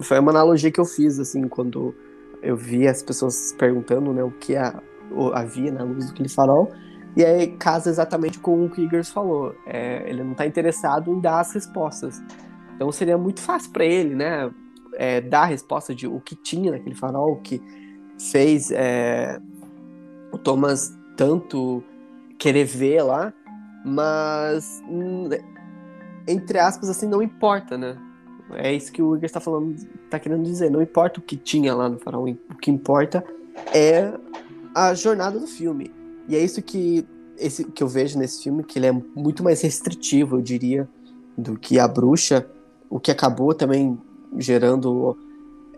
Foi 0.00 0.20
uma 0.20 0.30
analogia 0.30 0.70
que 0.70 0.78
eu 0.78 0.84
fiz, 0.84 1.18
assim, 1.18 1.48
quando 1.48 1.92
eu 2.40 2.56
vi 2.56 2.86
as 2.86 3.02
pessoas 3.02 3.52
perguntando, 3.58 4.12
né, 4.12 4.22
o 4.22 4.30
que 4.30 4.54
a, 4.54 4.80
havia 5.34 5.72
na 5.72 5.82
luz 5.82 6.12
do 6.12 6.28
farol. 6.28 6.70
E 7.16 7.24
aí 7.24 7.48
casa 7.48 7.90
exatamente 7.90 8.38
com 8.38 8.64
o 8.64 8.70
que 8.70 8.80
o 8.80 8.84
Eagers 8.84 9.10
falou. 9.10 9.54
É, 9.66 10.08
ele 10.08 10.22
não 10.22 10.32
está 10.32 10.46
interessado 10.46 11.12
em 11.12 11.20
dar 11.20 11.40
as 11.40 11.52
respostas. 11.52 12.22
Então 12.74 12.90
seria 12.90 13.18
muito 13.18 13.40
fácil 13.40 13.70
para 13.70 13.84
ele, 13.84 14.14
né? 14.14 14.50
É, 14.94 15.20
dar 15.20 15.42
a 15.42 15.46
resposta 15.46 15.94
de 15.94 16.06
o 16.06 16.20
que 16.20 16.34
tinha 16.34 16.70
naquele 16.70 16.94
farol, 16.94 17.32
o 17.32 17.40
que 17.40 17.62
fez 18.18 18.70
é, 18.70 19.40
o 20.30 20.38
Thomas 20.38 20.96
tanto 21.16 21.82
querer 22.38 22.64
ver 22.64 23.02
lá, 23.02 23.32
mas 23.84 24.82
hum, 24.88 25.28
entre 26.26 26.58
aspas 26.58 26.88
assim 26.88 27.06
não 27.06 27.22
importa, 27.22 27.76
né? 27.76 27.96
É 28.54 28.72
isso 28.72 28.92
que 28.92 29.02
o 29.02 29.16
Igor 29.16 29.24
está 29.24 29.40
falando, 29.40 29.74
está 30.04 30.18
querendo 30.18 30.42
dizer. 30.44 30.70
Não 30.70 30.82
importa 30.82 31.20
o 31.20 31.22
que 31.22 31.36
tinha 31.36 31.74
lá 31.74 31.88
no 31.88 31.98
farol, 31.98 32.28
o 32.28 32.54
que 32.56 32.70
importa 32.70 33.24
é 33.74 34.12
a 34.74 34.92
jornada 34.94 35.38
do 35.38 35.46
filme. 35.46 35.90
E 36.28 36.36
é 36.36 36.38
isso 36.42 36.62
que, 36.62 37.06
esse, 37.38 37.64
que 37.64 37.82
eu 37.82 37.88
vejo 37.88 38.18
nesse 38.18 38.42
filme, 38.42 38.62
que 38.62 38.78
ele 38.78 38.86
é 38.86 38.92
muito 38.92 39.42
mais 39.42 39.60
restritivo, 39.60 40.36
eu 40.36 40.42
diria, 40.42 40.88
do 41.36 41.58
que 41.58 41.78
A 41.78 41.88
Bruxa, 41.88 42.46
o 42.88 43.00
que 43.00 43.10
acabou 43.10 43.54
também 43.54 43.98
gerando 44.38 45.16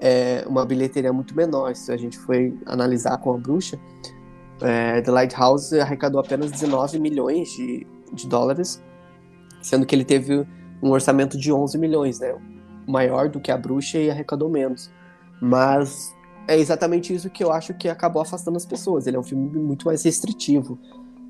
é, 0.01 0.45
uma 0.47 0.65
bilheteria 0.65 1.13
muito 1.13 1.35
menor. 1.35 1.75
Se 1.75 1.93
a 1.93 1.97
gente 1.97 2.19
foi 2.19 2.57
analisar 2.67 3.19
com 3.19 3.33
A 3.33 3.39
Bruxa, 3.39 3.79
é, 4.61 5.01
The 5.01 5.11
Lighthouse 5.11 5.79
arrecadou 5.79 6.21
apenas 6.21 6.51
19 6.51 6.99
milhões 6.99 7.51
de, 7.51 7.87
de 8.13 8.29
dólares, 8.29 8.83
sendo 9.63 9.87
que 9.87 9.95
ele 9.95 10.05
teve 10.05 10.47
um 10.83 10.91
orçamento 10.91 11.39
de 11.39 11.53
11 11.53 11.79
milhões, 11.79 12.21
né? 12.21 12.35
Maior 12.87 13.29
do 13.29 13.41
que 13.41 13.51
A 13.51 13.57
Bruxa 13.57 13.99
e 13.99 14.11
arrecadou 14.11 14.49
menos. 14.51 14.91
Mas 15.41 16.14
é 16.47 16.59
exatamente 16.59 17.15
isso 17.15 17.31
que 17.31 17.43
eu 17.43 17.53
acho 17.53 17.75
que 17.75 17.89
acabou 17.89 18.23
afastando 18.23 18.57
as 18.57 18.67
pessoas. 18.67 19.07
Ele 19.07 19.17
é 19.17 19.21
um 19.21 19.25
filme 19.25 19.59
muito 19.59 19.87
mais 19.87 20.03
restritivo, 20.03 20.79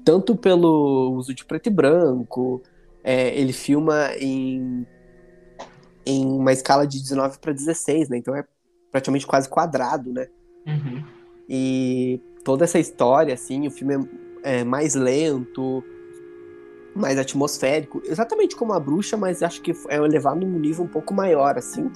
tanto 0.04 0.36
pelo 0.36 1.12
uso 1.12 1.34
de 1.34 1.44
preto 1.44 1.68
e 1.68 1.70
branco, 1.70 2.62
é, 3.02 3.38
ele 3.38 3.52
filma 3.52 4.10
em, 4.18 4.86
em 6.06 6.26
uma 6.26 6.52
escala 6.52 6.86
de 6.86 7.00
19 7.00 7.38
para 7.38 7.52
16, 7.52 8.08
né? 8.08 8.16
Então 8.16 8.34
é 8.34 8.44
praticamente 8.90 9.26
quase 9.26 9.48
quadrado, 9.48 10.12
né? 10.12 10.26
Uhum. 10.66 11.04
E 11.48 12.20
toda 12.44 12.64
essa 12.64 12.78
história, 12.78 13.34
assim, 13.34 13.66
o 13.66 13.70
filme 13.70 14.08
é, 14.42 14.60
é 14.60 14.64
mais 14.64 14.94
lento, 14.94 15.84
mais 16.94 17.18
atmosférico, 17.18 18.00
exatamente 18.04 18.56
como 18.56 18.72
a 18.72 18.80
bruxa, 18.80 19.16
mas 19.16 19.42
acho 19.42 19.60
que 19.60 19.72
é 19.88 19.96
elevado 19.96 20.46
num 20.46 20.58
nível 20.58 20.84
um 20.84 20.88
pouco 20.88 21.12
maior, 21.12 21.58
assim. 21.58 21.90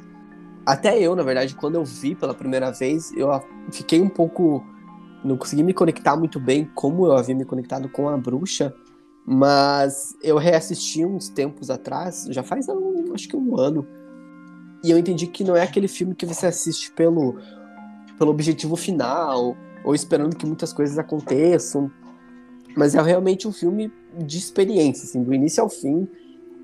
Até 0.69 1.01
eu, 1.01 1.17
na 1.17 1.23
verdade, 1.23 1.55
quando 1.55 1.77
eu 1.77 1.85
vi 1.85 2.15
pela 2.15 2.35
primeira 2.35 2.71
vez, 2.71 3.11
eu 3.17 3.31
fiquei 3.73 4.03
um 4.03 4.09
pouco. 4.09 4.63
Não 5.25 5.35
consegui 5.35 5.63
me 5.63 5.73
conectar 5.73 6.15
muito 6.15 6.39
bem 6.39 6.71
como 6.75 7.07
eu 7.07 7.13
havia 7.13 7.35
me 7.35 7.47
conectado 7.47 7.89
com 7.89 8.07
a 8.07 8.19
bruxa, 8.19 8.75
mas 9.25 10.15
eu 10.23 10.37
reassisti 10.37 11.07
uns 11.07 11.31
tempos 11.31 11.71
atrás, 11.71 12.27
já 12.29 12.43
faz 12.43 12.69
um, 12.69 13.15
acho 13.15 13.27
que 13.27 13.35
um 13.35 13.59
ano, 13.59 13.87
e 14.85 14.91
eu 14.91 14.99
entendi 14.99 15.27
que 15.27 15.43
não 15.43 15.57
é 15.57 15.63
aquele 15.63 15.89
filme 15.89 16.15
que 16.15 16.27
você 16.27 16.47
assiste 16.47 16.93
pelo, 16.93 17.37
pelo 18.19 18.31
objetivo 18.31 18.77
final, 18.77 19.57
ou 19.83 19.95
esperando 19.95 20.37
que 20.37 20.45
muitas 20.45 20.71
coisas 20.71 20.99
aconteçam, 20.99 21.91
mas 22.77 22.95
é 22.95 23.01
realmente 23.01 23.49
um 23.49 23.53
filme 23.53 23.91
de 24.19 24.37
experiência, 24.37 25.05
assim, 25.05 25.23
do 25.23 25.33
início 25.33 25.63
ao 25.63 25.71
fim. 25.71 26.07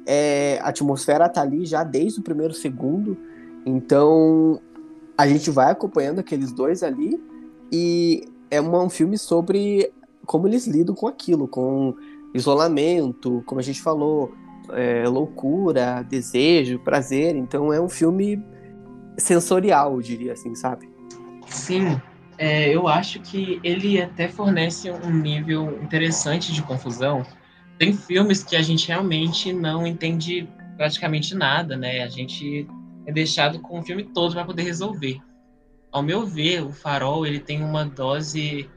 É, 0.06 0.58
a 0.60 0.68
atmosfera 0.68 1.26
tá 1.26 1.40
ali 1.40 1.64
já 1.64 1.82
desde 1.82 2.20
o 2.20 2.22
primeiro 2.22 2.52
segundo 2.52 3.16
então, 3.66 4.60
a 5.16 5.26
gente 5.26 5.50
vai 5.50 5.70
acompanhando 5.70 6.18
aqueles 6.18 6.52
dois 6.52 6.82
ali 6.82 7.20
e 7.72 8.28
é 8.50 8.60
um 8.60 8.90
filme 8.90 9.16
sobre 9.16 9.90
como 10.26 10.46
eles 10.46 10.66
lidam 10.66 10.94
com 10.94 11.06
aquilo, 11.06 11.48
com 11.48 11.94
isolamento, 12.34 13.42
como 13.46 13.60
a 13.60 13.62
gente 13.62 13.80
falou, 13.80 14.32
é, 14.72 15.06
loucura, 15.08 16.02
desejo, 16.02 16.78
prazer. 16.78 17.36
Então, 17.36 17.72
é 17.72 17.80
um 17.80 17.88
filme 17.88 18.42
sensorial, 19.16 19.94
eu 19.94 20.02
diria 20.02 20.32
assim, 20.32 20.54
sabe? 20.54 20.88
Sim, 21.46 22.00
é, 22.36 22.74
eu 22.74 22.88
acho 22.88 23.20
que 23.20 23.60
ele 23.62 24.00
até 24.00 24.28
fornece 24.28 24.90
um 24.90 25.10
nível 25.10 25.78
interessante 25.82 26.52
de 26.52 26.62
confusão. 26.62 27.24
Tem 27.78 27.92
filmes 27.92 28.42
que 28.42 28.56
a 28.56 28.62
gente 28.62 28.88
realmente 28.88 29.52
não 29.52 29.86
entende 29.86 30.48
praticamente 30.76 31.34
nada, 31.34 31.76
né? 31.76 32.02
A 32.02 32.08
gente 32.08 32.66
é 33.06 33.12
deixado 33.12 33.58
com 33.60 33.78
o 33.78 33.82
filme 33.82 34.04
todo 34.04 34.34
para 34.34 34.44
poder 34.44 34.62
resolver. 34.62 35.20
Ao 35.92 36.02
meu 36.02 36.26
ver, 36.26 36.62
o 36.62 36.72
Farol 36.72 37.26
ele 37.26 37.38
tem 37.38 37.62
uma 37.62 37.84
dose 37.84 38.68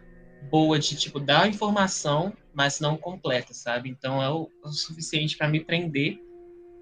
boa 0.49 0.77
de 0.77 0.95
tipo 0.95 1.19
dar 1.19 1.47
informação, 1.47 2.33
mas 2.53 2.79
não 2.79 2.97
completa, 2.97 3.53
sabe? 3.53 3.89
Então 3.89 4.21
é 4.21 4.29
o, 4.29 4.49
o 4.63 4.69
suficiente 4.69 5.37
para 5.37 5.47
me 5.47 5.59
prender 5.59 6.19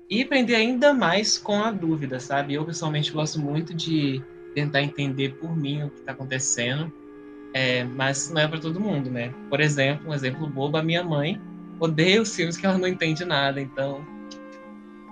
e 0.10 0.24
prender 0.24 0.58
ainda 0.58 0.94
mais 0.94 1.38
com 1.38 1.62
a 1.64 1.72
dúvida, 1.72 2.20
sabe? 2.20 2.54
Eu 2.54 2.66
pessoalmente 2.66 3.12
gosto 3.12 3.40
muito 3.40 3.74
de 3.74 4.22
tentar 4.54 4.82
entender 4.82 5.36
por 5.36 5.56
mim 5.56 5.84
o 5.84 5.90
que 5.90 6.00
está 6.00 6.12
acontecendo, 6.12 6.92
é, 7.54 7.84
mas 7.84 8.30
não 8.30 8.42
é 8.42 8.48
para 8.48 8.60
todo 8.60 8.80
mundo, 8.80 9.10
né? 9.10 9.34
Por 9.50 9.60
exemplo, 9.60 10.10
um 10.10 10.14
exemplo 10.14 10.48
bobo, 10.48 10.78
a 10.78 10.84
minha 10.84 11.04
mãe 11.04 11.42
odeia 11.80 12.22
os 12.22 12.36
filmes 12.36 12.56
que 12.56 12.66
ela 12.66 12.78
não 12.78 12.88
entende 12.88 13.26
nada, 13.26 13.60
então 13.60 14.06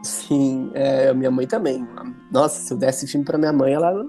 Sim, 0.04 0.70
é, 0.74 1.08
a 1.10 1.14
minha 1.14 1.32
mãe 1.32 1.48
também. 1.48 1.88
Nossa, 2.30 2.62
se 2.62 2.74
eu 2.74 2.78
desse 2.78 3.08
filme 3.08 3.26
pra 3.26 3.38
minha 3.38 3.54
mãe, 3.54 3.74
ela 3.74 4.06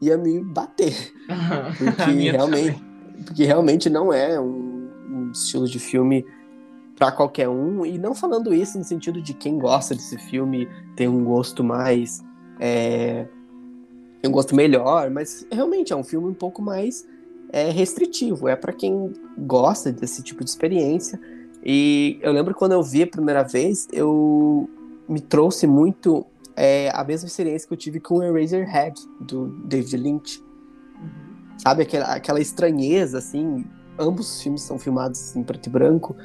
ia 0.00 0.16
me 0.16 0.40
bater. 0.40 1.12
Porque 1.78 2.30
realmente, 2.30 2.84
porque 3.26 3.44
realmente 3.44 3.88
não 3.88 4.12
é 4.12 4.40
um, 4.40 4.88
um 5.08 5.30
estilo 5.32 5.66
de 5.68 5.78
filme 5.78 6.24
para 6.96 7.10
qualquer 7.12 7.48
um. 7.48 7.84
E 7.84 7.98
não 7.98 8.14
falando 8.14 8.54
isso 8.54 8.78
no 8.78 8.84
sentido 8.84 9.20
de 9.20 9.34
quem 9.34 9.58
gosta 9.58 9.94
desse 9.94 10.18
filme 10.18 10.68
tem 10.96 11.08
um 11.08 11.24
gosto 11.24 11.62
mais. 11.64 12.22
É, 12.60 13.26
tem 14.20 14.28
um 14.30 14.32
gosto 14.32 14.54
melhor, 14.54 15.10
mas 15.10 15.46
realmente 15.50 15.92
é 15.92 15.96
um 15.96 16.04
filme 16.04 16.28
um 16.28 16.34
pouco 16.34 16.62
mais 16.62 17.06
é, 17.52 17.70
restritivo. 17.70 18.48
É 18.48 18.54
para 18.54 18.72
quem 18.72 19.12
gosta 19.38 19.92
desse 19.92 20.22
tipo 20.22 20.44
de 20.44 20.50
experiência. 20.50 21.20
E 21.64 22.18
eu 22.22 22.32
lembro 22.32 22.54
quando 22.54 22.72
eu 22.72 22.82
vi 22.82 23.02
a 23.02 23.06
primeira 23.06 23.42
vez, 23.42 23.88
eu 23.92 24.68
me 25.08 25.20
trouxe 25.20 25.66
muito 25.66 26.26
é, 26.56 26.90
a 26.94 27.04
mesma 27.04 27.26
experiência 27.26 27.66
que 27.66 27.74
eu 27.74 27.78
tive 27.78 28.00
com 28.00 28.22
Eraserhead, 28.22 29.00
do 29.20 29.48
David 29.64 29.96
Lynch. 29.96 30.42
Uhum. 31.00 31.58
Sabe, 31.58 31.82
aquela, 31.82 32.14
aquela 32.14 32.40
estranheza, 32.40 33.18
assim. 33.18 33.64
Ambos 33.98 34.34
os 34.34 34.42
filmes 34.42 34.62
são 34.62 34.78
filmados 34.78 35.36
em 35.36 35.42
preto 35.42 35.66
e 35.66 35.70
branco. 35.70 36.16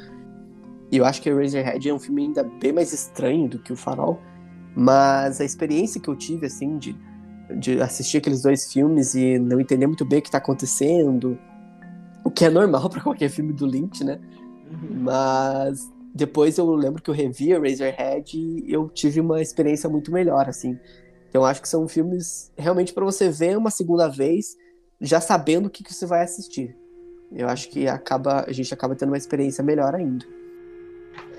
E 0.91 0.97
eu 0.97 1.05
acho 1.05 1.21
que 1.21 1.30
Eraserhead 1.30 1.89
é 1.89 1.93
um 1.93 1.99
filme 1.99 2.23
ainda 2.23 2.43
bem 2.43 2.71
mais 2.71 2.93
estranho 2.93 3.47
do 3.47 3.59
que 3.59 3.73
o 3.73 3.75
Farol. 3.75 4.19
Mas 4.75 5.41
a 5.41 5.45
experiência 5.45 5.99
que 5.99 6.07
eu 6.07 6.15
tive, 6.15 6.45
assim, 6.45 6.78
de, 6.78 6.95
de 7.59 7.82
assistir 7.82 8.17
aqueles 8.17 8.41
dois 8.41 8.71
filmes 8.71 9.15
e 9.15 9.39
não 9.39 9.59
entender 9.59 9.88
muito 9.88 10.05
bem 10.05 10.19
o 10.19 10.21
que 10.21 10.28
está 10.28 10.38
acontecendo, 10.38 11.38
o 12.23 12.30
que 12.30 12.45
é 12.45 12.49
normal 12.49 12.88
para 12.91 13.01
qualquer 13.01 13.30
filme 13.30 13.53
do 13.53 13.65
Lynch, 13.65 14.03
né? 14.03 14.19
Uhum. 14.69 15.01
Mas 15.01 15.91
depois 16.18 16.57
eu 16.57 16.74
lembro 16.74 17.01
que 17.01 17.09
eu 17.09 17.13
revi 17.13 17.53
a 17.53 17.59
Razorhead 17.59 18.36
e 18.36 18.65
eu 18.68 18.89
tive 18.89 19.22
uma 19.22 19.39
experiência 19.39 19.88
muito 19.88 20.11
melhor, 20.11 20.49
assim. 20.49 20.78
Então 21.30 21.45
acho 21.45 21.61
que 21.61 21.70
são 21.70 21.88
filmes 21.88 22.51
realmente 22.57 22.91
para 22.91 23.05
você 23.05 23.30
ver 23.30 23.55
uma 23.55 23.70
segunda 23.70 24.07
vez, 24.07 24.57
já 24.99 25.22
sabendo 25.22 25.68
o 25.68 25.70
que, 25.70 25.84
que 25.84 25.93
você 25.93 26.07
vai 26.07 26.24
assistir. 26.24 26.76
Eu 27.32 27.47
acho 27.47 27.70
que 27.70 27.88
acaba, 27.88 28.45
a 28.47 28.51
gente 28.51 28.74
acaba 28.74 28.95
tendo 28.95 29.09
uma 29.09 29.18
experiência 29.18 29.63
melhor 29.63 29.93
ainda. 29.93 30.26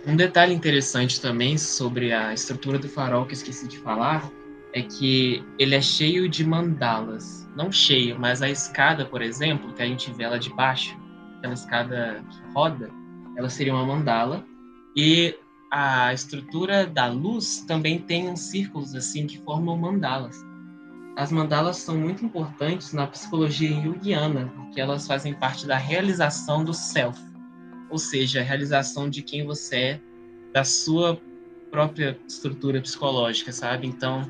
Um 0.07 0.14
detalhe 0.14 0.55
interessante 0.55 1.20
também 1.20 1.59
sobre 1.59 2.12
a 2.12 2.33
estrutura 2.33 2.79
do 2.79 2.89
farol 2.89 3.24
que 3.24 3.33
eu 3.33 3.39
esqueci 3.39 3.66
de 3.66 3.79
falar 3.79 4.31
é 4.72 4.83
que 4.83 5.45
ele 5.59 5.74
é 5.74 5.81
cheio 5.81 6.29
de 6.29 6.45
mandalas. 6.45 7.49
Não 7.57 7.72
cheio, 7.72 8.16
mas 8.18 8.43
a 8.43 8.49
escada, 8.49 9.05
por 9.05 9.22
exemplo, 9.22 9.72
que 9.72 9.83
a 9.83 9.87
gente 9.87 10.12
vê 10.12 10.22
ela 10.22 10.39
de 10.39 10.51
baixo, 10.51 10.97
aquela 11.39 11.55
escada 11.55 12.22
que 12.31 12.53
roda, 12.55 12.89
ela 13.37 13.49
seria 13.49 13.74
uma 13.74 13.85
mandala. 13.85 14.45
E 15.01 15.32
a 15.70 16.12
estrutura 16.12 16.84
da 16.84 17.07
luz 17.07 17.64
também 17.68 18.01
tem 18.01 18.28
uns 18.28 18.40
círculos 18.40 18.96
assim 18.96 19.28
que 19.28 19.38
formam 19.38 19.76
mandalas. 19.76 20.44
As 21.16 21.30
mandalas 21.30 21.76
são 21.76 21.96
muito 21.96 22.24
importantes 22.24 22.92
na 22.92 23.07
psicologia 23.07 23.70
junguiana, 23.80 24.53
porque 24.57 24.80
elas 24.80 25.07
fazem 25.07 25.34
parte 25.34 25.68
da 25.68 25.76
realização 25.76 26.64
do 26.64 26.74
self, 26.74 27.16
ou 27.88 27.96
seja, 27.96 28.40
a 28.40 28.42
realização 28.42 29.09
de 29.09 29.22
quem 29.22 29.46
você 29.46 29.76
é, 29.76 30.01
da 30.53 30.64
sua 30.64 31.16
própria 31.70 32.18
estrutura 32.26 32.80
psicológica, 32.80 33.53
sabe? 33.53 33.86
Então, 33.86 34.28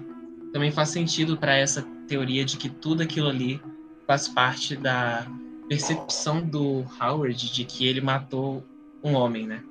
também 0.53 0.71
faz 0.71 0.91
sentido 0.91 1.39
para 1.39 1.57
essa 1.57 1.81
teoria 2.07 2.45
de 2.45 2.59
que 2.59 2.69
tudo 2.69 3.03
aquilo 3.03 3.29
ali 3.29 3.59
faz 4.07 4.29
parte 4.29 4.77
da 4.77 5.27
percepção 5.67 6.43
do 6.43 6.85
Howard 7.01 7.51
de 7.51 7.65
que 7.65 7.87
ele 7.87 8.03
matou 8.03 8.63
um 9.03 9.15
homem, 9.15 9.47
né? 9.47 9.63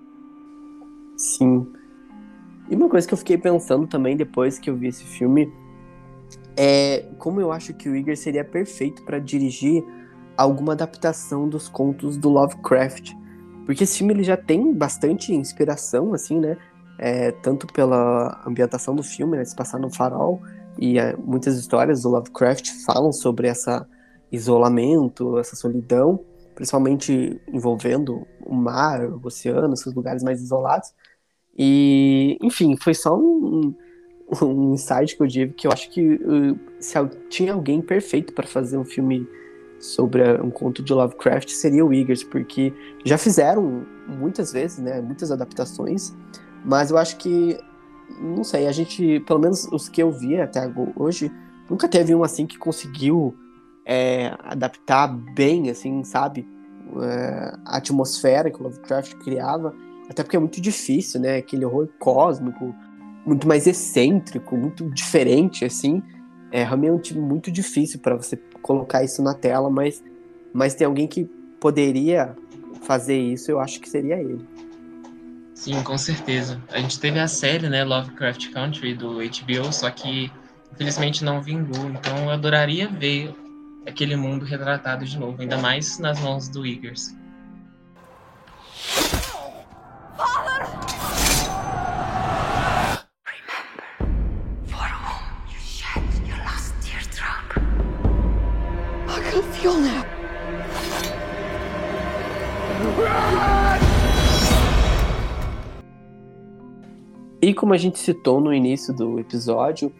Sim. 1.18 1.68
E 2.70 2.76
uma 2.76 2.88
coisa 2.88 3.07
que 3.07 3.13
eu 3.13 3.18
fiquei 3.18 3.38
pensando 3.38 3.88
também 3.88 4.15
depois 4.15 4.59
que 4.59 4.70
eu 4.70 4.76
vi 4.76 4.88
esse 4.88 5.03
filme 5.03 5.51
é 6.55 7.05
como 7.18 7.39
eu 7.39 7.51
acho 7.51 7.74
que 7.74 7.89
o 7.89 7.95
Igor 7.95 8.15
seria 8.15 8.43
perfeito 8.43 9.03
para 9.03 9.20
dirigir 9.20 9.84
alguma 10.36 10.74
adaptação 10.74 11.49
dos 11.49 11.68
contos 11.68 12.18
do 12.18 12.30
Lovecraft. 12.30 13.13
Porque 13.65 13.84
esse 13.84 13.97
filme 13.97 14.13
ele 14.13 14.24
já 14.24 14.38
tem 14.38 14.74
bastante 14.74 15.34
inspiração, 15.34 16.13
assim, 16.13 16.39
né? 16.39 16.57
É, 16.99 17.32
tanto 17.32 17.68
pela 17.68 18.41
ambientação 18.45 18.95
do 18.95 19.03
filme, 19.03 19.38
né? 19.38 19.45
Se 19.45 19.55
passar 19.55 19.80
no 19.80 19.89
farol, 19.89 20.41
e 20.80 20.97
é, 20.99 21.15
muitas 21.15 21.57
histórias 21.57 22.03
do 22.03 22.09
Lovecraft 22.09 22.72
falam 22.86 23.11
sobre 23.11 23.47
essa 23.47 23.88
isolamento, 24.32 25.38
essa 25.38 25.55
solidão, 25.55 26.20
principalmente 26.57 27.39
envolvendo 27.53 28.27
o 28.43 28.55
mar, 28.55 29.07
o 29.07 29.21
oceano, 29.23 29.75
esses 29.75 29.93
lugares 29.93 30.23
mais 30.23 30.41
isolados. 30.41 30.91
E, 31.55 32.35
enfim, 32.41 32.75
foi 32.75 32.95
só 32.95 33.15
um, 33.15 33.75
um 34.41 34.73
insight 34.73 35.15
que 35.15 35.21
eu 35.21 35.27
tive 35.27 35.53
que 35.53 35.67
eu 35.67 35.71
acho 35.71 35.87
que 35.91 36.15
uh, 36.15 36.59
se 36.79 36.97
tinha 37.29 37.53
alguém 37.53 37.79
perfeito 37.79 38.33
para 38.33 38.47
fazer 38.47 38.75
um 38.75 38.83
filme 38.83 39.27
sobre 39.79 40.23
um 40.41 40.49
conto 40.49 40.81
de 40.81 40.91
Lovecraft 40.91 41.49
seria 41.51 41.85
o 41.85 41.93
Eggers, 41.93 42.23
porque 42.23 42.73
já 43.05 43.19
fizeram 43.19 43.85
muitas 44.07 44.51
vezes, 44.51 44.79
né, 44.79 44.99
muitas 44.99 45.31
adaptações, 45.31 46.11
mas 46.65 46.89
eu 46.89 46.97
acho 46.97 47.17
que 47.17 47.55
não 48.19 48.43
sei, 48.43 48.65
a 48.65 48.71
gente, 48.71 49.19
pelo 49.27 49.37
menos 49.37 49.67
os 49.71 49.87
que 49.87 50.01
eu 50.01 50.11
vi 50.11 50.41
até 50.41 50.61
hoje, 50.95 51.31
nunca 51.69 51.87
teve 51.87 52.15
um 52.15 52.23
assim 52.23 52.47
que 52.47 52.57
conseguiu 52.57 53.35
é, 53.88 54.35
adaptar 54.43 55.07
bem, 55.07 55.69
assim, 55.69 56.03
sabe, 56.03 56.45
é, 57.01 57.53
a 57.65 57.77
atmosfera 57.77 58.51
que 58.51 58.59
o 58.59 58.63
Lovecraft 58.63 59.13
criava, 59.15 59.73
até 60.09 60.23
porque 60.23 60.35
é 60.35 60.39
muito 60.39 60.59
difícil, 60.59 61.21
né, 61.21 61.38
aquele 61.38 61.63
horror 61.63 61.88
cósmico, 61.97 62.75
muito 63.25 63.47
mais 63.47 63.65
excêntrico, 63.65 64.57
muito 64.57 64.89
diferente, 64.91 65.63
assim. 65.63 66.03
É 66.51 66.63
realmente 66.63 67.17
muito 67.17 67.51
difícil 67.51 67.99
para 67.99 68.15
você 68.15 68.38
colocar 68.61 69.03
isso 69.03 69.21
na 69.21 69.33
tela, 69.33 69.69
mas, 69.69 70.03
mas 70.53 70.75
tem 70.75 70.85
alguém 70.85 71.07
que 71.07 71.25
poderia 71.59 72.35
fazer 72.83 73.17
isso, 73.17 73.51
eu 73.51 73.59
acho 73.59 73.79
que 73.79 73.89
seria 73.89 74.19
ele. 74.19 74.45
Sim, 75.53 75.81
com 75.81 75.97
certeza. 75.97 76.61
A 76.71 76.79
gente 76.79 76.99
teve 76.99 77.19
a 77.19 77.27
série, 77.27 77.69
né, 77.69 77.83
Lovecraft 77.83 78.51
Country 78.51 78.93
do 78.93 79.15
HBO, 79.15 79.71
só 79.71 79.89
que 79.89 80.31
infelizmente 80.73 81.23
não 81.23 81.41
vingou. 81.41 81.89
Então 81.89 82.17
eu 82.25 82.29
adoraria 82.29 82.88
ver 82.88 83.33
aquele 83.88 84.15
mundo 84.15 84.45
retratado 84.45 85.05
de 85.05 85.17
novo, 85.17 85.41
ainda 85.41 85.57
mais 85.57 85.97
nas 85.97 86.19
mãos 86.19 86.49
do 86.49 86.65
Eggers. 86.65 87.15
E 107.39 107.53
como 107.53 107.73
a 107.73 107.77
gente 107.77 107.97
citou 107.97 108.41
no 108.41 108.53
início 108.53 108.93
do 108.93 109.19
episódio, 109.19 109.93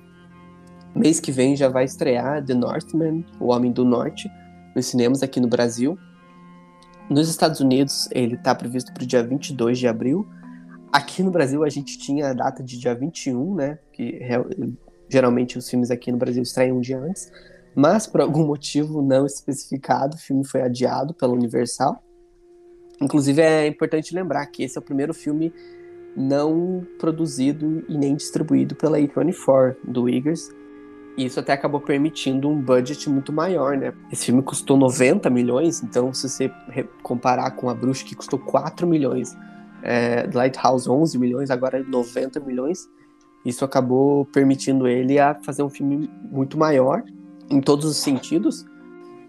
mês 0.98 1.20
que 1.20 1.32
vem 1.32 1.56
já 1.56 1.70
vai 1.70 1.86
estrear 1.86 2.44
The 2.44 2.54
Northman, 2.54 3.24
O 3.40 3.48
Homem 3.48 3.72
do 3.72 3.86
Norte, 3.86 4.30
nos 4.76 4.86
cinemas 4.88 5.24
aqui 5.24 5.40
no 5.40 5.48
Brasil. 5.48 5.98
Nos 7.10 7.30
Estados 7.30 7.60
Unidos, 7.60 8.10
ele 8.12 8.36
está 8.36 8.54
previsto 8.54 8.94
para 8.94 9.04
o 9.04 9.08
dia 9.08 9.24
22 9.24 9.80
de 9.80 9.88
abril. 9.88 10.28
Aqui 10.92 11.24
no 11.24 11.32
Brasil, 11.32 11.64
a 11.64 11.70
gente 11.70 11.98
tinha 11.98 12.30
a 12.30 12.34
data 12.34 12.64
de 12.64 12.78
dia 12.78 12.94
21, 12.94 13.56
né? 13.56 13.80
Que 13.94 14.20
geralmente 15.10 15.58
os 15.58 15.70
filmes 15.70 15.90
aqui 15.90 16.12
no 16.12 16.18
Brasil 16.18 16.44
estreiam 16.44 16.78
um 16.78 16.82
dia 16.82 17.00
antes. 17.00 17.32
Mas, 17.76 18.08
por 18.08 18.22
algum 18.22 18.46
motivo 18.46 19.02
não 19.02 19.26
especificado, 19.26 20.16
o 20.16 20.20
filme 20.20 20.46
foi 20.46 20.62
adiado 20.62 21.14
pela 21.14 21.34
Universal. 21.34 22.04
Inclusive, 23.00 23.42
é 23.42 23.68
importante 23.68 24.16
lembrar 24.16 24.46
que 24.48 24.64
esse 24.64 24.78
é 24.78 24.82
o 24.82 24.84
primeiro 24.84 25.14
filme 25.14 25.54
não 26.16 26.86
produzido 26.98 27.86
e 27.88 27.96
nem 27.98 28.16
distribuído 28.16 28.76
pela 28.76 28.98
A24 28.98 29.76
do 29.84 30.10
Eagers. 30.10 30.50
E 31.18 31.26
isso 31.26 31.40
até 31.40 31.52
acabou 31.52 31.82
permitindo 31.82 32.48
um 32.48 32.62
budget 32.62 33.10
muito 33.10 33.34
maior, 33.34 33.76
né? 33.76 33.92
Esse 34.12 34.28
filme 34.28 34.44
custou 34.44 34.78
90 34.78 35.30
milhões, 35.32 35.82
então 35.82 36.14
se 36.14 36.30
você 36.30 36.54
comparar 37.02 37.50
com 37.52 37.70
A 37.70 37.74
Bruxa, 37.74 38.06
que 38.06 38.16
custou 38.16 38.38
4 38.38 38.86
milhões, 38.86 39.36
é, 39.82 40.30
Lighthouse 40.32 40.88
11 40.88 41.18
milhões, 41.18 41.50
agora 41.50 41.84
90 41.84 42.40
milhões, 42.42 42.88
isso 43.44 43.66
acabou 43.66 44.26
permitindo 44.26 44.88
ele 44.88 45.18
a 45.18 45.34
fazer 45.34 45.64
um 45.64 45.70
filme 45.70 46.08
muito 46.30 46.56
maior, 46.56 47.04
em 47.50 47.62
todos 47.62 47.86
os 47.86 47.98
sentidos, 47.98 48.64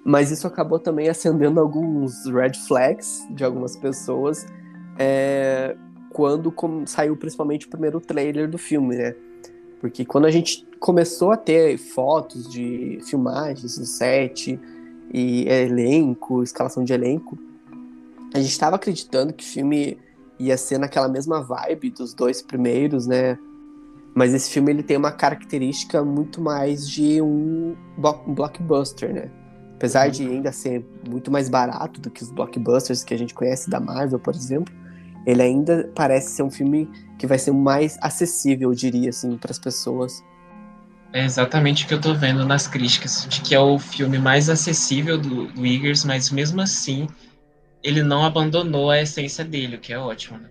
mas 0.04 0.30
isso 0.30 0.46
acabou 0.46 0.78
também 0.78 1.08
acendendo 1.08 1.58
alguns 1.58 2.26
red 2.26 2.52
flags 2.66 3.26
de 3.30 3.44
algumas 3.44 3.76
pessoas, 3.76 4.46
é, 4.98 5.74
quando 6.10 6.52
saiu 6.86 7.16
principalmente 7.16 7.66
o 7.66 7.70
primeiro 7.70 7.98
trailer 7.98 8.50
do 8.50 8.58
filme, 8.58 8.96
né? 8.96 9.14
Porque 9.80 10.04
quando 10.04 10.26
a 10.26 10.30
gente 10.30 10.66
começou 10.80 11.32
a 11.32 11.36
ter 11.36 11.78
fotos 11.78 12.48
de 12.50 12.98
filmagens 13.08 13.78
do 13.78 13.86
set 13.86 14.58
e 15.12 15.48
elenco, 15.48 16.42
escalação 16.42 16.84
de 16.84 16.92
elenco, 16.92 17.38
a 18.34 18.38
gente 18.38 18.50
estava 18.50 18.76
acreditando 18.76 19.32
que 19.32 19.44
o 19.44 19.46
filme 19.46 19.98
ia 20.38 20.56
ser 20.56 20.78
naquela 20.78 21.08
mesma 21.08 21.42
vibe 21.42 21.90
dos 21.90 22.14
dois 22.14 22.42
primeiros, 22.42 23.06
né? 23.06 23.38
Mas 24.14 24.34
esse 24.34 24.50
filme 24.50 24.72
ele 24.72 24.82
tem 24.82 24.96
uma 24.96 25.12
característica 25.12 26.04
muito 26.04 26.40
mais 26.40 26.88
de 26.88 27.22
um 27.22 27.76
blockbuster, 27.96 29.12
né? 29.12 29.30
Apesar 29.74 30.08
de 30.08 30.26
ainda 30.26 30.50
ser 30.50 30.84
muito 31.08 31.30
mais 31.30 31.48
barato 31.48 32.00
do 32.00 32.10
que 32.10 32.22
os 32.22 32.30
blockbusters 32.30 33.04
que 33.04 33.14
a 33.14 33.16
gente 33.16 33.32
conhece 33.32 33.70
da 33.70 33.78
Marvel, 33.78 34.18
por 34.18 34.34
exemplo, 34.34 34.74
ele 35.24 35.40
ainda 35.40 35.90
parece 35.94 36.32
ser 36.32 36.42
um 36.42 36.50
filme 36.50 36.88
que 37.18 37.26
vai 37.26 37.38
ser 37.38 37.52
mais 37.52 37.98
acessível, 38.00 38.70
eu 38.70 38.74
diria, 38.74 39.10
assim, 39.10 39.36
para 39.36 39.50
as 39.50 39.58
pessoas. 39.58 40.24
É 41.12 41.24
exatamente 41.24 41.84
o 41.84 41.88
que 41.88 41.94
eu 41.94 42.00
tô 42.00 42.14
vendo 42.14 42.44
nas 42.44 42.66
críticas, 42.66 43.26
de 43.28 43.40
que 43.40 43.54
é 43.54 43.60
o 43.60 43.78
filme 43.78 44.18
mais 44.18 44.48
acessível 44.48 45.18
do, 45.18 45.46
do 45.48 45.66
Eagers, 45.66 46.04
mas 46.04 46.30
mesmo 46.30 46.60
assim 46.60 47.08
ele 47.82 48.02
não 48.02 48.24
abandonou 48.24 48.90
a 48.90 49.00
essência 49.00 49.44
dele, 49.44 49.76
o 49.76 49.80
que 49.80 49.92
é 49.92 49.98
ótimo, 49.98 50.38
né? 50.38 50.50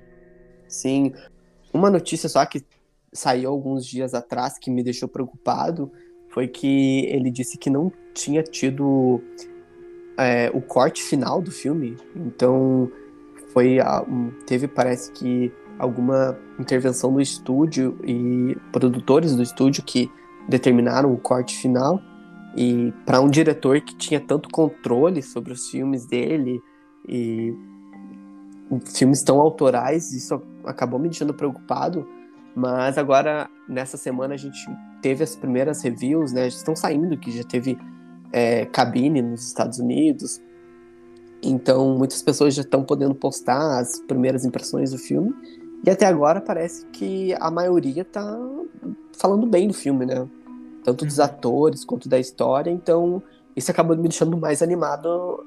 Sim. 0.68 1.14
Uma 1.74 1.90
notícia 1.90 2.28
só 2.28 2.46
que 2.46 2.66
saiu 3.14 3.50
alguns 3.50 3.86
dias 3.86 4.14
atrás 4.14 4.58
que 4.58 4.70
me 4.72 4.84
deixou 4.84 5.08
preocupado 5.08 5.92
foi 6.30 6.48
que 6.48 7.06
ele 7.06 7.30
disse 7.32 7.58
que 7.58 7.70
não 7.70 7.92
tinha 8.14 8.44
tido 8.44 9.22
é, 10.18 10.50
o 10.54 10.62
corte 10.62 11.02
final 11.04 11.42
do 11.42 11.52
filme. 11.52 11.98
Então 12.16 12.92
foi 13.54 13.78
teve 14.46 14.68
parece 14.68 15.12
que 15.12 15.52
alguma 15.78 16.38
intervenção 16.60 17.12
no 17.12 17.22
estúdio 17.22 17.98
e 18.04 18.58
produtores 18.72 19.36
do 19.36 19.44
estúdio 19.44 19.84
que 19.84 20.12
determinaram 20.48 21.14
o 21.14 21.18
corte 21.18 21.58
final. 21.58 22.02
E 22.56 22.94
para 23.06 23.22
um 23.22 23.30
diretor 23.30 23.80
que 23.82 23.96
tinha 23.96 24.20
tanto 24.20 24.50
controle 24.50 25.22
sobre 25.22 25.54
os 25.54 25.70
filmes 25.70 26.06
dele 26.06 26.60
e 27.08 27.54
filmes 28.86 29.24
tão 29.24 29.40
autorais 29.40 30.12
isso 30.12 30.42
acabou 30.66 31.00
me 31.00 31.08
deixando 31.08 31.34
preocupado. 31.34 32.08
Mas 32.56 32.98
agora 32.98 33.50
nessa 33.70 33.98
semana 33.98 34.34
a 34.34 34.38
gente 34.38 34.60
teve 35.02 35.24
as 35.24 35.36
primeiras 35.36 35.82
reviews 35.84 36.34
né? 36.34 36.48
Estão 36.48 36.76
saindo 36.76 37.18
que 37.18 37.32
já 37.32 37.44
teve 37.44 37.78
é, 38.32 38.66
cabine 38.66 39.22
nos 39.22 39.46
Estados 39.48 39.80
Unidos. 39.80 40.42
Então, 41.42 41.96
muitas 41.98 42.22
pessoas 42.24 42.56
já 42.56 42.64
estão 42.64 42.84
podendo 42.84 43.14
postar 43.14 43.80
as 43.80 44.00
primeiras 44.00 44.44
impressões 44.44 44.92
do 44.92 44.98
filme. 44.98 45.34
E 45.86 45.90
até 45.90 46.06
agora 46.06 46.42
parece 46.42 46.86
que 46.88 47.34
a 47.40 47.50
maioria 47.50 48.04
tá 48.04 48.38
falando 49.14 49.46
bem 49.46 49.68
do 49.68 49.74
filme, 49.74 50.06
né? 50.06 50.28
tanto 50.88 51.06
dos 51.06 51.20
atores 51.20 51.84
quanto 51.84 52.08
da 52.08 52.18
história, 52.18 52.72
então 52.72 53.22
isso 53.58 53.70
acabou 53.70 53.98
me 53.98 54.04
deixando 54.04 54.38
mais 54.38 54.62
animado 54.62 55.44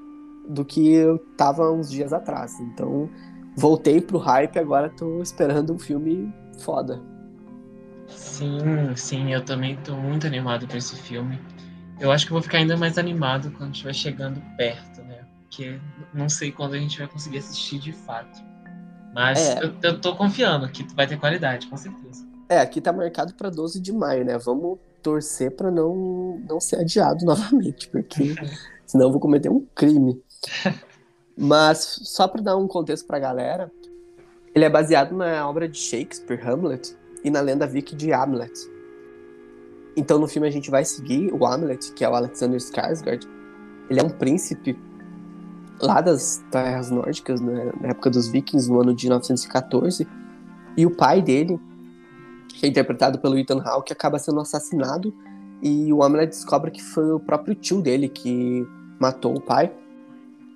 do 0.46 0.66
que 0.66 0.92
eu 0.92 1.18
tava 1.34 1.72
uns 1.72 1.90
dias 1.90 2.12
atrás. 2.12 2.60
Então, 2.60 3.08
voltei 3.56 4.02
pro 4.02 4.18
hype, 4.18 4.58
agora 4.58 4.90
tô 4.90 5.22
esperando 5.22 5.72
um 5.72 5.78
filme 5.78 6.30
foda. 6.58 7.00
Sim, 8.06 8.94
sim, 8.94 9.32
eu 9.32 9.42
também 9.42 9.76
tô 9.76 9.96
muito 9.96 10.26
animado 10.26 10.68
com 10.68 10.76
esse 10.76 10.94
filme. 10.94 11.40
Eu 11.98 12.12
acho 12.12 12.26
que 12.26 12.32
vou 12.32 12.42
ficar 12.42 12.58
ainda 12.58 12.76
mais 12.76 12.98
animado 12.98 13.50
quando 13.52 13.72
estiver 13.72 13.94
chegando 13.94 14.42
perto, 14.58 15.00
né? 15.04 15.24
Porque 15.44 15.80
não 16.12 16.28
sei 16.28 16.52
quando 16.52 16.74
a 16.74 16.78
gente 16.78 16.98
vai 16.98 17.08
conseguir 17.08 17.38
assistir 17.38 17.78
de 17.78 17.92
fato. 17.94 18.42
Mas 19.14 19.38
É. 19.38 19.64
eu, 19.64 19.72
eu 19.82 20.00
tô 20.00 20.14
confiando 20.16 20.68
que 20.70 20.84
vai 20.94 21.06
ter 21.06 21.18
qualidade, 21.18 21.66
com 21.66 21.76
certeza. 21.76 22.24
É, 22.48 22.58
aqui 22.61 22.80
tá 22.80 22.92
marcado 22.92 23.34
pra 23.34 23.48
12 23.50 23.80
de 23.80 23.92
maio, 23.92 24.24
né? 24.24 24.36
Vamos 24.38 24.78
torcer 25.02 25.50
pra 25.52 25.70
não, 25.70 26.40
não 26.48 26.61
ser 26.61 26.76
adiado 26.80 27.24
novamente, 27.26 27.88
porque 27.88 28.34
senão 28.86 29.06
eu 29.06 29.12
vou 29.12 29.20
cometer 29.20 29.48
um 29.48 29.66
crime. 29.74 30.20
Mas 31.36 32.00
só 32.02 32.28
pra 32.28 32.42
dar 32.42 32.56
um 32.56 32.66
contexto 32.68 33.06
pra 33.06 33.18
galera, 33.18 33.70
ele 34.54 34.64
é 34.64 34.68
baseado 34.68 35.16
na 35.16 35.48
obra 35.48 35.68
de 35.68 35.78
Shakespeare, 35.78 36.40
Hamlet, 36.46 36.94
e 37.24 37.30
na 37.30 37.40
lenda 37.40 37.66
viking 37.66 37.96
de 37.96 38.12
Hamlet. 38.12 38.52
Então 39.96 40.18
no 40.18 40.28
filme 40.28 40.46
a 40.48 40.50
gente 40.50 40.70
vai 40.70 40.84
seguir 40.84 41.32
o 41.32 41.46
Hamlet, 41.46 41.92
que 41.92 42.04
é 42.04 42.08
o 42.08 42.14
Alexander 42.14 42.58
Skarsgård. 42.58 43.26
Ele 43.88 44.00
é 44.00 44.02
um 44.02 44.08
príncipe 44.11 44.78
lá 45.80 46.00
das 46.00 46.44
terras 46.50 46.90
nórdicas, 46.90 47.40
né, 47.40 47.72
na 47.80 47.88
época 47.88 48.10
dos 48.10 48.28
vikings, 48.28 48.70
no 48.70 48.80
ano 48.80 48.94
de 48.94 49.06
1914. 49.06 50.06
E 50.76 50.86
o 50.86 50.90
pai 50.90 51.22
dele, 51.22 51.58
que 52.48 52.66
é 52.66 52.68
interpretado 52.68 53.18
pelo 53.18 53.38
Ethan 53.38 53.60
Hawke, 53.64 53.92
acaba 53.92 54.18
sendo 54.18 54.40
assassinado. 54.40 55.14
E 55.62 55.92
o 55.92 56.02
Hamlet 56.02 56.30
descobre 56.30 56.70
que 56.70 56.82
foi 56.82 57.10
o 57.12 57.20
próprio 57.20 57.54
tio 57.54 57.82
dele 57.82 58.08
que 58.08 58.66
matou 58.98 59.36
o 59.36 59.40
pai. 59.40 59.72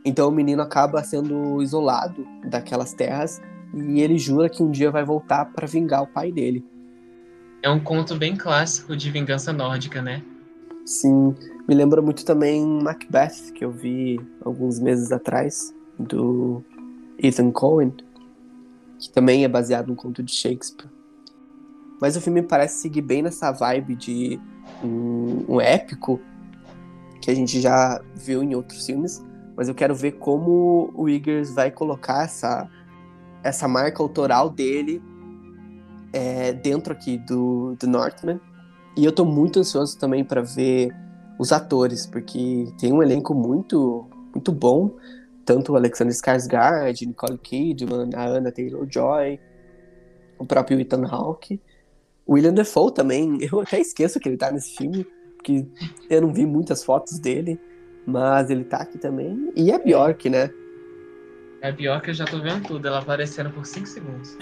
Então 0.05 0.29
o 0.29 0.33
menino 0.33 0.63
acaba 0.63 1.03
sendo 1.03 1.63
isolado 1.63 2.27
daquelas 2.45 2.93
terras 2.93 3.41
e 3.75 4.01
ele 4.01 4.19
jura 4.19 4.49
que 4.49 4.63
um 4.63 4.71
dia 4.71 4.91
vai 4.91 5.05
voltar 5.05 5.47
para 5.47 5.67
vingar 5.67 6.03
o 6.03 6.07
pai 6.07 6.31
dele. 6.31 6.65
É 7.63 7.71
um 7.71 7.81
conto 7.81 8.15
bem 8.15 8.37
clássico 8.37 8.95
de 8.95 9.11
vingança 9.11 9.53
nórdica, 9.53 10.03
né? 10.03 10.23
Sim, 10.85 11.35
me 11.67 11.75
lembra 11.75 12.03
muito 12.03 12.25
também 12.25 12.65
Macbeth, 12.67 13.53
que 13.55 13.65
eu 13.65 13.71
vi 13.71 14.21
alguns 14.45 14.79
meses 14.79 15.11
atrás, 15.11 15.75
do 15.99 16.63
Ethan 17.19 17.51
Cohen, 17.51 17.93
que 18.99 19.11
também 19.11 19.45
é 19.45 19.49
baseado 19.49 19.89
num 19.89 19.95
conto 19.95 20.23
de 20.23 20.33
Shakespeare. 20.33 20.91
Mas 22.01 22.17
o 22.17 22.21
filme 22.21 22.43
parece 22.43 22.83
seguir 22.83 23.03
bem 23.03 23.23
nessa 23.23 23.51
vibe 23.51 23.95
de 23.95 24.41
um, 24.83 25.55
um 25.55 25.61
épico 25.61 26.21
que 27.23 27.31
a 27.31 27.35
gente 27.35 27.61
já 27.61 28.03
viu 28.15 28.43
em 28.43 28.55
outros 28.55 28.85
filmes, 28.85 29.25
mas 29.57 29.69
eu 29.69 29.75
quero 29.75 29.95
ver 29.95 30.13
como 30.13 30.91
o 30.95 31.09
Eggers 31.09 31.55
vai 31.55 31.71
colocar 31.71 32.25
essa, 32.25 32.69
essa 33.43 33.67
marca 33.67 34.03
autoral 34.03 34.51
dele 34.51 35.03
é, 36.13 36.53
dentro 36.53 36.93
aqui 36.93 37.17
do, 37.17 37.75
do 37.77 37.87
Northman. 37.87 38.39
E 38.97 39.05
eu 39.05 39.13
tô 39.13 39.25
muito 39.25 39.59
ansioso 39.59 39.99
também 39.99 40.25
para 40.25 40.41
ver 40.41 40.95
os 41.39 41.53
atores, 41.53 42.07
porque 42.07 42.67
tem 42.79 42.93
um 42.93 43.03
elenco 43.03 43.35
muito, 43.35 44.09
muito 44.33 44.53
bom. 44.53 44.91
Tanto 45.45 45.73
o 45.73 45.77
Alexander 45.77 46.15
Skarsgård, 46.15 47.07
Nicole 47.07 47.39
Kidman, 47.39 48.11
a 48.15 48.27
Anna 48.27 48.53
Taylor-Joy, 48.53 49.41
o 50.39 50.47
próprio 50.47 50.81
Ethan 50.81 51.07
Hawke. 51.07 51.61
O 52.27 52.35
William 52.35 52.55
Defoe 52.55 52.93
também, 52.93 53.39
eu 53.53 53.61
até 53.61 53.81
esqueço 53.81 54.21
que 54.21 54.29
ele 54.29 54.37
tá 54.37 54.51
nesse 54.51 54.77
filme, 54.77 55.05
porque 55.37 55.67
eu 56.09 56.23
não 56.23 56.33
vi 56.33 56.47
muitas 56.47 56.83
fotos 56.85 57.19
dele, 57.19 57.61
mas 58.07 58.49
ele 58.49 58.65
tá 58.65 58.79
aqui 58.79 58.97
também. 58.97 59.53
E 59.57 59.73
a 59.73 59.79
Bjork, 59.79 60.31
né? 60.31 60.51
É 61.65 61.73
pior 61.73 61.99
que 62.03 62.11
eu 62.11 62.15
já 62.15 62.27
tô 62.27 62.39
vendo 62.41 62.63
tudo, 62.63 62.87
ela 62.87 62.99
aparecendo 62.99 63.49
por 63.49 63.65
5 63.65 63.87
segundos. 63.87 64.37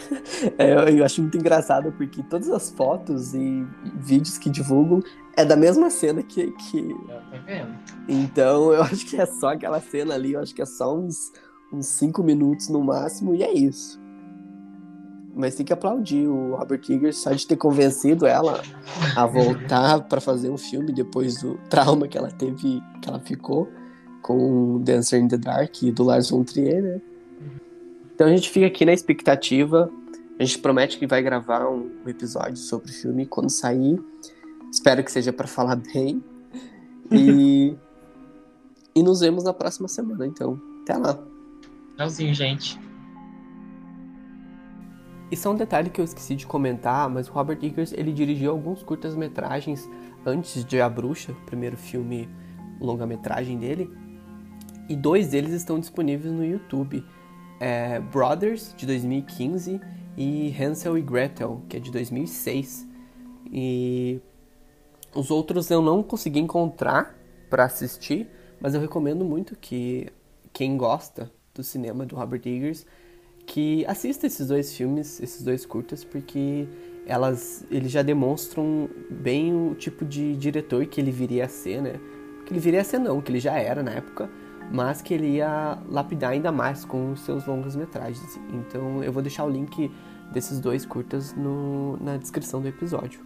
É, 0.59 0.73
eu, 0.73 0.99
eu 0.99 1.05
acho 1.05 1.21
muito 1.21 1.39
engraçado, 1.39 1.93
porque 1.93 2.21
todas 2.25 2.51
as 2.51 2.71
fotos 2.71 3.33
e 3.33 3.65
vídeos 3.95 4.39
que 4.39 4.51
divulgam 4.51 5.01
é 5.37 5.45
da 5.45 5.55
mesma 5.55 5.89
cena 5.89 6.21
que, 6.21 6.51
que 6.51 6.79
Eu 6.79 7.23
tô 7.31 7.39
vendo. 7.47 7.79
Então, 8.09 8.73
eu 8.75 8.83
acho 8.83 9.07
que 9.07 9.21
é 9.21 9.25
só 9.25 9.51
aquela 9.51 9.81
cena 9.81 10.15
ali, 10.15 10.33
eu 10.33 10.41
acho 10.41 10.53
que 10.53 10.63
é 10.63 10.67
só 10.67 10.99
uns, 10.99 11.33
uns 11.73 11.87
cinco 11.87 12.25
minutos 12.25 12.69
no 12.69 12.83
máximo, 12.83 13.37
e 13.37 13.45
é 13.45 13.53
isso. 13.53 14.01
Mas 15.33 15.55
tem 15.55 15.65
que 15.65 15.73
aplaudir 15.73 16.27
o 16.27 16.57
Robert 16.57 16.83
Eggers 16.89 17.19
só 17.19 17.31
de 17.31 17.47
ter 17.47 17.57
convencido 17.57 18.27
ela 18.27 18.61
a 19.15 19.27
voltar 19.27 20.01
pra 20.11 20.21
fazer 20.21 20.51
um 20.51 20.59
filme 20.59 20.93
depois 20.93 21.41
do 21.41 21.55
trauma 21.71 22.09
que 22.09 22.19
ela 22.19 22.33
teve, 22.33 22.83
que 23.01 23.09
ela 23.09 23.21
ficou 23.21 23.71
com 24.23 24.81
Dancer 24.83 25.21
in 25.21 25.29
the 25.29 25.39
Dark 25.39 25.85
e 25.85 25.93
do 25.93 26.03
Lars 26.03 26.29
von 26.29 26.43
Trier, 26.43 26.83
né? 26.83 27.01
Então 28.23 28.31
a 28.31 28.37
gente 28.37 28.51
fica 28.51 28.67
aqui 28.67 28.85
na 28.85 28.93
expectativa. 28.93 29.91
A 30.39 30.45
gente 30.45 30.61
promete 30.61 30.97
que 30.97 31.09
vai 31.09 31.21
gravar 31.21 31.69
um 31.69 31.91
episódio 32.07 32.57
sobre 32.57 32.89
o 32.89 32.95
filme 32.95 33.27
quando 33.27 33.51
sair. 33.51 34.01
Espero 34.71 35.03
que 35.03 35.11
seja 35.11 35.33
pra 35.33 35.49
falar 35.49 35.75
bem. 35.75 36.23
E, 37.11 37.77
e 38.95 39.03
nos 39.03 39.21
vemos 39.21 39.45
na 39.45 39.53
próxima 39.53 39.87
semana, 39.87 40.25
então. 40.25 40.59
Até 40.83 40.97
lá. 40.97 41.19
Tchauzinho, 41.97 42.33
gente. 42.33 42.81
E 45.31 45.37
só 45.37 45.51
um 45.51 45.57
detalhe 45.57 45.91
que 45.91 46.01
eu 46.01 46.05
esqueci 46.05 46.37
de 46.37 46.47
comentar, 46.47 47.11
mas 47.11 47.29
o 47.29 47.33
Robert 47.33 47.59
Eggers 47.61 47.93
ele 47.93 48.13
dirigiu 48.13 48.53
alguns 48.53 48.83
curtas-metragens 48.83 49.91
antes 50.25 50.65
de 50.65 50.81
A 50.81 50.89
Bruxa, 50.89 51.33
o 51.33 51.45
primeiro 51.45 51.77
filme 51.77 52.31
longa-metragem 52.81 53.59
dele. 53.59 53.91
E 54.89 54.97
dois 54.97 55.29
deles 55.29 55.53
estão 55.53 55.79
disponíveis 55.79 56.33
no 56.33 56.45
YouTube. 56.45 57.05
É 57.65 58.01
Brothers, 58.01 58.75
de 58.77 58.85
2015, 58.87 59.81
e 60.17 60.55
Hansel 60.61 60.99
e 60.99 61.03
Gretel, 61.03 61.63
que 61.69 61.77
é 61.77 61.81
de 61.81 61.91
2006. 61.91 62.87
E 63.53 64.21
os 65.15 65.31
outros 65.31 65.71
eu 65.71 65.81
não 65.81 66.03
consegui 66.03 66.41
encontrar 66.41 67.17
para 67.49 67.65
assistir, 67.65 68.29
mas 68.61 68.75
eu 68.75 68.81
recomendo 68.81 69.25
muito 69.25 69.57
que 69.57 70.09
quem 70.53 70.77
gosta 70.77 71.31
do 71.55 71.63
cinema 71.63 72.05
do 72.05 72.17
Robert 72.17 72.43
Eggers 72.45 72.85
que 73.47 73.85
assista 73.87 74.27
esses 74.27 74.49
dois 74.49 74.75
filmes, 74.75 75.21
esses 75.21 75.43
dois 75.43 75.67
curtas, 75.67 76.05
porque 76.05 76.67
elas 77.07 77.65
eles 77.71 77.91
já 77.91 78.03
demonstram 78.03 78.89
bem 79.11 79.55
o 79.55 79.75
tipo 79.75 80.05
de 80.05 80.37
diretor 80.37 80.87
que 80.87 81.01
ele 81.01 81.11
viria 81.11 81.45
a 81.45 81.49
ser, 81.49 81.83
né? 81.83 82.01
Que 82.47 82.53
ele 82.53 82.61
viria 82.61 82.81
a 82.81 82.85
ser 82.85 82.99
não, 82.99 83.21
que 83.21 83.31
ele 83.31 83.41
já 83.41 83.59
era 83.59 83.83
na 83.83 83.93
época, 83.93 84.31
mas 84.73 85.03
que 85.03 85.13
ele 85.13 85.37
ia 85.37 85.79
lapidar 85.89 86.31
ainda 86.31 86.51
mais 86.51 86.85
com 86.85 87.13
os 87.13 87.21
seus 87.21 87.47
longas 87.47 87.77
metragens. 87.77 88.41
Então 88.51 89.05
eu 89.05 89.13
vou 89.13 89.23
deixar 89.23 89.45
o 89.45 89.51
link 89.51 89.91
desses 90.33 90.59
dois 90.59 90.87
curtas 90.87 91.35
no, 91.35 91.99
na 92.03 92.17
descrição 92.17 92.61
do 92.63 92.69
episódio. 92.69 93.21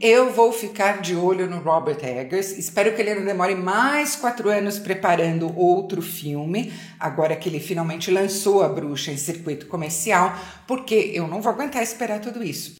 Eu 0.00 0.30
vou 0.32 0.52
ficar 0.52 1.00
de 1.00 1.16
olho 1.16 1.48
no 1.48 1.60
Robert 1.60 2.04
Eggers. 2.04 2.58
Espero 2.58 2.94
que 2.94 3.00
ele 3.00 3.14
não 3.14 3.24
demore 3.24 3.54
mais 3.54 4.16
quatro 4.16 4.50
anos 4.50 4.78
preparando 4.78 5.56
outro 5.56 6.02
filme, 6.02 6.70
agora 7.00 7.34
que 7.34 7.48
ele 7.48 7.58
finalmente 7.58 8.10
lançou 8.10 8.62
A 8.62 8.68
Bruxa 8.68 9.12
em 9.12 9.16
circuito 9.16 9.66
comercial, 9.66 10.36
porque 10.66 11.12
eu 11.14 11.26
não 11.26 11.40
vou 11.40 11.50
aguentar 11.50 11.82
esperar 11.82 12.20
tudo 12.20 12.42
isso. 12.42 12.74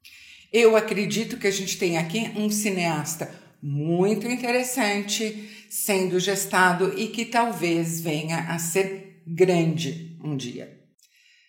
Eu 0.53 0.77
acredito 0.77 1.39
que 1.39 1.47
a 1.47 1.51
gente 1.51 1.79
tem 1.79 1.97
aqui 1.97 2.31
um 2.37 2.51
cineasta 2.51 3.44
muito 3.67 4.29
interessante 4.29 5.49
sendo 5.71 6.21
gestado 6.21 6.93
e 6.99 7.09
que 7.09 7.25
talvez 7.25 7.99
venha 7.99 8.41
a 8.51 8.59
ser 8.59 9.23
grande 9.27 10.19
um 10.23 10.37
dia. 10.37 10.81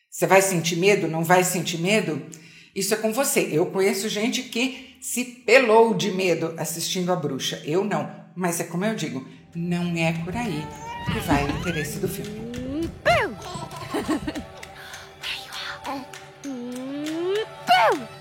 Você 0.10 0.26
vai 0.26 0.42
sentir 0.42 0.78
medo? 0.78 1.10
Não 1.10 1.26
vai 1.26 1.44
sentir 1.44 1.78
medo? 1.78 2.26
Isso 2.74 2.94
é 2.94 2.98
com 2.98 3.12
você. 3.12 3.50
Eu 3.52 3.66
conheço 3.66 4.08
gente 4.08 4.44
que 4.44 4.96
se 5.02 5.26
pelou 5.26 5.94
de 5.94 6.10
medo 6.12 6.54
assistindo 6.58 7.12
a 7.12 7.18
bruxa. 7.18 7.62
Eu 7.66 7.84
não. 7.84 8.10
Mas 8.34 8.62
é 8.62 8.64
como 8.64 8.86
eu 8.86 8.96
digo, 8.96 9.28
não 9.54 9.94
é 9.98 10.14
por 10.24 10.36
aí 10.38 10.66
que 11.12 11.20
vai 11.20 11.44
o 11.44 11.50
interesse 11.50 12.00
do 12.00 12.08
filme. 12.08 12.32